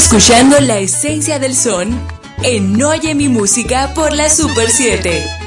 escuchando 0.00 0.58
la 0.60 0.78
esencia 0.78 1.38
del 1.38 1.54
son 1.54 2.00
en 2.42 2.82
Oye 2.82 3.14
mi 3.14 3.28
música 3.28 3.92
por 3.94 4.14
la 4.14 4.30
Super 4.30 4.70
7. 4.70 5.39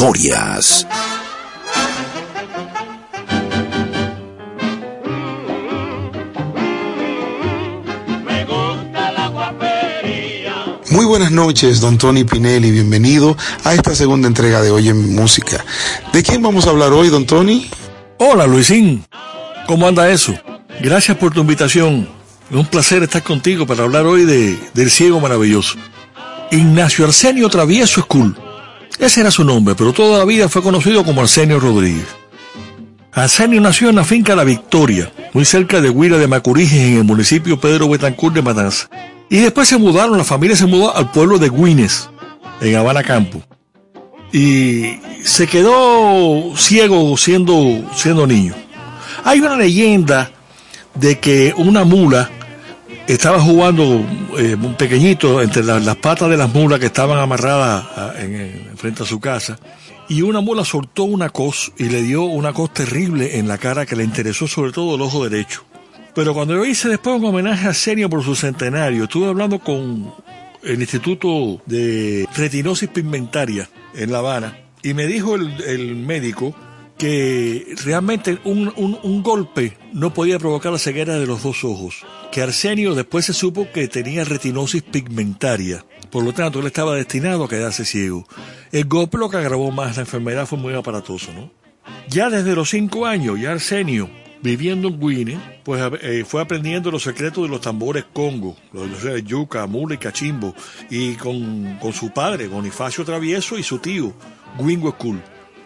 Historias. 0.00 0.86
Muy 10.90 11.04
buenas 11.04 11.30
noches, 11.30 11.82
don 11.82 11.98
Tony 11.98 12.24
Pinelli. 12.24 12.70
Bienvenido 12.70 13.36
a 13.62 13.74
esta 13.74 13.94
segunda 13.94 14.26
entrega 14.26 14.62
de 14.62 14.70
Oye 14.70 14.94
mi 14.94 15.14
música. 15.14 15.62
¿De 16.14 16.22
quién 16.22 16.40
vamos 16.40 16.66
a 16.66 16.70
hablar 16.70 16.94
hoy, 16.94 17.10
don 17.10 17.26
Tony? 17.26 17.68
Hola 18.16 18.46
Luisín, 18.46 19.04
¿cómo 19.66 19.86
anda 19.86 20.10
eso? 20.10 20.34
Gracias 20.80 21.18
por 21.18 21.34
tu 21.34 21.42
invitación. 21.42 22.08
Es 22.50 22.56
un 22.56 22.64
placer 22.64 23.02
estar 23.02 23.22
contigo 23.22 23.66
para 23.66 23.82
hablar 23.84 24.06
hoy 24.06 24.24
de, 24.24 24.58
del 24.72 24.90
ciego 24.90 25.20
maravilloso. 25.20 25.76
Ignacio 26.50 27.04
Arsenio 27.04 27.50
Travieso 27.50 28.00
School. 28.00 28.34
Ese 29.00 29.20
era 29.22 29.30
su 29.30 29.44
nombre, 29.44 29.74
pero 29.74 29.92
toda 29.92 30.18
la 30.18 30.24
vida 30.24 30.48
fue 30.48 30.62
conocido 30.62 31.04
como 31.04 31.22
Arsenio 31.22 31.58
Rodríguez. 31.58 32.06
Arsenio 33.12 33.60
nació 33.60 33.88
en 33.90 33.96
la 33.96 34.04
finca 34.04 34.36
La 34.36 34.44
Victoria, 34.44 35.10
muy 35.32 35.44
cerca 35.44 35.80
de 35.80 35.90
Huila 35.90 36.18
de 36.18 36.28
Macuriges, 36.28 36.78
en 36.80 36.96
el 36.98 37.04
municipio 37.04 37.58
Pedro 37.58 37.88
Betancourt 37.88 38.34
de 38.34 38.42
Matanza. 38.42 38.88
Y 39.28 39.38
después 39.38 39.68
se 39.68 39.78
mudaron, 39.78 40.18
la 40.18 40.24
familia 40.24 40.56
se 40.56 40.66
mudó 40.66 40.94
al 40.94 41.10
pueblo 41.10 41.38
de 41.38 41.48
Guines, 41.48 42.08
en 42.60 42.76
Habana 42.76 43.02
Campo. 43.02 43.42
Y 44.32 44.98
se 45.24 45.46
quedó 45.46 46.52
ciego 46.56 47.16
siendo, 47.16 47.82
siendo 47.96 48.26
niño. 48.26 48.54
Hay 49.24 49.40
una 49.40 49.56
leyenda 49.56 50.30
de 50.94 51.18
que 51.18 51.52
una 51.56 51.84
mula 51.84 52.30
estaba 53.08 53.40
jugando 53.40 54.04
eh, 54.38 54.56
un 54.60 54.74
pequeñito 54.74 55.42
entre 55.42 55.64
la- 55.64 55.80
las 55.80 55.96
patas 55.96 56.28
de 56.30 56.36
las 56.36 56.52
mulas 56.52 56.78
que 56.78 56.86
estaban 56.86 57.18
amarradas 57.18 57.86
en, 58.20 58.34
en- 58.34 58.76
frente 58.76 59.02
a 59.02 59.06
su 59.06 59.18
casa 59.20 59.58
y 60.08 60.22
una 60.22 60.40
mula 60.40 60.64
soltó 60.64 61.04
una 61.04 61.30
cos 61.30 61.72
y 61.78 61.84
le 61.84 62.02
dio 62.02 62.22
una 62.24 62.52
cos 62.52 62.72
terrible 62.74 63.38
en 63.38 63.48
la 63.48 63.58
cara 63.58 63.86
que 63.86 63.96
le 63.96 64.04
interesó 64.04 64.46
sobre 64.48 64.72
todo 64.72 64.94
el 64.96 65.02
ojo 65.02 65.28
derecho. 65.28 65.64
Pero 66.14 66.34
cuando 66.34 66.54
yo 66.54 66.64
hice 66.64 66.88
después 66.88 67.16
un 67.20 67.24
homenaje 67.26 67.68
a 67.68 67.74
Senio 67.74 68.10
por 68.10 68.24
su 68.24 68.34
centenario, 68.34 69.04
estuve 69.04 69.28
hablando 69.28 69.60
con 69.60 70.12
el 70.64 70.80
Instituto 70.80 71.62
de 71.66 72.26
Retinosis 72.36 72.88
Pigmentaria 72.88 73.68
en 73.94 74.10
La 74.10 74.18
Habana 74.18 74.58
y 74.82 74.92
me 74.94 75.06
dijo 75.06 75.36
el, 75.36 75.60
el 75.62 75.94
médico 75.96 76.54
que 76.98 77.74
realmente 77.84 78.38
un, 78.44 78.72
un- 78.76 78.98
un 79.02 79.22
golpe 79.22 79.78
no 79.92 80.12
podía 80.12 80.38
provocar 80.38 80.72
la 80.72 80.78
ceguera 80.78 81.18
de 81.18 81.26
los 81.26 81.42
dos 81.42 81.64
ojos. 81.64 82.04
Que 82.32 82.42
Arsenio 82.42 82.94
después 82.94 83.24
se 83.24 83.32
supo 83.32 83.68
que 83.72 83.88
tenía 83.88 84.24
retinosis 84.24 84.82
pigmentaria. 84.82 85.84
Por 86.10 86.24
lo 86.24 86.32
tanto, 86.32 86.60
él 86.60 86.66
estaba 86.66 86.94
destinado 86.94 87.44
a 87.44 87.48
quedarse 87.48 87.84
ciego. 87.84 88.26
El 88.72 88.84
golpe 88.86 89.18
lo 89.18 89.30
que 89.30 89.36
agravó 89.36 89.70
más 89.70 89.96
la 89.96 90.02
enfermedad 90.02 90.46
fue 90.46 90.58
muy 90.58 90.74
aparatoso, 90.74 91.32
¿no? 91.32 91.50
Ya 92.08 92.30
desde 92.30 92.54
los 92.54 92.70
cinco 92.70 93.06
años, 93.06 93.40
ya 93.40 93.52
Arsenio, 93.52 94.10
viviendo 94.42 94.88
en 94.88 95.00
Guine, 95.00 95.60
pues 95.62 95.82
eh, 96.02 96.24
fue 96.26 96.42
aprendiendo 96.42 96.90
los 96.90 97.02
secretos 97.02 97.44
de 97.44 97.48
los 97.48 97.60
tambores 97.60 98.04
congo, 98.12 98.56
los 98.72 99.02
de 99.02 99.22
yuca, 99.22 99.66
mula 99.66 99.94
y 99.94 99.98
cachimbo, 99.98 100.54
y 100.88 101.14
con, 101.14 101.78
con 101.80 101.92
su 101.92 102.10
padre, 102.10 102.48
Bonifacio 102.48 103.04
Travieso, 103.04 103.58
y 103.58 103.62
su 103.62 103.78
tío, 103.78 104.12
Wingo 104.58 104.92
School, 104.92 105.20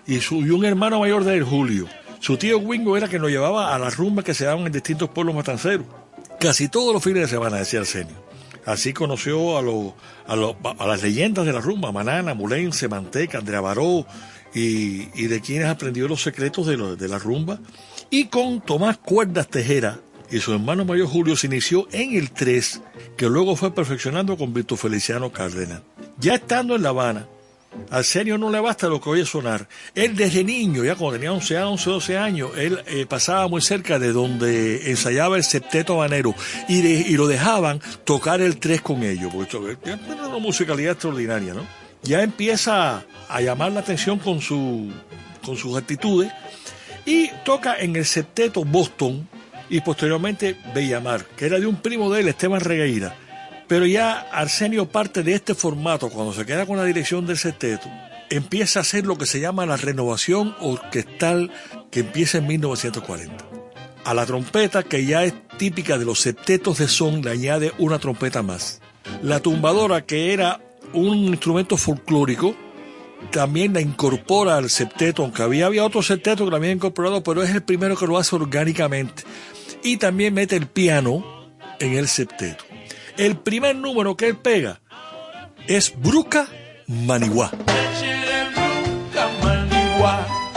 y, 0.07 0.21
su, 0.21 0.37
y 0.37 0.51
un 0.51 0.65
hermano 0.65 1.01
mayor 1.01 1.25
de 1.25 1.37
él, 1.37 1.45
Julio. 1.45 1.87
Su 2.21 2.37
tío 2.37 2.59
Wingo 2.59 2.97
era 2.97 3.09
quien 3.09 3.23
lo 3.23 3.29
llevaba 3.29 3.75
a 3.75 3.79
las 3.79 3.97
rumbas 3.97 4.25
que 4.25 4.35
se 4.35 4.45
daban 4.45 4.67
en 4.67 4.73
distintos 4.73 5.11
pueblos 5.11 5.35
matanceros. 5.35 5.87
Casi 6.41 6.69
todos 6.69 6.93
los 6.93 7.03
fines 7.03 7.23
de 7.23 7.29
semana, 7.29 7.59
decía 7.59 7.81
Arsenio. 7.81 8.25
Así 8.67 8.93
conoció 8.93 9.59
a, 9.59 9.63
los 9.63 9.93
a, 10.27 10.37
los- 10.37 10.57
a 10.79 10.87
las 10.87 11.03
leyendas 11.03 11.45
de 11.47 11.53
la 11.53 11.61
rumba, 11.61 11.93
Manana, 11.93 12.35
Mulense, 12.35 12.89
Manteca, 12.89 13.39
Andrea 13.39 13.61
Baró, 13.61 14.07
y, 14.55 15.07
de 15.27 15.41
quienes 15.41 15.67
aprendió 15.69 16.07
los 16.09 16.23
secretos 16.23 16.67
de, 16.67 16.77
lo- 16.77 16.97
de 16.97 17.09
la 17.09 17.19
rumba. 17.19 17.59
Y 18.11 18.27
con 18.27 18.61
Tomás 18.61 18.99
Cuerdas 18.99 19.49
Tejera 19.49 19.99
y 20.31 20.39
su 20.39 20.53
hermano 20.53 20.85
mayor 20.85 21.09
Julio 21.09 21.37
se 21.37 21.49
inició 21.49 21.87
en 21.93 22.15
el 22.15 22.31
3, 22.31 22.81
que 23.17 23.27
luego 23.29 23.57
fue 23.57 23.75
perfeccionando 23.75 24.37
con 24.37 24.55
Víctor 24.55 24.79
Feliciano 24.79 25.31
Cárdenas. 25.33 25.83
Ya 26.19 26.37
estando 26.37 26.77
en 26.77 26.83
La 26.83 26.91
Habana, 26.91 27.27
Arsenio 27.91 28.39
no 28.39 28.51
le 28.51 28.61
basta 28.61 28.89
lo 28.89 29.01
que 29.01 29.11
oye 29.11 29.25
sonar. 29.25 29.69
Él 29.95 30.17
desde 30.17 30.45
niño, 30.45 30.85
ya 30.85 30.95
cuando 30.95 31.19
tenía 31.19 31.33
11, 31.33 31.63
11 31.63 31.91
12 31.91 32.19
años, 32.19 32.51
él 32.57 32.81
eh, 32.87 33.07
pasaba 33.07 33.49
muy 33.49 33.61
cerca 33.61 33.99
de 33.99 34.13
donde 34.13 34.91
ensayaba 34.91 35.37
el 35.37 35.45
septeto 35.45 35.95
habanero 35.95 36.35
y, 36.69 37.15
lo 37.17 37.27
dejaban 37.29 37.81
tocar 38.05 38.41
el 38.41 38.59
3 38.59 38.81
con 38.81 39.03
ellos, 39.03 39.33
porque 39.33 39.77
tiene 39.77 40.01
una 40.13 40.39
musicalidad 40.39 40.93
extraordinaria, 40.93 41.55
¿no? 41.55 41.67
Ya 42.03 42.23
empieza 42.23 43.05
a 43.29 43.41
llamar 43.41 43.73
la 43.73 43.81
atención 43.81 44.19
con, 44.19 44.41
su, 44.41 44.93
con 45.45 45.57
sus 45.57 45.77
actitudes 45.77 46.33
y 47.07 47.29
toca 47.45 47.79
en 47.79 47.97
el 47.97 48.05
septeto 48.05 48.65
Boston 48.65 49.29
y 49.71 49.81
posteriormente 49.81 50.57
Bellamar, 50.75 51.25
que 51.25 51.47
era 51.47 51.59
de 51.59 51.67
un 51.67 51.77
primo 51.77 52.13
de 52.13 52.21
él, 52.21 52.29
Esteban 52.29 52.61
Regueira. 52.61 53.17
Pero 53.67 53.87
ya 53.87 54.21
Arsenio 54.33 54.89
parte 54.89 55.23
de 55.23 55.35
este 55.35 55.55
formato, 55.55 56.11
cuando 56.11 56.33
se 56.33 56.45
queda 56.45 56.67
con 56.67 56.77
la 56.77 56.85
dirección 56.85 57.27
del 57.27 57.39
septeto, 57.39 57.89
empieza 58.31 58.81
a 58.81 58.83
hacer 58.83 59.07
lo 59.07 59.17
que 59.17 59.27
se 59.27 59.41
llama 59.41 59.67
la 59.67 59.77
renovación 59.77 60.55
orquestal 60.61 61.51
que 61.91 62.01
empieza 62.01 62.39
en 62.39 62.47
1940. 62.47 63.45
A 64.05 64.13
la 64.15 64.27
trompeta, 64.27 64.83
que 64.83 65.07
ya 65.07 65.25
es 65.25 65.33
típica 65.57 65.97
de 65.97 66.05
los 66.05 66.21
septetos 66.21 66.79
de 66.79 66.89
son, 66.89 67.23
le 67.23 67.31
añade 67.31 67.73
una 67.79 67.99
trompeta 67.99 68.43
más. 68.43 68.81
La 69.23 69.41
tumbadora, 69.41 70.05
que 70.05 70.35
era 70.35 70.61
un 70.93 71.17
instrumento 71.17 71.77
folclórico, 71.79 72.55
también 73.31 73.73
la 73.73 73.81
incorpora 73.81 74.57
al 74.57 74.69
septeto, 74.69 75.23
aunque 75.23 75.43
había, 75.43 75.67
había 75.67 75.85
otro 75.85 76.03
septeto 76.03 76.45
que 76.45 76.51
lo 76.51 76.57
había 76.57 76.73
incorporado, 76.73 77.23
pero 77.23 77.43
es 77.43 77.51
el 77.51 77.63
primero 77.63 77.97
que 77.97 78.07
lo 78.07 78.19
hace 78.19 78.37
orgánicamente. 78.37 79.23
Y 79.83 79.97
también 79.97 80.35
mete 80.35 80.57
el 80.57 80.67
piano 80.67 81.25
en 81.81 81.95
el 81.95 82.09
septeto. 82.09 82.74
El 83.17 83.37
primer 83.37 83.77
número 83.77 84.17
que 84.17 84.29
él 84.29 84.37
pega 84.37 84.81
es 85.67 85.93
Bruca 85.97 86.47
Maniguá. 86.89 87.51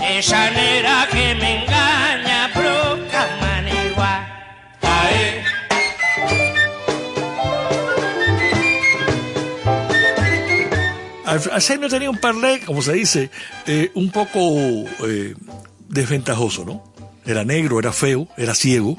Esa 0.10 0.50
nera 0.50 1.08
que 1.12 1.36
me 1.36 1.64
engaña, 1.64 2.48
broca 2.56 3.28
manigua. 3.40 4.28
Ae. 4.82 5.44
Al- 11.26 11.52
Arsenio 11.52 11.90
tenía 11.90 12.10
un 12.10 12.18
parlé, 12.18 12.62
como 12.66 12.82
se 12.82 12.94
dice, 12.94 13.30
eh, 13.66 13.92
un 13.96 14.10
poco 14.12 14.40
eh, 15.08 15.36
desventajoso, 15.90 16.64
¿no? 16.66 16.84
Era 17.26 17.44
negro, 17.44 17.80
era 17.80 17.92
feo, 17.92 18.28
era 18.38 18.56
ciego, 18.56 18.98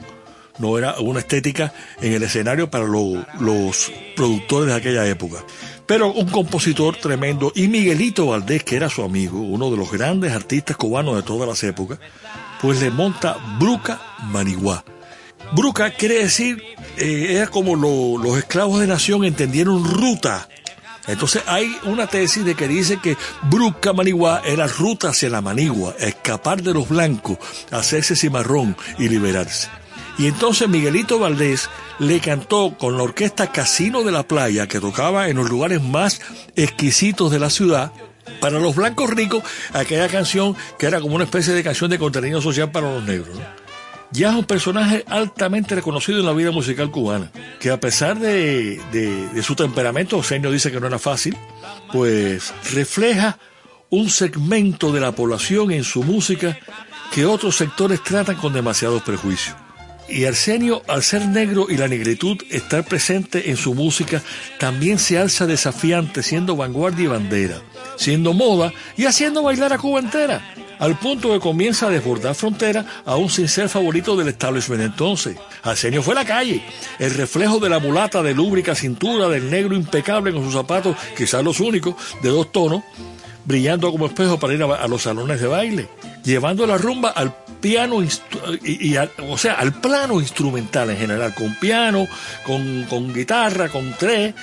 no 0.59 0.79
era 0.79 0.99
una 1.01 1.21
estética 1.21 1.73
en 2.01 2.13
el 2.13 2.23
escenario 2.23 2.71
para 2.71 2.85
lo- 2.85 3.25
los 3.41 3.93
productores 4.17 4.69
de 4.69 4.75
aquella 4.75 5.07
época. 5.07 5.39
Pero 5.87 6.13
un 6.13 6.29
compositor 6.29 6.97
tremendo, 6.97 7.51
y 7.55 7.69
Miguelito 7.69 8.27
Valdés, 8.27 8.63
que 8.65 8.77
era 8.77 8.91
su 8.91 9.03
amigo, 9.03 9.41
uno 9.41 9.71
de 9.71 9.77
los 9.77 9.91
grandes 9.91 10.33
artistas 10.33 10.77
cubanos 10.77 11.17
de 11.17 11.23
todas 11.23 11.49
las 11.49 11.63
épocas, 11.65 11.99
pues 12.61 12.81
le 12.81 12.91
monta 12.91 13.37
Bruca 13.59 14.01
Maniguá. 14.25 14.85
Bruca 15.53 15.91
quiere 15.93 16.17
decir, 16.19 16.63
eh, 16.99 17.29
era 17.37 17.47
como 17.47 17.75
lo- 17.75 18.23
los 18.23 18.37
esclavos 18.37 18.81
de 18.81 18.87
nación 18.87 19.25
entendieron 19.25 19.83
ruta. 19.85 20.47
Entonces 21.07 21.43
hay 21.47 21.75
una 21.85 22.07
tesis 22.07 22.45
de 22.45 22.55
que 22.55 22.69
dice 22.69 22.99
que 23.03 23.17
Bruca 23.45 23.95
Manigua 23.95 24.43
era 24.45 24.67
ruta 24.67 25.09
hacia 25.09 25.31
la 25.31 25.41
Manigua, 25.41 25.95
escapar 25.99 26.63
de 26.63 26.75
los 26.75 26.87
blancos, 26.87 27.39
hacerse 27.71 28.15
cimarrón 28.15 28.77
y 28.99 29.09
liberarse. 29.09 29.69
Y 30.19 30.27
entonces 30.27 30.69
Miguelito 30.69 31.21
Valdés 31.21 31.71
le 32.01 32.19
cantó 32.19 32.75
con 32.77 32.97
la 32.97 33.05
orquesta 33.05 33.53
Casino 33.53 34.03
de 34.03 34.11
la 34.11 34.25
Playa, 34.25 34.67
que 34.67 34.81
tocaba 34.81 35.29
en 35.29 35.37
los 35.37 35.49
lugares 35.49 35.81
más 35.81 36.21
exquisitos 36.57 37.31
de 37.31 37.39
la 37.39 37.51
ciudad, 37.51 37.93
para 38.41 38.59
los 38.59 38.75
blancos 38.75 39.11
ricos, 39.11 39.43
aquella 39.73 40.09
canción 40.09 40.57
que 40.79 40.87
era 40.87 41.01
como 41.01 41.15
una 41.15 41.25
especie 41.25 41.55
de 41.55 41.63
canción 41.63 41.91
de 41.91 41.99
contenido 41.99 42.43
social 42.43 42.71
para 42.71 42.93
los 42.93 43.05
negros. 43.05 43.39
ya 44.11 44.31
es 44.31 44.35
un 44.37 44.45
personaje 44.45 45.05
altamente 45.07 45.75
reconocido 45.75 46.19
en 46.19 46.27
la 46.27 46.33
vida 46.33 46.51
musical 46.51 46.91
cubana, 46.91 47.31
que 47.61 47.71
a 47.71 47.79
pesar 47.79 48.19
de, 48.19 48.81
su 49.43 49.55
temperamento, 49.55 50.23
Senio 50.23 50.51
dice 50.51 50.73
que 50.73 50.81
no 50.81 50.87
era 50.87 50.99
fácil, 50.99 51.37
pues 51.93 52.53
refleja 52.73 53.39
un 53.91 54.11
segmento 54.11 54.93
de 54.93 55.01
la 55.01 55.13
población 55.13 55.71
en 55.71 55.85
su 55.85 56.03
música 56.03 56.59
que 57.13 57.25
otros 57.25 57.57
sectores 57.57 58.03
tratan 58.03 58.37
con 58.37 58.53
demasiados 58.53 59.03
prejuicios. 59.03 59.57
Y 60.09 60.25
Arsenio, 60.25 60.83
al 60.89 61.03
ser 61.03 61.27
negro 61.27 61.67
y 61.69 61.77
la 61.77 61.87
negritud 61.87 62.39
estar 62.51 62.83
presente 62.85 63.51
en 63.51 63.59
su 63.59 63.75
música, 63.75 64.23
también 64.59 64.99
se 64.99 65.19
alza 65.19 65.47
desafiante, 65.47 66.23
siendo 66.23 66.57
vanguardia 66.57 67.05
y 67.05 67.09
bandera, 67.09 67.61
siendo 67.97 68.33
moda 68.33 68.73
y 68.97 69.05
haciendo 69.05 69.43
bailar 69.43 69.75
a 69.75 69.79
Cuba 69.79 70.01
entera, 70.01 70.55
al 70.79 70.99
punto 70.99 71.33
que 71.33 71.41
comienza 71.41 71.87
a 71.87 71.91
desbordar 71.91 72.35
fronteras, 72.35 72.87
aún 73.05 73.29
sin 73.29 73.49
ser 73.49 73.69
favorito 73.69 74.17
del 74.17 74.29
establishment 74.29 74.83
entonces. 74.83 75.37
Arsenio 75.63 76.03
fue 76.03 76.15
la 76.15 76.25
calle, 76.25 76.63
el 76.99 77.13
reflejo 77.13 77.59
de 77.59 77.69
la 77.69 77.79
mulata 77.79 78.23
de 78.23 78.35
lúbrica 78.35 78.75
cintura, 78.75 79.29
del 79.29 79.51
negro 79.51 79.75
impecable 79.75 80.33
con 80.33 80.43
sus 80.43 80.55
zapatos, 80.55 80.97
quizás 81.17 81.45
los 81.45 81.61
únicos, 81.61 81.97
de 82.23 82.31
dos 82.31 82.51
tonos, 82.51 82.83
brillando 83.49 83.91
como 83.91 84.05
espejo 84.07 84.39
para 84.39 84.53
ir 84.53 84.63
a, 84.63 84.87
los 84.87 85.03
salones 85.03 85.41
de 85.41 85.47
baile, 85.47 85.89
llevando 86.23 86.67
la 86.67 86.77
rumba 86.77 87.09
al 87.09 87.35
piano, 87.63 88.03
y, 88.03 88.09
y 88.91 88.97
al- 88.97 89.11
o 89.27 89.39
sea, 89.39 89.55
al 89.55 89.73
plano 89.73 90.21
instrumental 90.21 90.91
en 90.91 90.99
general, 90.99 91.35
con 91.35 91.55
piano, 91.55 92.07
con, 92.45 92.85
con 92.85 93.15
guitarra, 93.15 93.71
con 93.71 93.95
tres, 93.99 94.35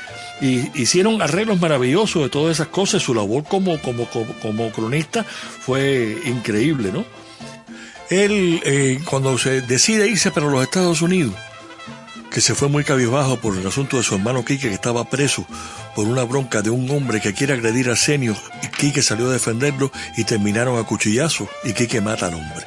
y 0.41 0.71
hicieron 0.81 1.21
arreglos 1.21 1.61
maravillosos 1.61 2.23
de 2.23 2.29
todas 2.29 2.55
esas 2.55 2.67
cosas. 2.69 3.03
Su 3.03 3.13
labor 3.13 3.43
como, 3.43 3.79
como, 3.79 4.05
como, 4.09 4.33
como 4.41 4.71
cronista 4.71 5.23
fue 5.23 6.17
increíble, 6.25 6.91
¿no? 6.91 7.05
Él, 8.09 8.59
eh, 8.65 8.99
cuando 9.05 9.37
se 9.37 9.61
decide 9.61 10.07
irse 10.07 10.31
para 10.31 10.47
los 10.47 10.63
Estados 10.63 11.01
Unidos, 11.03 11.35
que 12.31 12.41
se 12.41 12.53
fue 12.55 12.67
muy 12.69 12.83
cabizbajo 12.83 13.37
por 13.37 13.55
el 13.55 13.65
asunto 13.65 13.97
de 13.97 14.03
su 14.03 14.15
hermano 14.15 14.43
Quique, 14.43 14.67
que 14.67 14.73
estaba 14.73 15.09
preso 15.09 15.45
por 15.95 16.07
una 16.07 16.23
bronca 16.23 16.61
de 16.61 16.69
un 16.69 16.89
hombre 16.91 17.21
que 17.21 17.33
quiere 17.33 17.53
agredir 17.53 17.89
a 17.89 17.93
Arsenio, 17.93 18.35
y 18.61 18.67
Quique 18.67 19.01
salió 19.01 19.29
a 19.29 19.33
defenderlo 19.33 19.91
y 20.17 20.25
terminaron 20.25 20.77
a 20.77 20.83
cuchillazos, 20.83 21.47
y 21.63 21.73
Quique 21.73 22.01
mata 22.01 22.27
al 22.27 22.35
hombre. 22.35 22.65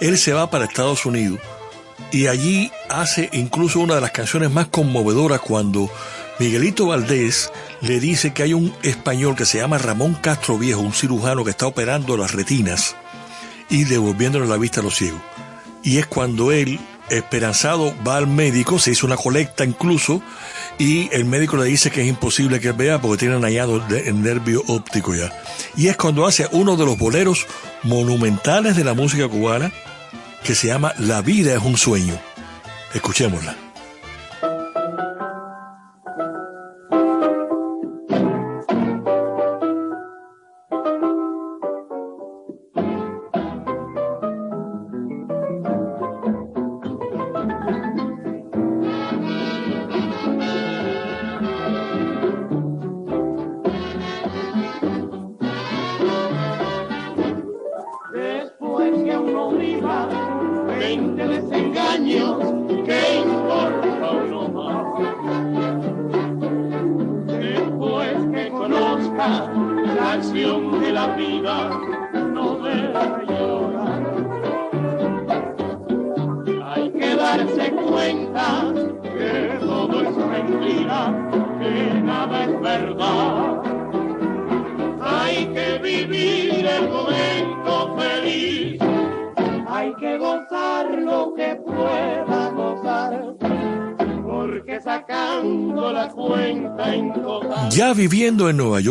Él 0.00 0.16
se 0.16 0.32
va 0.32 0.50
para 0.50 0.64
Estados 0.64 1.04
Unidos 1.04 1.40
y 2.12 2.26
allí 2.26 2.72
hace 2.88 3.28
incluso 3.32 3.80
una 3.80 3.94
de 3.94 4.00
las 4.00 4.10
canciones 4.10 4.50
más 4.50 4.66
conmovedoras 4.68 5.40
cuando 5.40 5.90
Miguelito 6.38 6.86
Valdés 6.86 7.52
le 7.80 8.00
dice 8.00 8.32
que 8.32 8.42
hay 8.42 8.54
un 8.54 8.74
español 8.82 9.36
que 9.36 9.44
se 9.44 9.58
llama 9.58 9.78
Ramón 9.78 10.14
Castro 10.14 10.58
Viejo, 10.58 10.80
un 10.80 10.92
cirujano 10.92 11.44
que 11.44 11.50
está 11.50 11.66
operando 11.66 12.16
las 12.16 12.32
retinas 12.32 12.96
y 13.68 13.84
devolviéndole 13.84 14.46
la 14.46 14.56
vista 14.56 14.80
a 14.80 14.82
los 14.82 14.96
ciegos. 14.96 15.20
Y 15.82 15.98
es 15.98 16.06
cuando 16.06 16.50
él, 16.50 16.80
esperanzado, 17.10 17.94
va 18.06 18.16
al 18.16 18.26
médico, 18.26 18.78
se 18.78 18.90
hizo 18.90 19.06
una 19.06 19.16
colecta 19.16 19.64
incluso, 19.64 20.20
y 20.80 21.10
el 21.12 21.26
médico 21.26 21.58
le 21.58 21.66
dice 21.66 21.90
que 21.90 22.00
es 22.00 22.08
imposible 22.08 22.58
que 22.58 22.72
vea 22.72 22.98
porque 22.98 23.18
tiene 23.18 23.38
dañado 23.38 23.86
el 23.90 24.22
nervio 24.22 24.62
óptico 24.66 25.14
ya. 25.14 25.30
Y 25.76 25.88
es 25.88 25.96
cuando 25.98 26.26
hace 26.26 26.48
uno 26.52 26.74
de 26.78 26.86
los 26.86 26.98
boleros 26.98 27.46
monumentales 27.82 28.76
de 28.76 28.84
la 28.84 28.94
música 28.94 29.28
cubana, 29.28 29.70
que 30.42 30.54
se 30.54 30.68
llama 30.68 30.94
La 30.96 31.20
vida 31.20 31.52
es 31.54 31.62
un 31.62 31.76
sueño. 31.76 32.18
Escuchémosla. 32.94 33.69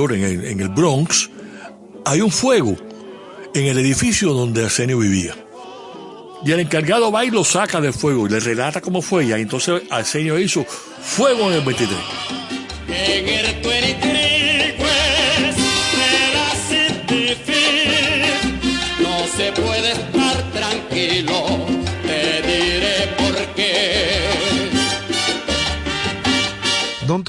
En 0.06 0.61
el, 0.61 0.69
Bronx, 0.69 1.30
hay 2.06 2.22
un 2.22 2.32
fuego 2.32 2.78
en 3.53 3.66
el 3.66 3.78
edificio 3.80 4.34
donde 4.34 4.64
Arsenio 4.64 5.00
vivía. 5.00 5.36
Y 6.45 6.52
el 6.53 6.61
encargado 6.61 7.11
va 7.11 7.26
y 7.26 7.32
lo 7.32 7.44
saca 7.44 7.82
del 7.82 7.92
fuego 7.92 8.26
y 8.26 8.30
le 8.30 8.40
relata 8.40 8.80
cómo 8.80 9.02
fue. 9.02 9.26
Y 9.26 9.34
entonces 9.34 9.82
Arsenio 9.90 10.40
hizo 10.40 10.64
fuego 10.64 11.50
en 11.50 11.58
el 11.58 11.66
23. 11.66 11.98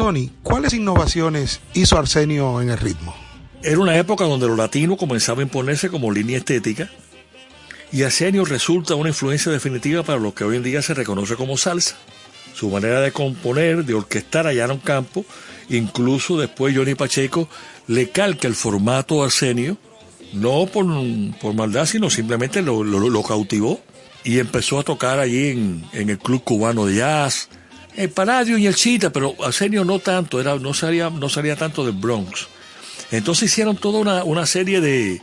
Tony, 0.00 0.30
¿cuáles 0.42 0.72
innovaciones 0.72 1.60
hizo 1.74 1.98
Arsenio 1.98 2.62
en 2.62 2.70
el 2.70 2.78
ritmo? 2.78 3.14
Era 3.62 3.78
una 3.80 3.98
época 3.98 4.24
donde 4.24 4.46
lo 4.46 4.56
latino 4.56 4.96
comenzaba 4.96 5.40
a 5.40 5.42
imponerse 5.42 5.90
como 5.90 6.10
línea 6.10 6.38
estética 6.38 6.88
y 7.92 8.02
Arsenio 8.04 8.46
resulta 8.46 8.94
una 8.94 9.10
influencia 9.10 9.52
definitiva 9.52 10.02
para 10.02 10.18
lo 10.18 10.32
que 10.34 10.44
hoy 10.44 10.56
en 10.56 10.62
día 10.62 10.80
se 10.80 10.94
reconoce 10.94 11.36
como 11.36 11.58
salsa. 11.58 11.96
Su 12.54 12.70
manera 12.70 13.02
de 13.02 13.12
componer, 13.12 13.84
de 13.84 13.92
orquestar 13.92 14.46
allá 14.46 14.64
en 14.64 14.70
un 14.70 14.78
campo, 14.78 15.26
incluso 15.68 16.38
después 16.38 16.74
Johnny 16.74 16.94
Pacheco 16.94 17.46
le 17.86 18.08
calca 18.08 18.48
el 18.48 18.54
formato 18.54 19.22
a 19.22 19.26
Arsenio, 19.26 19.76
no 20.32 20.64
por, 20.64 20.86
por 21.42 21.52
maldad, 21.52 21.84
sino 21.84 22.08
simplemente 22.08 22.62
lo, 22.62 22.82
lo- 22.84 23.10
lo 23.10 23.22
cautivó 23.22 23.78
y 24.24 24.38
empezó 24.38 24.78
a 24.80 24.82
tocar 24.82 25.18
allí 25.18 25.48
en, 25.48 25.84
en 25.92 26.08
el 26.08 26.18
Club 26.18 26.42
Cubano 26.42 26.86
de 26.86 26.94
Jazz, 26.96 27.50
el 27.96 28.10
Palladium 28.10 28.58
y 28.58 28.66
el 28.66 28.74
Chita, 28.74 29.10
pero 29.10 29.34
Arsenio 29.44 29.84
no 29.84 29.98
tanto, 29.98 30.40
era, 30.40 30.56
no, 30.56 30.74
salía, 30.74 31.10
no 31.10 31.28
salía 31.28 31.56
tanto 31.56 31.84
del 31.84 31.94
Bronx. 31.94 32.48
Entonces 33.10 33.50
hicieron 33.50 33.76
toda 33.76 33.98
una, 33.98 34.24
una 34.24 34.46
serie 34.46 34.80
de, 34.80 35.20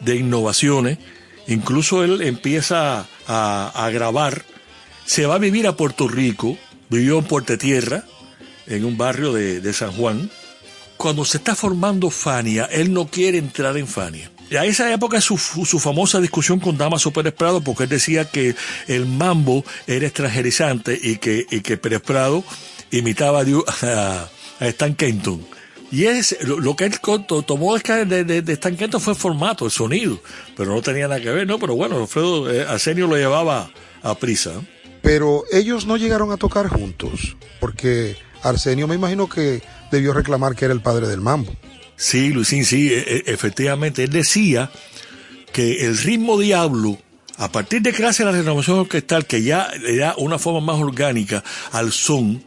de 0.00 0.16
innovaciones. 0.16 0.98
Incluso 1.46 2.04
él 2.04 2.22
empieza 2.22 3.06
a, 3.26 3.72
a 3.74 3.90
grabar. 3.90 4.44
Se 5.06 5.26
va 5.26 5.36
a 5.36 5.38
vivir 5.38 5.66
a 5.66 5.76
Puerto 5.76 6.08
Rico. 6.08 6.58
Vivió 6.90 7.18
en 7.18 7.24
Puerto 7.24 7.56
Tierra, 7.58 8.04
en 8.66 8.84
un 8.84 8.96
barrio 8.96 9.32
de, 9.32 9.60
de 9.60 9.72
San 9.72 9.92
Juan. 9.92 10.30
Cuando 10.96 11.24
se 11.24 11.36
está 11.36 11.54
formando 11.54 12.10
Fania, 12.10 12.64
él 12.72 12.92
no 12.92 13.06
quiere 13.06 13.38
entrar 13.38 13.76
en 13.76 13.86
Fania. 13.86 14.30
Y 14.50 14.56
a 14.56 14.64
esa 14.64 14.92
época 14.92 15.20
su, 15.20 15.36
su 15.36 15.78
famosa 15.78 16.20
discusión 16.20 16.58
con 16.58 16.78
Damaso 16.78 17.12
Pérez 17.12 17.34
Prado, 17.34 17.60
porque 17.60 17.84
él 17.84 17.88
decía 17.88 18.24
que 18.24 18.54
el 18.86 19.06
mambo 19.06 19.64
era 19.86 20.06
extranjerizante 20.06 20.98
y 21.00 21.16
que, 21.16 21.46
y 21.50 21.60
que 21.60 21.76
Pérez 21.76 22.00
Prado 22.00 22.42
imitaba 22.90 23.42
a, 23.42 24.28
a, 24.60 24.66
Stan 24.68 24.94
Kenton. 24.94 25.46
Y 25.90 26.04
es 26.04 26.36
lo, 26.42 26.60
lo 26.60 26.76
que 26.76 26.84
él 26.84 26.98
tomó 27.46 27.76
es 27.76 27.82
que 27.82 28.04
de, 28.04 28.24
de, 28.24 28.42
de 28.42 28.52
Stan 28.54 28.76
Kenton 28.76 29.00
fue 29.00 29.12
el 29.12 29.18
formato, 29.18 29.66
el 29.66 29.70
sonido, 29.70 30.20
pero 30.56 30.74
no 30.74 30.82
tenía 30.82 31.08
nada 31.08 31.20
que 31.20 31.30
ver, 31.30 31.46
¿no? 31.46 31.58
Pero 31.58 31.74
bueno, 31.74 31.98
Alfredo 31.98 32.50
eh, 32.50 32.66
lo 32.96 33.16
llevaba 33.16 33.70
a 34.02 34.14
prisa. 34.14 34.52
¿no? 34.54 34.64
Pero 35.02 35.44
ellos 35.52 35.86
no 35.86 35.96
llegaron 35.96 36.32
a 36.32 36.36
tocar 36.36 36.68
juntos, 36.68 37.36
porque 37.60 38.16
Arsenio 38.42 38.86
me 38.88 38.94
imagino 38.94 39.28
que 39.28 39.62
debió 39.90 40.12
reclamar 40.12 40.54
que 40.54 40.64
era 40.64 40.74
el 40.74 40.80
padre 40.80 41.06
del 41.06 41.20
mambo. 41.20 41.52
Sí, 41.98 42.28
Luisín, 42.30 42.64
sí, 42.64 42.92
e- 42.92 42.98
e- 43.00 43.22
efectivamente. 43.26 44.04
Él 44.04 44.10
decía 44.10 44.70
que 45.52 45.84
el 45.84 45.98
ritmo 45.98 46.38
diablo, 46.38 46.96
a 47.36 47.50
partir 47.50 47.82
de 47.82 47.92
que 47.92 48.04
hace 48.06 48.24
la 48.24 48.30
renovación 48.30 48.78
orquestal, 48.78 49.26
que 49.26 49.42
ya 49.42 49.68
le 49.82 49.96
da 49.96 50.14
una 50.16 50.38
forma 50.38 50.60
más 50.60 50.80
orgánica 50.80 51.42
al 51.72 51.92
son, 51.92 52.42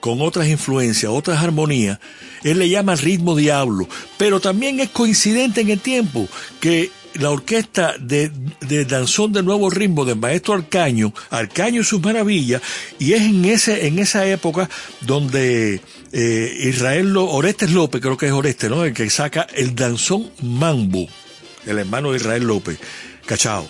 con 0.00 0.20
otras 0.22 0.48
influencias, 0.48 1.12
otras 1.12 1.42
armonías, 1.42 1.98
él 2.42 2.58
le 2.58 2.68
llama 2.68 2.94
ritmo 2.96 3.36
diablo. 3.36 3.86
Pero 4.16 4.40
también 4.40 4.80
es 4.80 4.88
coincidente 4.90 5.60
en 5.60 5.70
el 5.70 5.80
tiempo 5.80 6.28
que 6.60 6.90
la 7.14 7.30
orquesta 7.30 7.94
de, 7.98 8.30
de 8.60 8.84
Danzón 8.84 9.32
del 9.32 9.44
Nuevo 9.44 9.70
Ritmo 9.70 10.04
del 10.04 10.16
maestro 10.16 10.54
Arcaño, 10.54 11.12
Arcaño 11.30 11.80
y 11.80 11.84
sus 11.84 12.00
maravillas, 12.02 12.62
y 12.98 13.12
es 13.12 13.22
en 13.22 13.44
ese, 13.44 13.86
en 13.86 13.98
esa 13.98 14.26
época 14.26 14.68
donde 15.00 15.80
eh, 16.18 16.56
Israel 16.64 17.12
Lo- 17.12 17.28
Orestes 17.28 17.70
López, 17.72 18.00
creo 18.00 18.16
que 18.16 18.26
es 18.26 18.32
Orestes, 18.32 18.70
¿no? 18.70 18.84
El 18.84 18.94
que 18.94 19.10
saca 19.10 19.46
el 19.54 19.74
danzón 19.74 20.30
Mambo, 20.40 21.06
el 21.66 21.78
hermano 21.78 22.12
de 22.12 22.16
Israel 22.16 22.44
López, 22.44 22.78
cachao. 23.26 23.68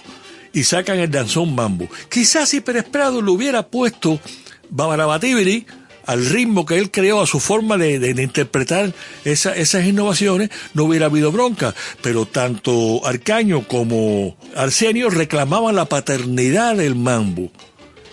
y 0.53 0.63
sacan 0.65 0.99
el 1.01 1.11
danzón 1.11 1.55
mambo. 1.55 1.87
Quizás 2.09 2.49
si 2.49 2.61
Pérez 2.63 2.85
Prado 2.91 3.21
le 3.21 3.31
hubiera 3.31 3.67
puesto 3.67 4.19
Babarabatibiri 4.71 5.67
al 6.07 6.25
ritmo 6.25 6.65
que 6.65 6.79
él 6.79 6.91
creó, 6.93 7.21
a 7.21 7.27
su 7.27 7.41
forma 7.41 7.77
de, 7.77 7.97
interpretar 8.23 8.95
esa- 9.25 9.55
esas 9.57 9.85
innovaciones, 9.85 10.51
no 10.73 10.85
hubiera 10.85 11.07
habido 11.07 11.33
bronca. 11.33 11.75
Pero 12.01 12.27
tanto 12.27 13.05
Arcaño 13.05 13.67
como 13.67 14.37
Arsenio 14.55 15.11
reclamaban 15.11 15.75
la 15.75 15.87
paternidad 15.87 16.77
del 16.77 16.95
mambo. 16.95 17.51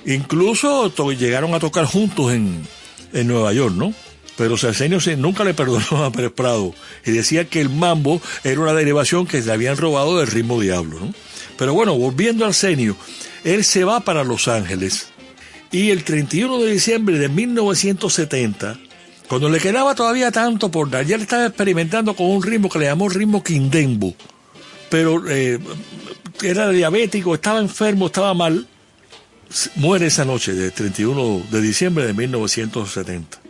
Incluso 0.05 0.91
llegaron 1.13 1.53
a 1.53 1.59
tocar 1.59 1.85
juntos 1.85 2.33
en, 2.33 2.67
en 3.13 3.27
Nueva 3.27 3.53
York, 3.53 3.75
¿no? 3.75 3.93
Pero 4.37 4.57
se- 4.57 5.15
nunca 5.17 5.43
le 5.43 5.53
perdonó 5.53 6.03
a 6.05 6.11
Pérez 6.11 6.31
Prado 6.31 6.73
y 7.05 7.11
decía 7.11 7.45
que 7.45 7.61
el 7.61 7.69
mambo 7.69 8.21
era 8.43 8.59
una 8.61 8.73
derivación 8.73 9.27
que 9.27 9.41
le 9.41 9.51
habían 9.51 9.77
robado 9.77 10.17
del 10.17 10.27
ritmo 10.27 10.59
diablo, 10.59 10.99
¿no? 10.99 11.13
Pero 11.57 11.73
bueno, 11.75 11.95
volviendo 11.95 12.43
a 12.45 12.47
Arsenio, 12.47 12.97
él 13.43 13.63
se 13.63 13.83
va 13.83 13.99
para 13.99 14.23
Los 14.23 14.47
Ángeles 14.47 15.09
y 15.71 15.91
el 15.91 16.03
31 16.03 16.59
de 16.59 16.71
diciembre 16.71 17.19
de 17.19 17.29
1970, 17.29 18.79
cuando 19.27 19.49
le 19.49 19.59
quedaba 19.59 19.93
todavía 19.95 20.31
tanto 20.31 20.69
por 20.71 20.89
dar, 20.89 21.05
ya 21.05 21.17
le 21.17 21.23
estaba 21.23 21.45
experimentando 21.45 22.15
con 22.15 22.25
un 22.27 22.41
ritmo 22.41 22.69
que 22.69 22.79
le 22.79 22.85
llamó 22.85 23.09
ritmo 23.09 23.43
quindembo, 23.43 24.15
pero 24.89 25.23
eh, 25.29 25.59
era 26.41 26.69
diabético, 26.69 27.35
estaba 27.35 27.59
enfermo, 27.59 28.07
estaba 28.07 28.33
mal, 28.33 28.67
muere 29.75 30.07
esa 30.07 30.25
noche 30.25 30.53
del 30.53 30.71
31 30.73 31.43
de 31.51 31.61
diciembre 31.61 32.07
de 32.07 32.13
1970. 32.13 33.42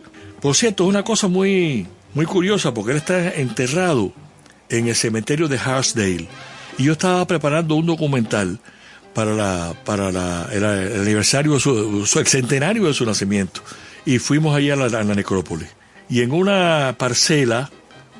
Por 0.44 0.54
cierto, 0.54 0.84
es 0.84 0.90
una 0.90 1.02
cosa 1.02 1.26
muy, 1.26 1.86
muy 2.12 2.26
curiosa 2.26 2.74
porque 2.74 2.90
él 2.90 2.98
está 2.98 3.32
enterrado 3.32 4.12
en 4.68 4.88
el 4.88 4.94
cementerio 4.94 5.48
de 5.48 5.56
Harsdale 5.56 6.28
y 6.76 6.84
yo 6.84 6.92
estaba 6.92 7.26
preparando 7.26 7.76
un 7.76 7.86
documental 7.86 8.58
para 9.14 9.32
la 9.32 9.74
para 9.86 10.12
la, 10.12 10.46
el, 10.52 10.62
aniversario 10.66 11.58
su, 11.58 12.06
el 12.18 12.26
centenario 12.26 12.84
de 12.84 12.92
su 12.92 13.06
nacimiento. 13.06 13.62
Y 14.04 14.18
fuimos 14.18 14.54
allá 14.54 14.74
a 14.74 14.76
la, 14.76 14.84
a 14.98 15.02
la 15.02 15.14
necrópolis. 15.14 15.70
Y 16.10 16.20
en 16.20 16.30
una 16.30 16.94
parcela 16.98 17.70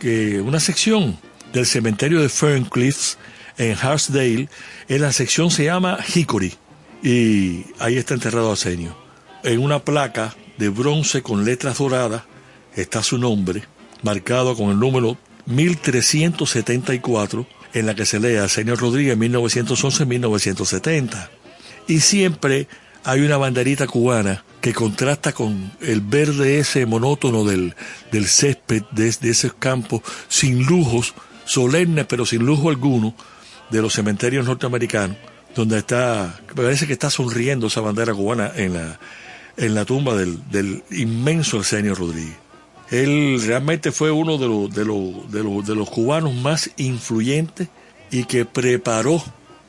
que 0.01 0.41
una 0.41 0.61
sección 0.61 1.19
del 1.53 1.67
cementerio 1.67 2.23
de 2.23 2.31
Ferncliffs 2.31 3.19
en 3.59 3.77
Harsdale 3.77 4.49
en 4.89 5.03
la 5.03 5.13
sección 5.13 5.51
se 5.51 5.65
llama 5.65 5.99
Hickory. 6.15 6.55
Y 7.03 7.67
ahí 7.79 7.99
está 7.99 8.15
enterrado 8.15 8.51
Arsenio 8.51 8.97
en 9.43 9.61
una 9.61 9.81
placa 9.81 10.35
de 10.59 10.69
bronce 10.69 11.23
con 11.23 11.45
letras 11.45 11.79
doradas 11.79 12.25
está 12.75 13.03
su 13.03 13.19
nombre 13.19 13.65
marcado 14.03 14.57
con 14.57 14.71
el 14.71 14.79
número 14.79 15.19
1374 15.47 17.47
en 17.73 17.87
la 17.87 17.95
que 17.95 18.05
se 18.07 18.21
lee 18.21 18.37
Arsenio 18.37 18.77
Rodríguez 18.77 19.19
1911-1970 19.19 21.29
y 21.89 22.01
siempre 22.01 22.69
hay 23.05 23.21
una 23.21 23.37
banderita 23.37 23.87
cubana 23.87 24.45
que 24.61 24.73
contrasta 24.73 25.33
con 25.33 25.73
el 25.81 26.01
verde 26.01 26.59
ese 26.59 26.87
monótono 26.87 27.45
del, 27.45 27.75
del 28.11 28.27
césped 28.27 28.83
de, 28.93 29.15
de 29.21 29.31
esos 29.31 29.53
campos 29.55 30.01
sin 30.29 30.65
lujos, 30.65 31.15
solemnes 31.45 32.07
pero 32.09 32.25
sin 32.25 32.47
lujo 32.47 32.71
alguno, 32.71 33.15
de 33.71 33.83
los 33.83 33.95
cementerios 33.95 34.47
norteamericanos, 34.47 35.17
donde 35.55 35.79
está, 35.79 36.41
parece 36.55 36.87
que 36.87 36.93
está 36.93 37.11
sonriendo 37.11 37.67
esa 37.67 37.81
bandera 37.81 38.15
cubana 38.15 38.53
en 38.55 38.75
la, 38.75 38.99
en 39.57 39.75
la 39.75 39.85
tumba 39.85 40.15
del, 40.17 40.49
del 40.51 40.83
inmenso 40.91 41.59
Arsenio 41.59 41.95
Rodríguez. 41.95 42.37
Él 42.91 43.43
realmente 43.45 43.93
fue 43.93 44.11
uno 44.11 44.37
de 44.39 44.47
los, 44.47 44.75
de 44.75 44.85
los, 44.85 45.31
de 45.33 45.43
los, 45.43 45.67
de 45.67 45.75
los 45.75 45.91
cubanos 45.91 46.35
más 46.35 46.71
influyentes 46.77 47.69
y 48.11 48.25
que 48.25 48.45
preparó 48.45 49.23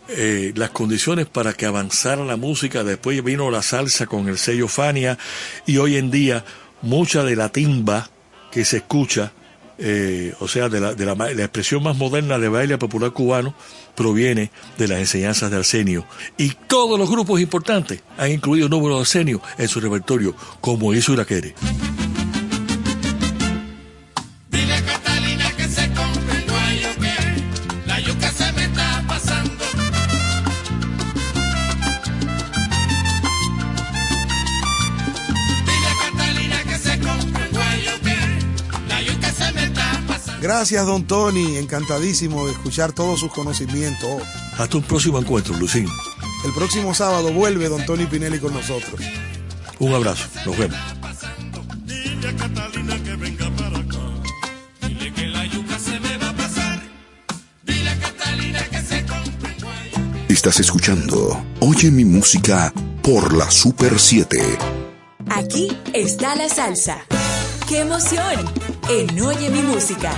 eh, 0.09 0.53
las 0.55 0.69
condiciones 0.71 1.25
para 1.25 1.53
que 1.53 1.65
avanzara 1.65 2.23
la 2.25 2.35
música. 2.35 2.83
Después 2.83 3.23
vino 3.23 3.49
la 3.49 3.61
salsa 3.61 4.05
con 4.05 4.27
el 4.27 4.37
sello 4.37 4.67
Fania 4.67 5.17
y 5.65 5.77
hoy 5.77 5.95
en 5.95 6.11
día 6.11 6.43
mucha 6.81 7.23
de 7.23 7.35
la 7.35 7.49
timba 7.49 8.09
que 8.51 8.65
se 8.65 8.77
escucha, 8.77 9.31
eh, 9.77 10.33
o 10.39 10.47
sea, 10.47 10.69
de, 10.69 10.79
la, 10.79 10.93
de 10.93 11.05
la, 11.05 11.15
la 11.15 11.31
expresión 11.31 11.83
más 11.83 11.97
moderna 11.97 12.37
de 12.37 12.49
baile 12.49 12.77
popular 12.77 13.11
cubano, 13.11 13.55
proviene 13.95 14.51
de 14.77 14.87
las 14.87 14.99
enseñanzas 14.99 15.51
de 15.51 15.57
Arsenio. 15.57 16.05
Y 16.37 16.51
todos 16.67 16.99
los 16.99 17.09
grupos 17.09 17.41
importantes 17.41 18.01
han 18.17 18.31
incluido 18.31 18.69
números 18.69 18.97
de 18.97 19.01
Arsenio 19.01 19.41
en 19.57 19.67
su 19.67 19.79
repertorio, 19.79 20.35
como 20.61 20.93
hizo 20.93 21.13
Iraquere. 21.13 21.55
Gracias, 40.45 40.85
don 40.85 41.07
Tony. 41.07 41.57
Encantadísimo 41.57 42.45
de 42.45 42.51
escuchar 42.51 42.93
todos 42.93 43.19
sus 43.19 43.31
conocimientos. 43.31 44.21
Hasta 44.59 44.77
un 44.77 44.83
próximo 44.83 45.17
encuentro, 45.17 45.57
Lucín. 45.57 45.87
El 46.45 46.53
próximo 46.53 46.93
sábado 46.93 47.33
vuelve 47.33 47.67
don 47.67 47.83
Tony 47.83 48.05
Pinelli 48.05 48.37
con 48.37 48.53
nosotros. 48.53 49.01
Un 49.79 49.95
abrazo. 49.95 50.27
Nos 50.45 50.55
vemos. 50.55 50.77
Estás 60.29 60.59
escuchando 60.59 61.43
Oye 61.59 61.89
mi 61.89 62.05
música 62.05 62.71
por 63.01 63.35
la 63.35 63.49
Super 63.49 63.99
7. 63.99 64.59
Aquí 65.27 65.75
está 65.91 66.35
la 66.35 66.47
salsa. 66.49 66.99
¡Qué 67.67 67.79
emoción! 67.79 68.45
En 68.87 69.19
Oye 69.19 69.49
mi 69.49 69.63
música. 69.63 70.11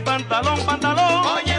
Pantalón, 0.00 0.58
pantalón. 0.66 1.49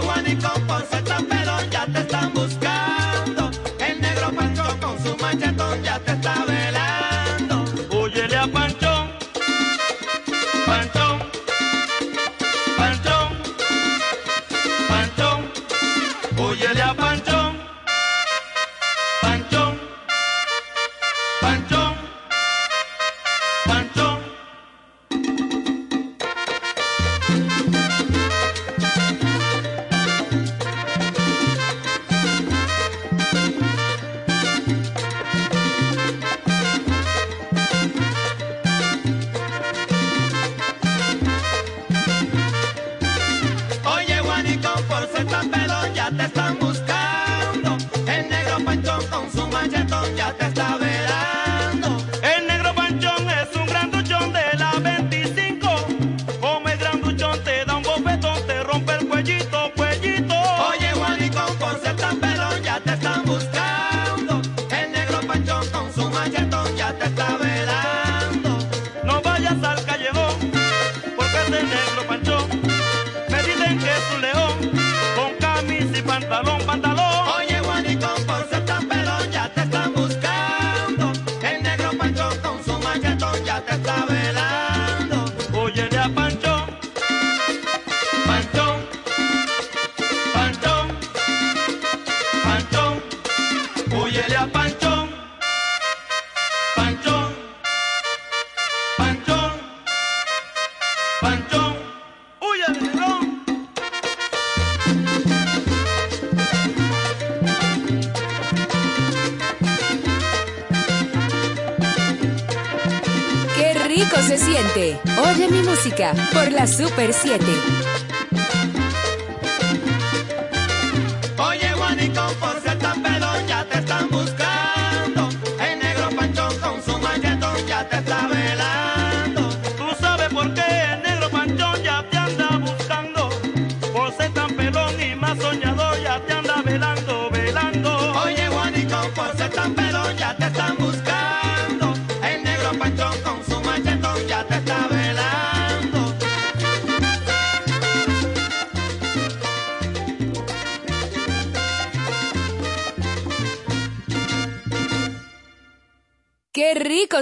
música 115.84 116.14
por 116.32 116.52
la 116.52 116.68
Super 116.68 117.12
7. 117.12 117.81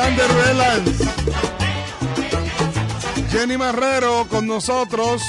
Alexander 0.00 0.84
Jenny 3.32 3.56
Marrero 3.56 4.26
con 4.28 4.46
nosotros. 4.46 5.22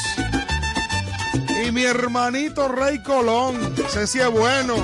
Y 1.65 1.71
mi 1.71 1.83
hermanito 1.83 2.67
Rey 2.67 3.01
Colón. 3.01 3.75
Ceci 3.89 4.19
es 4.19 4.29
bueno. 4.29 4.75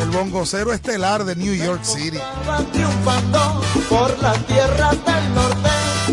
El 0.00 0.08
bongocero 0.08 0.72
estelar 0.72 1.24
de 1.24 1.36
New 1.36 1.54
York 1.54 1.84
City. 1.84 2.18
Triunfando 2.72 3.62
por 3.90 4.18
las 4.22 4.38
tierras 4.46 4.96
del 5.04 5.34
norte. 5.34 5.70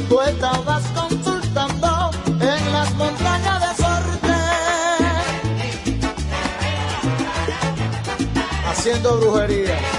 Tú 0.09 0.21
estabas 0.21 0.83
consultando 0.93 2.11
en 2.41 2.73
las 2.73 2.93
montañas 2.95 3.61
de 3.61 3.83
sorte. 3.83 4.33
Haciendo 8.67 9.17
brujería. 9.17 9.98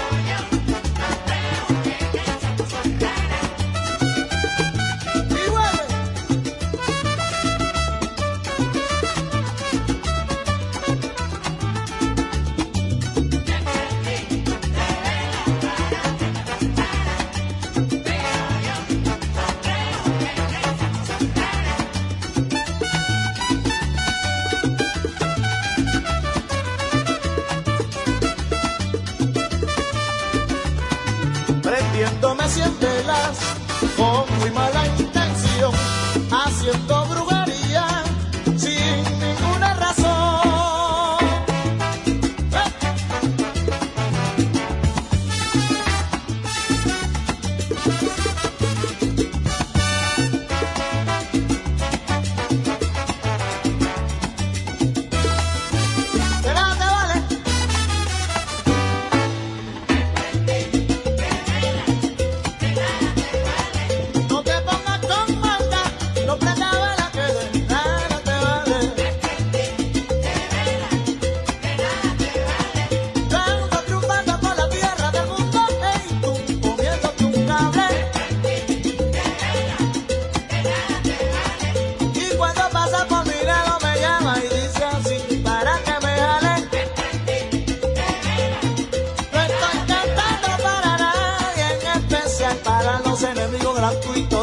tu. 93.99 94.40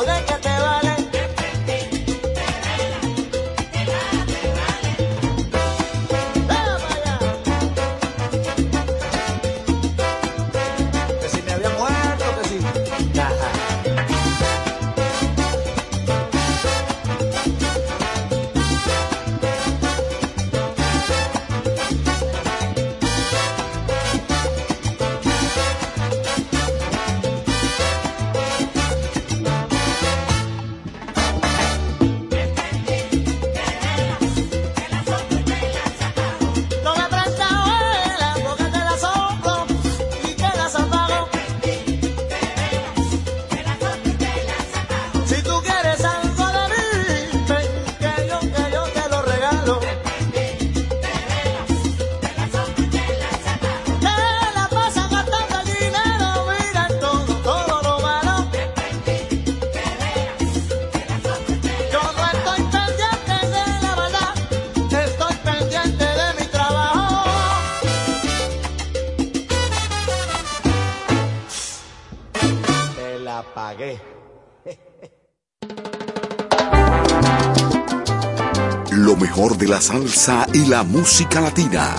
De 79.68 79.74
la 79.74 79.80
salsa 79.82 80.46
y 80.54 80.64
la 80.66 80.82
música 80.82 81.40
latina. 81.40 81.96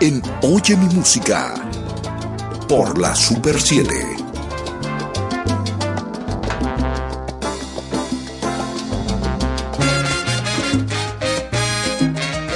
En 0.00 0.22
Oye 0.42 0.76
mi 0.76 0.94
música. 0.94 1.54
Por 2.68 2.98
la 2.98 3.14
Super 3.14 3.58
7. 3.60 3.88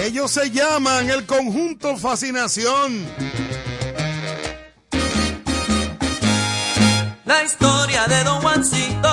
Ellos 0.05 0.31
se 0.31 0.51
llaman 0.51 1.09
el 1.09 1.25
conjunto 1.25 1.97
Fascinación. 1.97 3.07
La 7.25 7.45
historia 7.45 8.07
de 8.07 8.25
Don 8.25 8.41
Juancito 8.43 9.08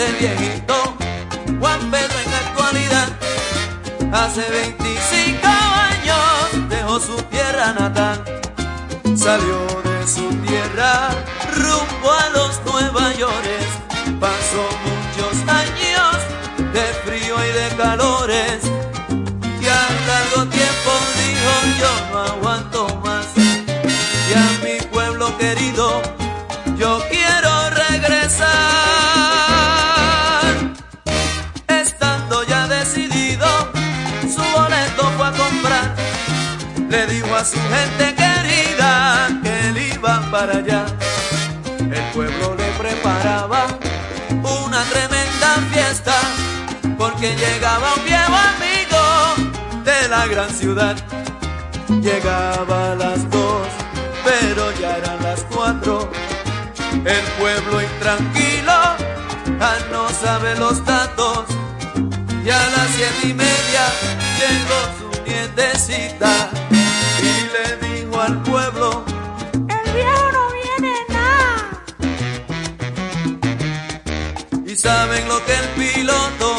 ese 0.00 0.12
viejito, 0.18 0.74
Juan 1.58 1.90
Pedro 1.90 2.18
en 2.24 2.30
la 2.30 2.38
actualidad, 2.38 3.08
hace 4.12 4.50
25 4.50 5.46
años 5.46 6.70
dejó 6.70 7.00
su 7.00 7.16
tierra 7.24 7.72
natal. 7.72 8.24
Salió 9.14 9.58
de 9.84 10.06
su 10.06 10.28
tierra 10.46 11.10
rumbo 11.54 12.12
a 12.12 12.30
los 12.30 12.60
Nueva 12.64 13.12
York. 13.14 13.44
Pasó 14.18 14.62
muchos 14.88 15.34
años 15.48 16.16
de 16.72 16.84
frío 17.04 17.36
y 17.44 17.52
de 17.52 17.76
calores. 17.76 18.62
Y 19.60 19.66
al 19.66 19.96
largo 20.06 20.50
tiempo 20.50 20.90
dijo 21.20 21.52
yo 21.80 22.09
su 37.50 37.58
gente 37.74 38.14
querida 38.14 39.28
que 39.42 39.68
él 39.68 39.92
iba 39.94 40.20
para 40.30 40.58
allá. 40.58 40.86
El 41.80 42.04
pueblo 42.14 42.54
le 42.54 42.70
preparaba 42.78 43.66
una 44.64 44.82
tremenda 44.84 45.50
fiesta 45.72 46.14
porque 46.96 47.34
llegaba 47.34 47.94
un 47.96 48.04
viejo 48.04 48.36
amigo 48.54 49.02
de 49.84 50.08
la 50.08 50.26
gran 50.26 50.50
ciudad. 50.50 50.96
Llegaba 52.00 52.92
a 52.92 52.94
las 52.94 53.28
dos, 53.30 53.66
pero 54.24 54.70
ya 54.80 54.96
eran 54.98 55.20
las 55.22 55.42
cuatro. 55.52 56.08
El 57.04 57.24
pueblo 57.40 57.82
intranquilo, 57.82 58.78
ah, 59.60 59.78
no 59.90 60.08
sabe 60.10 60.54
los 60.56 60.84
datos. 60.84 61.46
Y 62.44 62.50
a 62.50 62.62
las 62.76 62.88
siete 62.94 63.28
y 63.28 63.34
media 63.34 63.84
llegó 64.38 64.78
su 64.98 65.22
nietecita 65.24 66.50
al 68.20 68.42
pueblo, 68.42 69.04
El 69.54 69.92
viejo 69.94 70.32
no 70.32 70.44
viene 70.52 70.94
nada. 71.08 71.82
y 74.66 74.76
saben 74.76 75.28
lo 75.28 75.44
que 75.46 75.54
el 75.54 75.68
piloto 75.94 76.49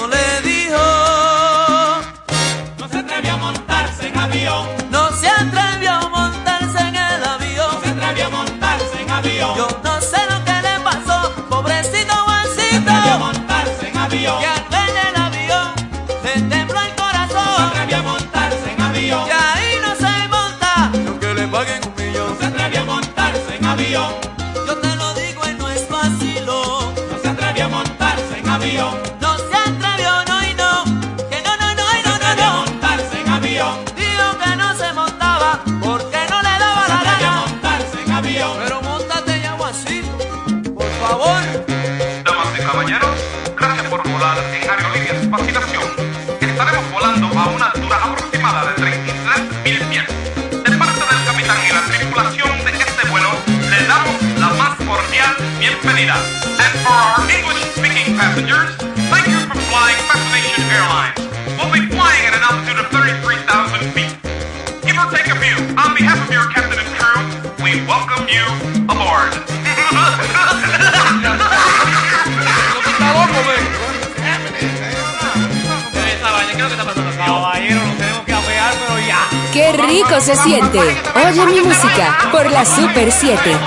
se 80.22 80.36
siente. 80.36 80.80
Oye 80.80 81.46
mi 81.48 81.62
música 81.62 82.30
por 82.32 82.50
la 82.52 82.64
Super 82.64 83.12
7. 83.12 83.58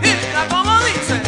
Mira 0.00 0.48
cómo 0.48 0.78
dice. 0.84 1.20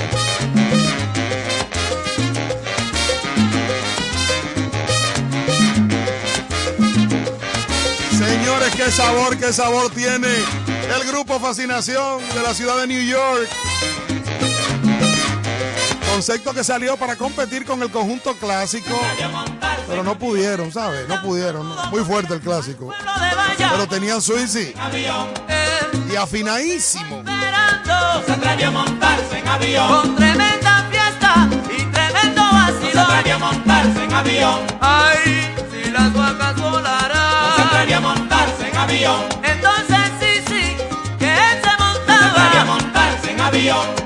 Señores, 8.10 8.74
qué 8.74 8.90
sabor, 8.90 9.36
qué 9.36 9.52
sabor 9.52 9.90
tiene 9.90 10.28
el 10.28 11.06
grupo 11.10 11.38
Fascinación 11.40 12.20
de 12.34 12.42
la 12.42 12.54
ciudad 12.54 12.78
de 12.78 12.86
New 12.86 13.02
York. 13.02 13.48
Concepto 16.14 16.54
que 16.54 16.62
salió 16.62 16.96
para 16.96 17.16
competir 17.16 17.64
con 17.64 17.82
el 17.82 17.90
conjunto 17.90 18.36
clásico, 18.36 18.96
pero 19.88 20.04
no 20.04 20.16
pudieron, 20.16 20.70
¿sabes? 20.70 21.08
No 21.08 21.20
pudieron. 21.20 21.66
Muy 21.90 22.04
fuerte 22.04 22.34
el 22.34 22.40
clásico. 22.40 22.94
Pero 23.58 23.88
tenían 23.88 24.22
Swizzy 24.22 24.72
y 26.08 26.14
afinadísimo. 26.14 27.24
Se 28.24 28.70
montarse 28.70 29.38
en 29.38 29.48
avión. 29.48 29.88
Con 29.88 30.14
tremenda 30.14 30.86
fiesta 30.88 31.48
y 31.76 31.82
tremendo 31.86 32.42
vacilón. 32.42 33.06
Se 33.24 33.36
montarse 33.36 34.04
en 34.04 34.12
avión. 34.12 34.60
Ay, 34.80 35.52
si 35.72 35.90
las 35.90 36.14
vacas 36.14 36.60
volarán. 36.60 37.88
Se 37.88 38.00
montarse 38.00 38.68
en 38.68 38.76
avión. 38.76 39.20
Entonces 39.42 40.12
sí, 40.20 40.44
sí, 40.46 40.76
que 41.18 41.34
él 41.34 41.58
se 41.60 41.70
Se 41.70 41.76
montaba. 41.76 42.60
a 42.60 42.64
montarse 42.64 43.32
en 43.32 43.40
avión. 43.40 44.03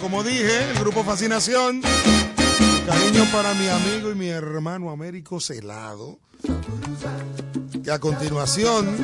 Como 0.00 0.24
dije, 0.24 0.70
el 0.72 0.80
grupo 0.80 1.04
Fascinación. 1.04 1.80
Cariño 2.84 3.24
para 3.30 3.54
mi 3.54 3.68
amigo 3.68 4.10
y 4.10 4.14
mi 4.16 4.28
hermano 4.28 4.90
Américo 4.90 5.38
Celado. 5.38 6.18
Que 7.84 7.90
a 7.92 8.00
continuación 8.00 8.96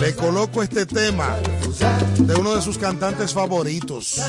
le 0.00 0.14
coloco 0.14 0.62
este 0.62 0.86
tema 0.86 1.34
de 2.20 2.34
uno 2.36 2.54
de 2.54 2.62
sus 2.62 2.78
cantantes 2.78 3.34
favoritos. 3.34 4.20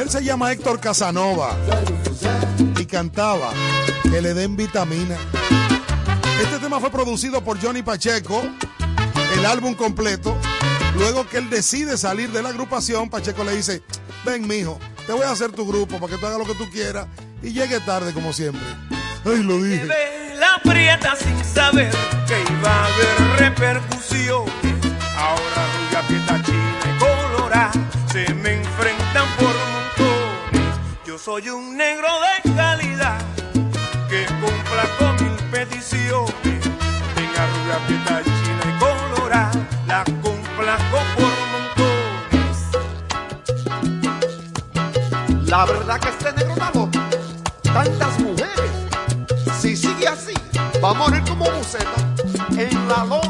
Él 0.00 0.08
se 0.08 0.22
llama 0.22 0.52
Héctor 0.52 0.78
Casanova 0.78 1.56
y 2.78 2.84
cantaba 2.84 3.50
Que 4.04 4.22
le 4.22 4.34
den 4.34 4.54
vitamina. 4.54 5.16
Este 6.44 6.60
tema 6.60 6.78
fue 6.78 6.90
producido 6.90 7.42
por 7.42 7.60
Johnny 7.60 7.82
Pacheco, 7.82 8.40
el 9.36 9.46
álbum 9.46 9.74
completo. 9.74 10.36
Luego 10.94 11.26
que 11.28 11.38
él 11.38 11.50
decide 11.50 11.96
salir 11.96 12.30
de 12.30 12.42
la 12.42 12.50
agrupación, 12.50 13.10
Pacheco 13.10 13.42
le 13.42 13.56
dice, 13.56 13.82
ven 14.24 14.46
mijo, 14.46 14.78
te 15.06 15.12
voy 15.12 15.22
a 15.22 15.30
hacer 15.30 15.52
tu 15.52 15.66
grupo 15.66 15.98
para 15.98 16.12
que 16.12 16.18
tú 16.18 16.26
hagas 16.26 16.38
lo 16.38 16.44
que 16.44 16.54
tú 16.54 16.68
quieras 16.70 17.06
y 17.42 17.52
llegue 17.52 17.80
tarde 17.80 18.12
como 18.12 18.32
siempre. 18.32 18.62
Ay, 19.24 19.42
lo 19.42 19.62
dije. 19.62 19.86
La 20.38 20.60
prieta 20.62 21.14
sin 21.16 21.44
saber 21.44 21.92
que 22.26 22.40
iba 22.52 22.70
a 22.70 22.86
haber 22.86 23.38
repercusiones. 23.38 24.54
Ahora 25.16 25.66
rubia, 25.76 26.02
prieta, 26.06 26.42
china 26.42 26.78
y 26.84 26.98
colorada 26.98 27.72
se 28.10 28.32
me 28.34 28.54
enfrentan 28.54 29.26
por 29.38 29.54
montones. 29.72 30.78
Yo 31.06 31.18
soy 31.18 31.50
un 31.50 31.76
negro 31.76 32.08
de 32.20 32.54
calidad 32.54 33.20
que 34.08 34.24
cumpla 34.40 34.88
con 34.98 35.14
mil 35.16 35.36
peticiones. 35.50 36.34
Venga 37.14 37.46
rubia, 37.52 37.86
prieta, 37.86 38.22
china 38.24 38.64
y 38.64 38.78
colorada, 38.78 39.52
la 39.86 40.04
complaco 40.22 40.98
por 41.16 41.19
La 45.50 45.64
verdad 45.64 45.98
que 45.98 46.10
este 46.10 46.32
negro 46.32 46.54
está. 46.54 46.70
Tantas 47.72 48.20
mujeres. 48.20 48.70
Si 49.60 49.76
sigue 49.76 50.06
así, 50.06 50.32
va 50.82 50.90
a 50.90 50.94
morir 50.94 51.24
como 51.28 51.44
buceta 51.50 51.90
en 52.56 52.88
la 52.88 53.04
loma. 53.04 53.29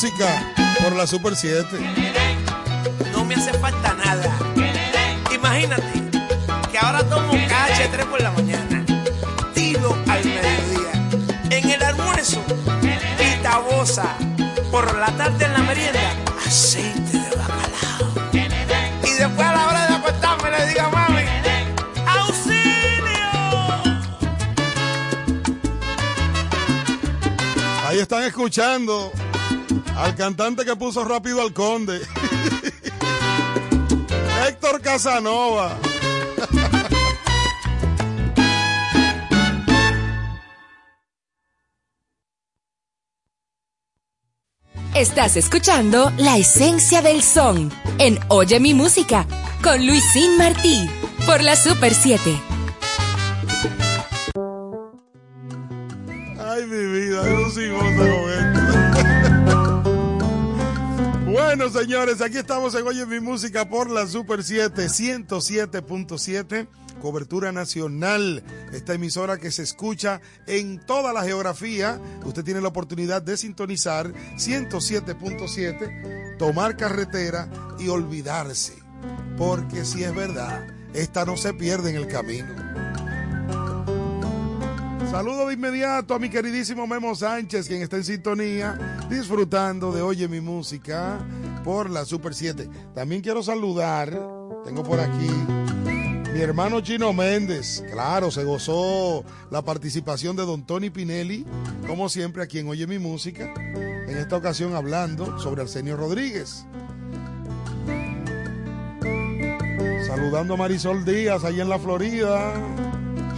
Música 0.00 0.54
por 0.80 0.94
la 0.94 1.08
Super 1.08 1.34
7. 1.34 1.66
No 3.10 3.24
me 3.24 3.34
hace 3.34 3.52
falta 3.54 3.94
nada. 3.94 4.38
Imagínate 5.34 6.04
que 6.70 6.78
ahora 6.78 7.02
tomo 7.02 7.32
KH3 7.32 8.06
por 8.06 8.22
la 8.22 8.30
mañana, 8.30 8.84
tiro 9.54 9.98
al 10.06 10.24
mediodía, 10.24 10.92
en 11.50 11.70
el 11.70 11.82
almuerzo, 11.82 12.40
pitabosa, 13.18 14.14
por 14.70 14.96
la 14.96 15.06
tarde 15.16 15.46
en 15.46 15.52
la 15.52 15.62
merienda, 15.64 16.12
aceite 16.46 17.18
de 17.18 17.30
bacalao. 17.30 18.12
Y 19.02 19.10
después 19.10 19.48
a 19.48 19.52
la 19.52 19.66
hora 19.66 19.86
de 19.88 19.94
acostarme 19.94 20.50
le 20.58 20.66
digo 20.68 20.80
a 20.80 20.88
mami, 20.90 21.24
¡auxilio! 22.06 23.30
Ahí 27.84 27.98
están 27.98 28.22
escuchando 28.22 29.10
al 29.98 30.14
cantante 30.14 30.64
que 30.64 30.76
puso 30.76 31.04
rápido 31.04 31.42
al 31.42 31.52
conde. 31.52 32.00
Héctor 34.48 34.80
Casanova. 34.80 35.76
Estás 44.94 45.36
escuchando 45.36 46.12
La 46.16 46.38
Esencia 46.38 47.02
del 47.02 47.22
Son 47.22 47.70
en 47.98 48.18
Oye 48.28 48.58
mi 48.58 48.74
música 48.74 49.26
con 49.62 49.86
Luisín 49.86 50.36
Martí. 50.38 50.88
por 51.26 51.42
la 51.42 51.56
Super 51.56 51.92
7. 51.92 52.20
Ay, 56.40 56.64
mi 56.66 56.86
vida, 56.86 57.22
yo 57.28 57.50
sí 57.50 57.68
gozo 57.68 57.84
con 57.84 58.32
esto. 58.32 58.67
Bueno, 61.48 61.70
señores, 61.70 62.20
aquí 62.20 62.36
estamos 62.36 62.74
en 62.74 62.86
Oye 62.86 63.06
Mi 63.06 63.20
Música 63.20 63.66
por 63.66 63.88
la 63.88 64.06
Super 64.06 64.44
7, 64.44 64.84
107.7, 64.84 66.68
cobertura 67.00 67.52
nacional. 67.52 68.44
Esta 68.70 68.92
emisora 68.92 69.38
que 69.38 69.50
se 69.50 69.62
escucha 69.62 70.20
en 70.46 70.78
toda 70.78 71.14
la 71.14 71.24
geografía. 71.24 71.98
Usted 72.22 72.44
tiene 72.44 72.60
la 72.60 72.68
oportunidad 72.68 73.22
de 73.22 73.38
sintonizar 73.38 74.12
107.7, 74.36 76.36
tomar 76.36 76.76
carretera 76.76 77.48
y 77.78 77.88
olvidarse. 77.88 78.74
Porque 79.38 79.86
si 79.86 80.04
es 80.04 80.14
verdad, 80.14 80.66
esta 80.92 81.24
no 81.24 81.38
se 81.38 81.54
pierde 81.54 81.88
en 81.88 81.96
el 81.96 82.08
camino. 82.08 82.54
Saludo 85.10 85.48
de 85.48 85.54
inmediato 85.54 86.14
a 86.14 86.18
mi 86.18 86.28
queridísimo 86.28 86.86
Memo 86.86 87.14
Sánchez, 87.14 87.66
quien 87.66 87.82
está 87.82 87.96
en 87.96 88.04
sintonía, 88.04 89.06
disfrutando 89.08 89.90
de 89.90 90.02
Oye 90.02 90.28
mi 90.28 90.40
música 90.40 91.18
por 91.64 91.88
la 91.88 92.04
Super 92.04 92.34
7. 92.34 92.68
También 92.94 93.22
quiero 93.22 93.42
saludar, 93.42 94.10
tengo 94.64 94.82
por 94.82 95.00
aquí 95.00 95.30
mi 96.32 96.40
hermano 96.40 96.82
Chino 96.82 97.12
Méndez. 97.12 97.82
Claro, 97.90 98.30
se 98.30 98.44
gozó 98.44 99.24
la 99.50 99.62
participación 99.62 100.36
de 100.36 100.44
Don 100.44 100.64
Tony 100.64 100.90
Pinelli, 100.90 101.46
como 101.86 102.08
siempre 102.08 102.42
aquí 102.42 102.58
en 102.58 102.68
Oye 102.68 102.86
mi 102.86 102.98
música. 102.98 103.52
En 103.56 104.16
esta 104.16 104.36
ocasión 104.36 104.74
hablando 104.74 105.38
sobre 105.38 105.62
Arsenio 105.62 105.96
Rodríguez. 105.96 106.66
Saludando 110.06 110.54
a 110.54 110.56
Marisol 110.58 111.04
Díaz, 111.04 111.44
ahí 111.44 111.60
en 111.60 111.68
la 111.68 111.78
Florida. 111.78 112.52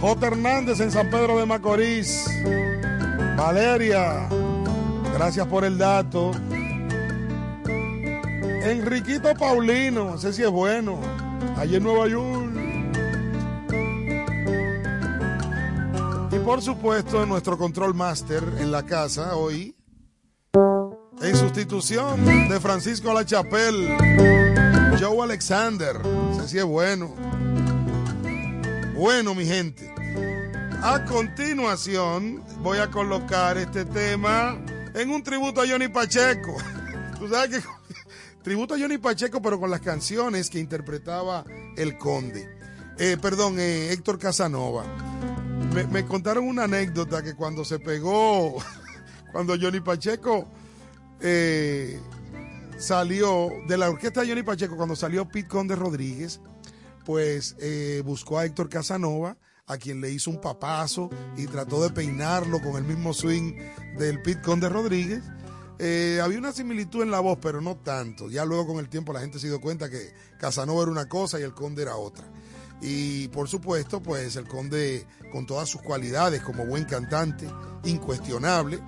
J. 0.01 0.27
Hernández 0.27 0.79
en 0.79 0.91
San 0.91 1.11
Pedro 1.11 1.37
de 1.37 1.45
Macorís. 1.45 2.25
Valeria, 3.37 4.27
gracias 5.13 5.45
por 5.45 5.63
el 5.63 5.77
dato. 5.77 6.31
Enriquito 8.63 9.31
Paulino, 9.35 10.15
ese 10.15 10.33
sí 10.33 10.41
es 10.41 10.49
bueno. 10.49 10.99
Allí 11.55 11.75
en 11.75 11.83
Nueva 11.83 12.07
York. 12.07 12.51
Y 16.31 16.39
por 16.39 16.63
supuesto, 16.63 17.23
nuestro 17.27 17.59
control 17.59 17.93
master 17.93 18.43
en 18.57 18.71
la 18.71 18.83
casa 18.83 19.35
hoy. 19.35 19.75
En 21.21 21.35
sustitución 21.35 22.25
de 22.49 22.59
Francisco 22.59 23.13
La. 23.13 23.23
Joe 24.99 25.23
Alexander. 25.23 25.95
Ese 26.31 26.47
sí 26.47 26.57
es 26.57 26.65
bueno. 26.65 27.13
Bueno, 28.95 29.35
mi 29.35 29.45
gente. 29.45 29.90
A 30.83 31.05
continuación, 31.05 32.43
voy 32.63 32.79
a 32.79 32.89
colocar 32.89 33.55
este 33.59 33.85
tema 33.85 34.59
en 34.95 35.11
un 35.11 35.21
tributo 35.21 35.61
a 35.61 35.67
Johnny 35.67 35.89
Pacheco. 35.89 36.57
Tú 37.19 37.29
sabes 37.29 37.59
que 37.59 37.69
tributo 38.43 38.73
a 38.73 38.79
Johnny 38.79 38.97
Pacheco, 38.97 39.43
pero 39.43 39.59
con 39.59 39.69
las 39.69 39.81
canciones 39.81 40.49
que 40.49 40.57
interpretaba 40.57 41.45
el 41.77 41.99
Conde. 41.99 42.49
Eh, 42.97 43.15
perdón, 43.21 43.59
eh, 43.59 43.91
Héctor 43.91 44.17
Casanova. 44.17 44.83
Me, 45.91 46.03
contaron 46.05 46.47
una 46.47 46.63
anécdota 46.63 47.21
que 47.21 47.35
cuando 47.35 47.63
se 47.63 47.77
pegó, 47.77 48.57
cuando 49.31 49.55
Johnny 49.61 49.81
Pacheco 49.81 50.47
eh, 51.19 51.99
salió 52.79 53.49
de 53.67 53.77
la 53.77 53.87
orquesta 53.87 54.21
de 54.21 54.29
Johnny 54.29 54.43
Pacheco, 54.43 54.75
cuando 54.75 54.95
salió 54.95 55.29
Pete 55.29 55.47
Conde 55.47 55.75
Rodríguez, 55.75 56.41
pues 57.05 57.55
eh, 57.59 58.01
buscó 58.03 58.39
a 58.39 58.45
Héctor 58.45 58.67
Casanova, 58.67 59.37
a 59.67 59.77
quien 59.77 60.01
le 60.01 60.11
hizo 60.11 60.29
un 60.29 60.41
papazo 60.41 61.09
y 61.37 61.47
trató 61.47 61.81
de 61.81 61.91
peinarlo 61.91 62.61
con 62.61 62.75
el 62.75 62.83
mismo 62.83 63.13
swing 63.13 63.53
del 63.97 64.21
Pete 64.21 64.41
Conde 64.41 64.69
Rodríguez. 64.69 65.23
Eh, 65.79 66.19
había 66.21 66.37
una 66.37 66.51
similitud 66.51 67.01
en 67.01 67.09
la 67.09 67.19
voz, 67.19 67.39
pero 67.41 67.61
no 67.61 67.77
tanto. 67.77 68.29
Ya 68.29 68.45
luego 68.45 68.67
con 68.67 68.77
el 68.77 68.89
tiempo 68.89 69.13
la 69.13 69.21
gente 69.21 69.39
se 69.39 69.47
dio 69.47 69.59
cuenta 69.59 69.89
que 69.89 70.13
Casanova 70.39 70.83
era 70.83 70.91
una 70.91 71.09
cosa 71.09 71.39
y 71.39 71.43
el 71.43 71.53
Conde 71.53 71.81
era 71.81 71.95
otra. 71.95 72.25
Y 72.81 73.27
por 73.29 73.47
supuesto, 73.47 74.01
pues 74.01 74.35
el 74.35 74.47
Conde 74.47 75.07
con 75.31 75.45
todas 75.45 75.69
sus 75.69 75.81
cualidades 75.81 76.41
como 76.41 76.65
buen 76.65 76.85
cantante, 76.85 77.47
incuestionable. 77.83 78.79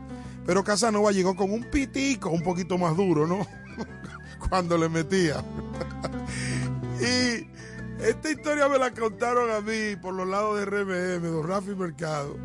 Pero 0.46 0.64
Casanova 0.64 1.12
llegó 1.12 1.36
con 1.36 1.52
un 1.52 1.64
pitico 1.64 2.30
un 2.30 2.42
poquito 2.42 2.78
más 2.78 2.98
duro, 2.98 3.26
¿no? 3.26 3.48
Cuando 4.50 4.78
le 4.78 4.90
metía. 4.90 5.44
y 7.00 7.48
esta 8.04 8.30
historia 8.30 8.68
me 8.68 8.78
la 8.78 8.92
contaron 8.92 9.50
a 9.50 9.62
mí 9.62 9.96
por 10.02 10.14
los 10.14 10.28
lados 10.28 10.60
de 10.60 10.66
RMM, 10.66 11.24
don 11.24 11.48
Rafi 11.48 11.74
Mercado, 11.74 12.36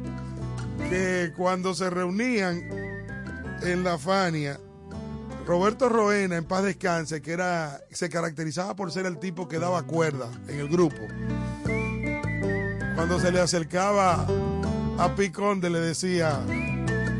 que 0.89 1.33
cuando 1.37 1.75
se 1.75 1.91
reunían 1.91 2.62
en 3.62 3.83
la 3.83 3.99
Fania, 3.99 4.61
Roberto 5.47 5.89
Roena, 5.89 6.37
en 6.37 6.45
paz 6.45 6.62
descanse, 6.62 7.20
que 7.23 7.33
era, 7.33 7.81
se 7.91 8.09
caracterizaba 8.09 8.77
por 8.77 8.93
ser 8.93 9.07
el 9.07 9.19
tipo 9.19 9.49
que 9.49 9.59
daba 9.59 9.83
cuerda 9.83 10.31
en 10.47 10.61
el 10.61 10.69
grupo. 10.69 11.01
Cuando 12.95 13.19
se 13.19 13.33
le 13.33 13.41
acercaba 13.41 14.27
a 14.99 15.15
Piconde 15.17 15.70
le 15.70 15.81
decía, 15.81 16.41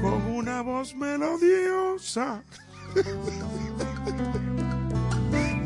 con 0.01 0.23
una 0.31 0.63
voz 0.63 0.95
melodiosa, 0.95 2.43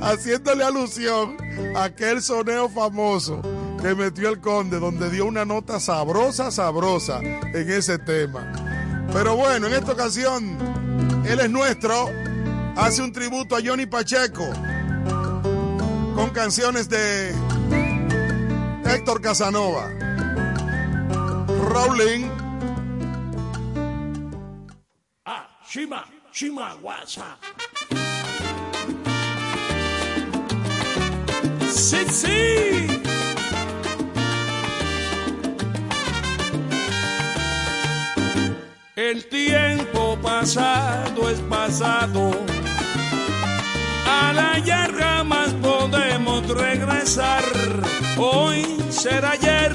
haciéndole 0.02 0.64
alusión 0.64 1.36
a 1.76 1.84
aquel 1.84 2.20
soneo 2.22 2.68
famoso 2.68 3.40
que 3.80 3.94
metió 3.94 4.28
el 4.28 4.40
conde, 4.40 4.78
donde 4.78 5.10
dio 5.10 5.26
una 5.26 5.44
nota 5.44 5.80
sabrosa, 5.80 6.50
sabrosa 6.50 7.20
en 7.20 7.70
ese 7.70 7.98
tema. 7.98 8.52
Pero 9.12 9.36
bueno, 9.36 9.66
en 9.68 9.74
esta 9.74 9.92
ocasión, 9.92 11.22
él 11.26 11.40
es 11.40 11.50
nuestro, 11.50 12.08
hace 12.76 13.02
un 13.02 13.12
tributo 13.12 13.56
a 13.56 13.60
Johnny 13.64 13.86
Pacheco 13.86 14.46
con 16.14 16.30
canciones 16.30 16.88
de 16.88 17.34
Héctor 18.84 19.20
Casanova. 19.20 19.88
Rowling. 21.68 22.28
Ah, 25.24 25.48
Shima, 25.66 26.04
Shima, 26.32 26.74
WhatsApp. 26.82 27.71
Sí, 31.82 31.96
sí. 32.08 32.86
El 38.94 39.24
tiempo 39.28 40.16
pasado 40.22 41.28
es 41.28 41.40
pasado. 41.40 42.30
A 44.06 44.32
la 44.32 44.58
ya 44.60 44.88
jamás 44.96 45.50
podemos 45.54 46.46
regresar. 46.46 47.42
Hoy 48.16 48.64
será 48.90 49.32
ayer, 49.32 49.72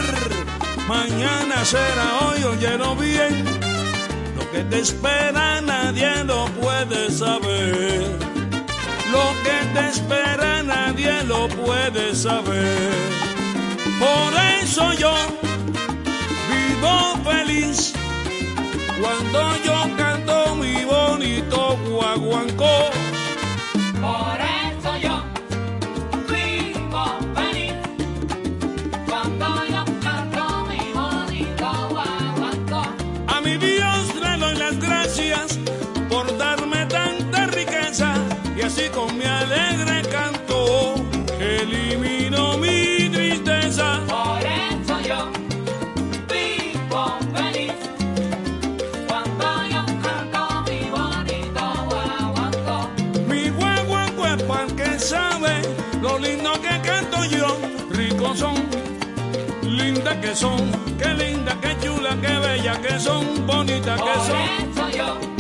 mañana 0.88 1.66
será 1.66 2.19
hoy, 2.22 2.42
óyelo 2.44 2.95
bien. 2.95 3.44
Lo 4.38 4.50
que 4.52 4.64
te 4.64 4.80
espera 4.80 5.60
nadie 5.60 6.24
lo 6.24 6.45
puede 6.61 7.11
saber. 7.11 8.36
Lo 9.11 9.26
que 9.44 9.58
te 9.74 9.88
espera 9.90 10.64
nadie 10.64 11.24
lo 11.24 11.48
puede 11.48 12.16
saber. 12.16 12.92
Por 14.00 14.34
eso 14.61 14.94
yo 14.94 15.14
vivo 16.50 17.18
feliz 17.24 17.94
cuando 19.02 19.40
yo 19.64 19.98
canto 19.98 20.56
mi 20.56 20.84
bonito 20.84 21.77
guaguancó. 21.90 23.07
Son, 60.38 60.57
qué 60.99 61.14
linda, 61.16 61.57
qué 61.61 61.75
chula, 61.82 62.16
qué 62.22 62.38
bella 62.40 62.80
que 62.80 62.99
son, 62.99 63.45
bonita 63.48 63.95
que 63.95 64.16
son. 64.27 65.36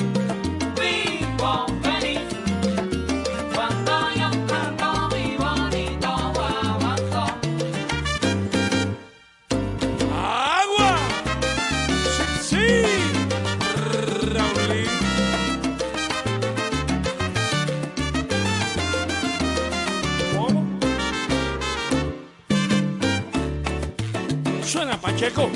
Pacheco, 25.17 25.49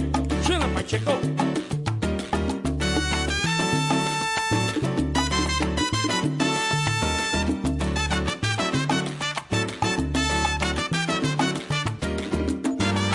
suena 0.43 0.65
Pacheco. 0.73 1.19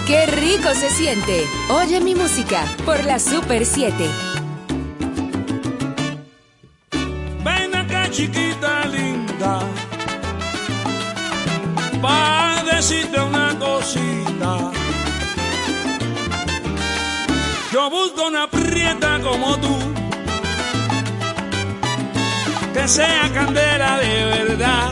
¡Qué 0.07 0.27
rico 0.27 0.69
se 0.75 0.89
siente! 0.91 1.43
Oye 1.69 2.01
mi 2.01 2.15
música 2.15 2.65
por 2.85 3.03
la 3.03 3.19
Super 3.19 3.67
7. 3.67 4.26
Prieta 18.77 19.19
como 19.23 19.57
tú, 19.57 19.75
que 22.75 22.87
sea 22.87 23.31
candela 23.33 23.99
de 23.99 24.15
verdad. 24.37 24.91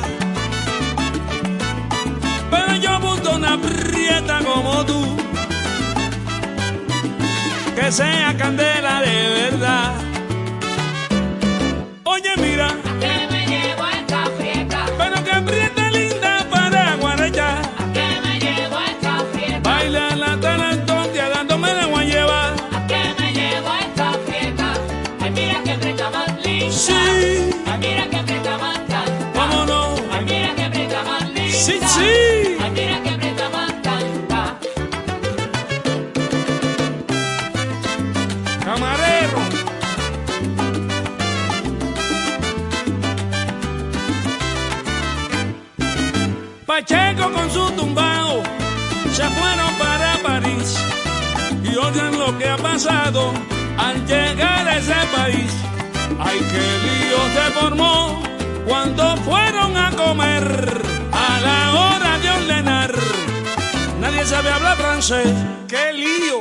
Pero 2.50 2.76
yo 2.76 3.00
busco 3.00 3.36
una 3.36 3.58
prieta 3.58 4.38
como 4.42 4.86
tú, 4.86 5.00
que 7.76 7.92
sea 7.92 8.34
candela 8.38 9.02
de 9.02 9.18
verdad. 9.40 9.92
Oye, 12.04 12.32
mira. 12.38 12.83
Mira 27.84 28.08
que 28.10 28.18
prieta 28.18 28.58
más 28.58 28.78
tanta. 28.86 29.32
¿Cómo 29.38 29.66
no? 29.66 29.80
Ay, 30.12 30.24
mira 30.24 30.54
que 30.54 30.70
prieta 30.70 31.02
más 31.04 31.28
linda. 31.30 31.58
Sí, 31.66 31.74
sí. 31.94 32.56
Ay, 32.62 32.70
mira 32.78 33.02
que 33.02 33.12
prieta 33.20 33.48
más 33.50 33.72
tanta. 33.82 34.58
Camarero. 38.64 39.40
Pacheco 46.66 47.30
con 47.32 47.50
su 47.50 47.70
tumbao 47.72 48.42
se 49.12 49.22
fueron 49.38 49.72
para 49.78 50.18
París 50.22 50.76
y 51.62 51.76
oigan 51.76 52.18
lo 52.18 52.36
que 52.38 52.48
ha 52.48 52.56
pasado 52.56 53.32
al 53.78 54.04
llegar 54.06 54.66
a 54.66 54.78
ese 54.78 54.94
país. 55.14 55.52
Ay, 56.24 56.38
qué 56.52 56.66
lío 56.86 57.18
se 57.34 57.44
formó 57.52 58.22
cuando 58.66 59.16
fueron 59.18 59.76
a 59.76 59.90
comer 59.92 60.82
a 61.12 61.40
la 61.40 61.60
hora 61.80 62.18
de 62.18 62.30
ordenar. 62.30 62.92
Nadie 64.00 64.24
sabe 64.24 64.50
hablar 64.50 64.76
francés. 64.76 65.32
¡Qué 65.68 65.92
lío! 65.92 66.38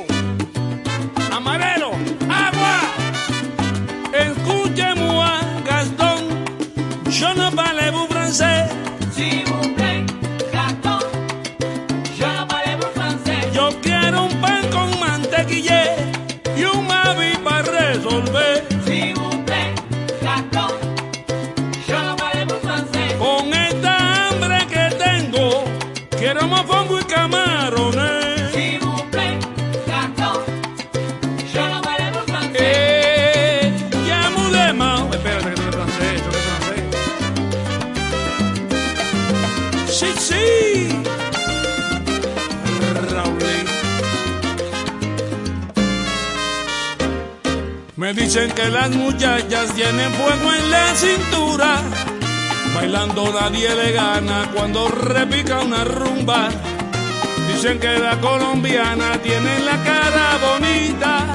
Amarelo, 1.31 1.72
Dicen 48.15 48.51
que 48.51 48.69
las 48.69 48.91
muchachas 48.91 49.73
tienen 49.73 50.11
fuego 50.13 50.53
en 50.53 50.71
la 50.71 50.95
cintura. 50.95 51.81
Bailando 52.75 53.31
nadie 53.33 53.73
le 53.75 53.91
gana 53.91 54.49
cuando 54.53 54.87
repica 54.87 55.59
una 55.59 55.83
rumba. 55.83 56.49
Dicen 57.47 57.79
que 57.79 57.97
la 57.97 58.19
colombiana 58.19 59.17
tiene 59.17 59.59
la 59.61 59.83
cara 59.83 60.37
bonita. 60.41 61.25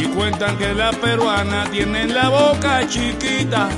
Y 0.00 0.06
cuentan 0.08 0.58
que 0.58 0.74
la 0.74 0.92
peruana 0.92 1.64
tiene 1.70 2.06
la 2.06 2.28
boca 2.28 2.86
chiquita. 2.86 3.68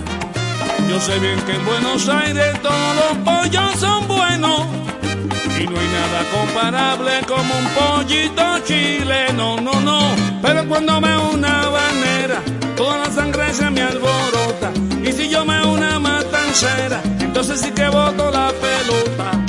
Yo 0.88 1.00
sé 1.00 1.18
bien 1.20 1.40
que 1.42 1.52
en 1.52 1.64
Buenos 1.64 2.08
Aires 2.08 2.60
todos 2.62 2.96
los 2.96 3.18
pollos 3.18 3.78
son 3.78 4.08
buenos. 4.08 4.87
Y 5.60 5.66
no 5.66 5.80
hay 5.80 5.88
nada 5.88 6.24
comparable 6.30 7.12
como 7.26 7.52
un 7.58 7.68
pollito 7.74 8.58
chileno, 8.64 9.60
no, 9.60 9.80
no. 9.80 10.14
Pero 10.40 10.68
cuando 10.68 11.00
me 11.00 11.18
una 11.18 11.68
banera, 11.68 12.42
toda 12.76 12.98
la 12.98 13.10
sangre 13.10 13.52
se 13.52 13.68
me 13.68 13.82
alborota. 13.82 14.70
Y 15.02 15.12
si 15.12 15.28
yo 15.28 15.44
me 15.44 15.64
una 15.66 15.98
matancera, 15.98 17.02
entonces 17.18 17.60
sí 17.60 17.72
que 17.72 17.88
boto 17.88 18.30
la 18.30 18.52
pelota. 18.52 19.47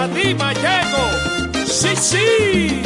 Para 0.00 0.14
ti, 0.14 0.34
Pacheco. 0.34 1.02
Sí, 1.66 1.88
sí. 1.94 2.82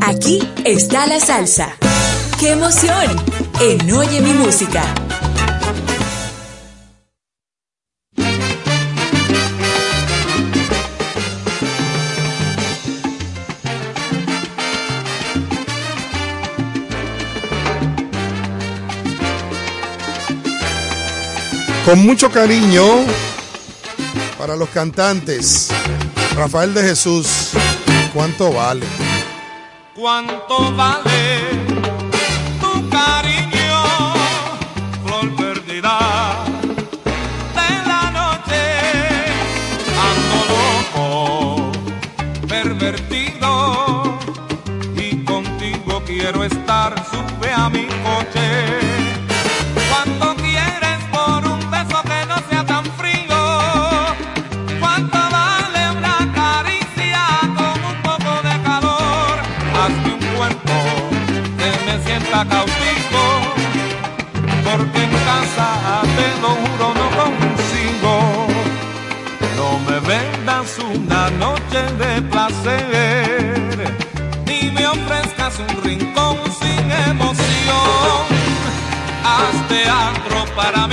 Aquí 0.00 0.48
está 0.64 1.08
la 1.08 1.18
salsa. 1.18 1.76
¡Qué 2.38 2.52
emoción! 2.52 3.16
En 3.60 3.92
Oye 3.92 4.20
mi 4.20 4.32
música. 4.32 4.84
Con 21.96 22.04
mucho 22.04 22.30
cariño 22.30 22.84
para 24.36 24.54
los 24.54 24.68
cantantes. 24.68 25.70
Rafael 26.36 26.74
de 26.74 26.82
Jesús, 26.82 27.52
¿cuánto 28.12 28.52
vale? 28.52 28.84
¿Cuánto 29.94 30.74
vale 30.74 31.45
cautivo, 62.44 63.22
porque 64.64 65.02
en 65.04 65.10
casa 65.10 66.02
te 66.16 66.40
lo 66.42 66.48
juro 66.48 66.94
no 67.00 67.06
consigo. 67.20 68.46
No 69.56 69.78
me 69.88 70.00
vendas 70.00 70.78
una 70.78 71.30
noche 71.30 71.80
de 71.98 72.22
placer, 72.22 73.94
ni 74.46 74.70
me 74.70 74.86
ofrezcas 74.86 75.58
un 75.60 75.82
rincón 75.82 76.36
sin 76.60 76.90
emoción. 77.10 78.18
Haz 79.24 79.68
teatro 79.68 80.44
para 80.54 80.85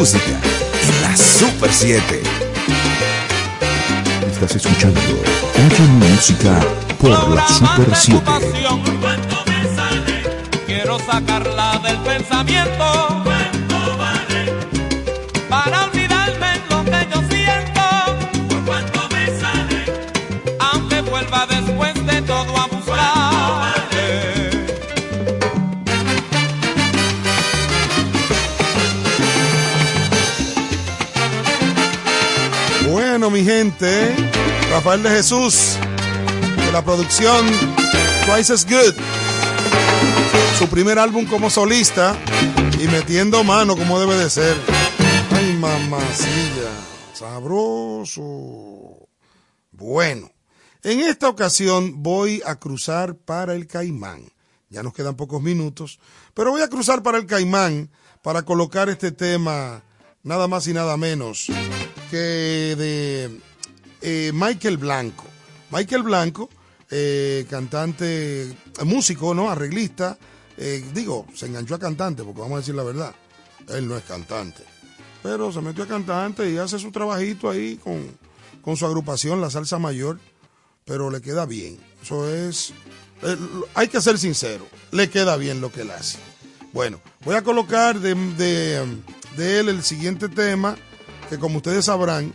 música 0.00 0.40
en 0.82 1.02
la 1.02 1.14
Super 1.14 1.70
7. 1.70 2.22
Estás 4.32 4.56
escuchando 4.56 4.98
Oye 4.98 5.82
música 5.98 6.58
por 6.98 7.10
la 7.10 7.46
Super 7.46 7.94
7. 7.94 8.24
pasión. 8.24 8.82
Quiero 10.66 10.98
sacarla 11.00 11.82
del 11.84 11.98
pensamiento. 11.98 13.19
Rafael 33.80 35.02
de 35.02 35.08
Jesús, 35.08 35.78
de 36.66 36.70
la 36.70 36.84
producción 36.84 37.46
Twice 38.26 38.52
as 38.52 38.66
Good. 38.66 38.94
Su 40.58 40.68
primer 40.68 40.98
álbum 40.98 41.24
como 41.24 41.48
solista 41.48 42.14
y 42.78 42.88
metiendo 42.88 43.42
mano 43.42 43.76
como 43.76 43.98
debe 43.98 44.16
de 44.16 44.28
ser. 44.28 44.54
Ay, 45.34 45.54
mamacilla, 45.54 46.70
sabroso. 47.14 49.08
Bueno, 49.70 50.30
en 50.82 51.00
esta 51.00 51.30
ocasión 51.30 52.02
voy 52.02 52.42
a 52.44 52.56
cruzar 52.56 53.14
para 53.14 53.54
el 53.54 53.66
Caimán. 53.66 54.30
Ya 54.68 54.82
nos 54.82 54.92
quedan 54.92 55.16
pocos 55.16 55.40
minutos, 55.40 56.00
pero 56.34 56.50
voy 56.50 56.60
a 56.60 56.68
cruzar 56.68 57.02
para 57.02 57.16
el 57.16 57.24
Caimán 57.24 57.90
para 58.20 58.42
colocar 58.42 58.90
este 58.90 59.10
tema 59.10 59.82
nada 60.22 60.48
más 60.48 60.66
y 60.66 60.74
nada 60.74 60.98
menos 60.98 61.46
que 62.10 62.76
de 62.76 63.49
eh, 64.00 64.30
Michael 64.34 64.76
Blanco. 64.76 65.24
Michael 65.70 66.02
Blanco, 66.02 66.48
eh, 66.90 67.46
cantante, 67.48 68.52
músico, 68.84 69.34
¿no? 69.34 69.50
Arreglista. 69.50 70.18
eh, 70.56 70.84
digo, 70.92 71.26
se 71.34 71.46
enganchó 71.46 71.74
a 71.76 71.78
cantante, 71.78 72.22
porque 72.24 72.40
vamos 72.40 72.56
a 72.56 72.60
decir 72.60 72.74
la 72.74 72.82
verdad. 72.82 73.14
Él 73.68 73.86
no 73.88 73.96
es 73.96 74.04
cantante. 74.04 74.64
Pero 75.22 75.52
se 75.52 75.60
metió 75.60 75.84
a 75.84 75.86
cantante 75.86 76.50
y 76.50 76.58
hace 76.58 76.78
su 76.78 76.90
trabajito 76.90 77.48
ahí 77.48 77.76
con, 77.76 78.06
con 78.62 78.76
su 78.76 78.86
agrupación, 78.86 79.40
la 79.40 79.50
Salsa 79.50 79.78
Mayor. 79.78 80.18
Pero 80.84 81.10
le 81.10 81.20
queda 81.20 81.46
bien. 81.46 81.78
Eso 82.02 82.28
es. 82.28 82.72
hay 83.74 83.88
que 83.88 84.00
ser 84.00 84.18
sincero. 84.18 84.66
Le 84.90 85.08
queda 85.08 85.36
bien 85.36 85.60
lo 85.60 85.70
que 85.70 85.82
él 85.82 85.90
hace. 85.90 86.18
Bueno, 86.72 87.00
voy 87.24 87.36
a 87.36 87.42
colocar 87.42 88.00
de, 88.00 88.14
de 89.36 89.60
él 89.60 89.68
el 89.68 89.82
siguiente 89.82 90.28
tema, 90.28 90.76
que 91.28 91.38
como 91.38 91.58
ustedes 91.58 91.84
sabrán, 91.84 92.32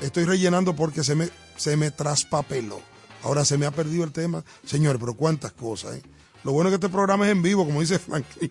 estoy 0.00 0.24
rellenando 0.24 0.74
porque 0.74 1.04
se 1.04 1.14
me, 1.14 1.28
se 1.56 1.76
me 1.76 1.90
traspapeló. 1.90 2.80
Ahora 3.22 3.44
se 3.44 3.58
me 3.58 3.66
ha 3.66 3.70
perdido 3.70 4.04
el 4.04 4.12
tema. 4.12 4.44
Señor, 4.64 4.98
pero 4.98 5.14
cuántas 5.14 5.52
cosas, 5.52 5.96
¿eh? 5.96 6.02
Lo 6.44 6.52
bueno 6.52 6.68
es 6.68 6.72
que 6.72 6.86
este 6.86 6.88
programa 6.88 7.26
es 7.26 7.32
en 7.32 7.42
vivo, 7.42 7.64
como 7.64 7.80
dice 7.80 7.98
Franklin, 7.98 8.50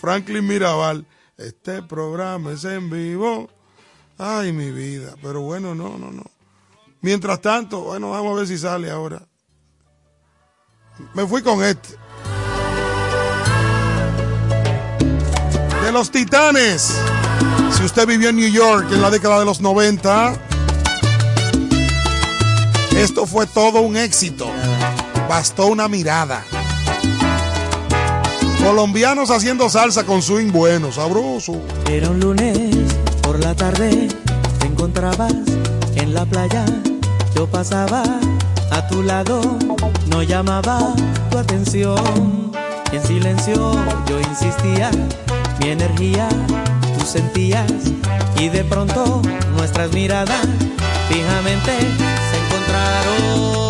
Franklin 0.00 0.46
Mirabal. 0.46 1.06
Este 1.36 1.82
programa 1.82 2.52
es 2.52 2.64
en 2.64 2.90
vivo. 2.90 3.48
Ay, 4.18 4.52
mi 4.52 4.72
vida. 4.72 5.14
Pero 5.22 5.42
bueno, 5.42 5.74
no, 5.74 5.96
no, 5.96 6.10
no. 6.10 6.24
Mientras 7.00 7.40
tanto, 7.40 7.82
bueno, 7.82 8.10
vamos 8.10 8.32
a 8.32 8.36
ver 8.40 8.48
si 8.48 8.58
sale 8.58 8.90
ahora. 8.90 9.22
Me 11.14 11.24
fui 11.26 11.42
con 11.42 11.62
este. 11.62 11.90
De 15.84 15.92
los 15.92 16.10
Titanes. 16.10 16.92
Si 17.76 17.84
usted 17.84 18.06
vivió 18.06 18.30
en 18.30 18.36
New 18.36 18.50
York 18.50 18.88
en 18.90 19.00
la 19.00 19.10
década 19.10 19.38
de 19.38 19.44
los 19.44 19.60
90, 19.60 20.47
esto 23.02 23.26
fue 23.26 23.46
todo 23.46 23.80
un 23.80 23.96
éxito. 23.96 24.50
Bastó 25.28 25.66
una 25.66 25.88
mirada. 25.88 26.44
Colombianos 28.64 29.30
haciendo 29.30 29.70
salsa 29.70 30.04
con 30.04 30.20
swing 30.20 30.50
bueno, 30.50 30.90
sabroso. 30.90 31.62
Era 31.88 32.10
un 32.10 32.18
lunes 32.18 32.58
por 33.22 33.38
la 33.38 33.54
tarde, 33.54 34.08
te 34.58 34.66
encontrabas 34.66 35.32
en 35.94 36.12
la 36.12 36.26
playa, 36.26 36.64
yo 37.36 37.46
pasaba 37.46 38.02
a 38.72 38.88
tu 38.88 39.02
lado, 39.02 39.40
no 40.08 40.22
llamaba 40.22 40.92
tu 41.30 41.38
atención. 41.38 42.52
En 42.92 43.02
silencio 43.02 43.72
yo 44.08 44.20
insistía, 44.20 44.90
mi 45.60 45.68
energía 45.68 46.28
tú 46.98 47.06
sentías 47.06 47.70
y 48.38 48.48
de 48.48 48.64
pronto 48.64 49.22
nuestras 49.56 49.92
miradas 49.92 50.46
fijamente 51.08 52.17
se 52.78 53.67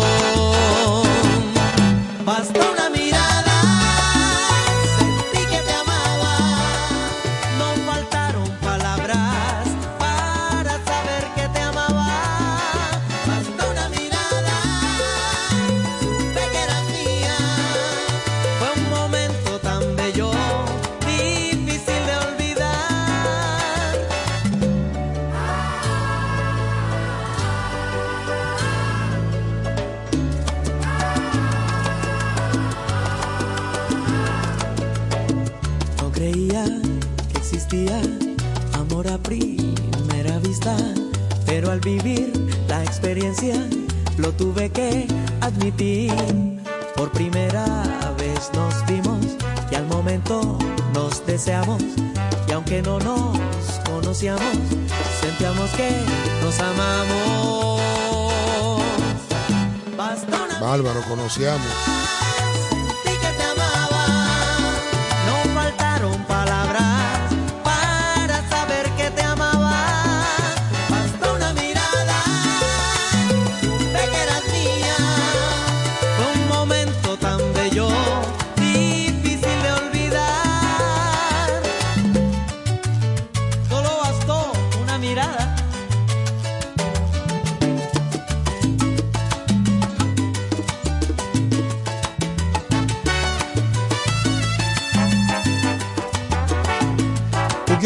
al 41.71 41.79
vivir 41.79 42.31
la 42.67 42.83
experiencia 42.83 43.55
lo 44.17 44.31
tuve 44.31 44.69
que 44.69 45.07
admitir. 45.41 46.13
Por 46.95 47.11
primera 47.11 47.65
vez 48.17 48.49
nos 48.53 48.85
vimos 48.87 49.25
y 49.71 49.75
al 49.75 49.85
momento 49.85 50.57
nos 50.93 51.25
deseamos 51.25 51.81
y 52.47 52.51
aunque 52.51 52.81
no 52.81 52.99
nos 52.99 53.37
conocíamos, 53.85 54.57
sentíamos 55.21 55.69
que 55.71 55.89
nos 56.43 56.59
amamos. 56.59 57.81
Bárbaro, 60.59 61.01
conocíamos. 61.07 62.18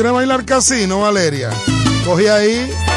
quiere 0.03 0.15
bailar 0.15 0.43
casino, 0.43 0.99
Valeria. 0.99 1.49
Coge 2.03 2.29
ahí. 2.29 2.92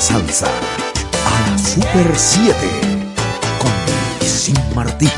salsa 0.00 0.46
a 0.46 1.50
la 1.50 1.58
Super 1.58 2.16
7 2.16 2.56
con 3.58 4.26
Sin 4.26 4.56
Martín. 4.74 5.10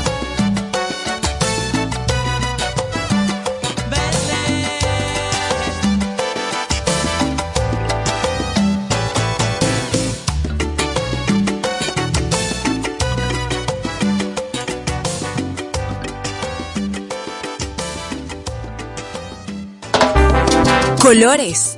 Colores, 20.99 21.77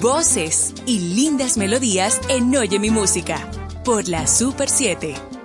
voces 0.00 0.69
lindas 1.40 1.56
melodías 1.56 2.20
en 2.28 2.54
Oye 2.54 2.78
mi 2.78 2.90
música 2.90 3.48
por 3.82 4.06
la 4.08 4.26
Super 4.26 4.68
7. 4.68 5.39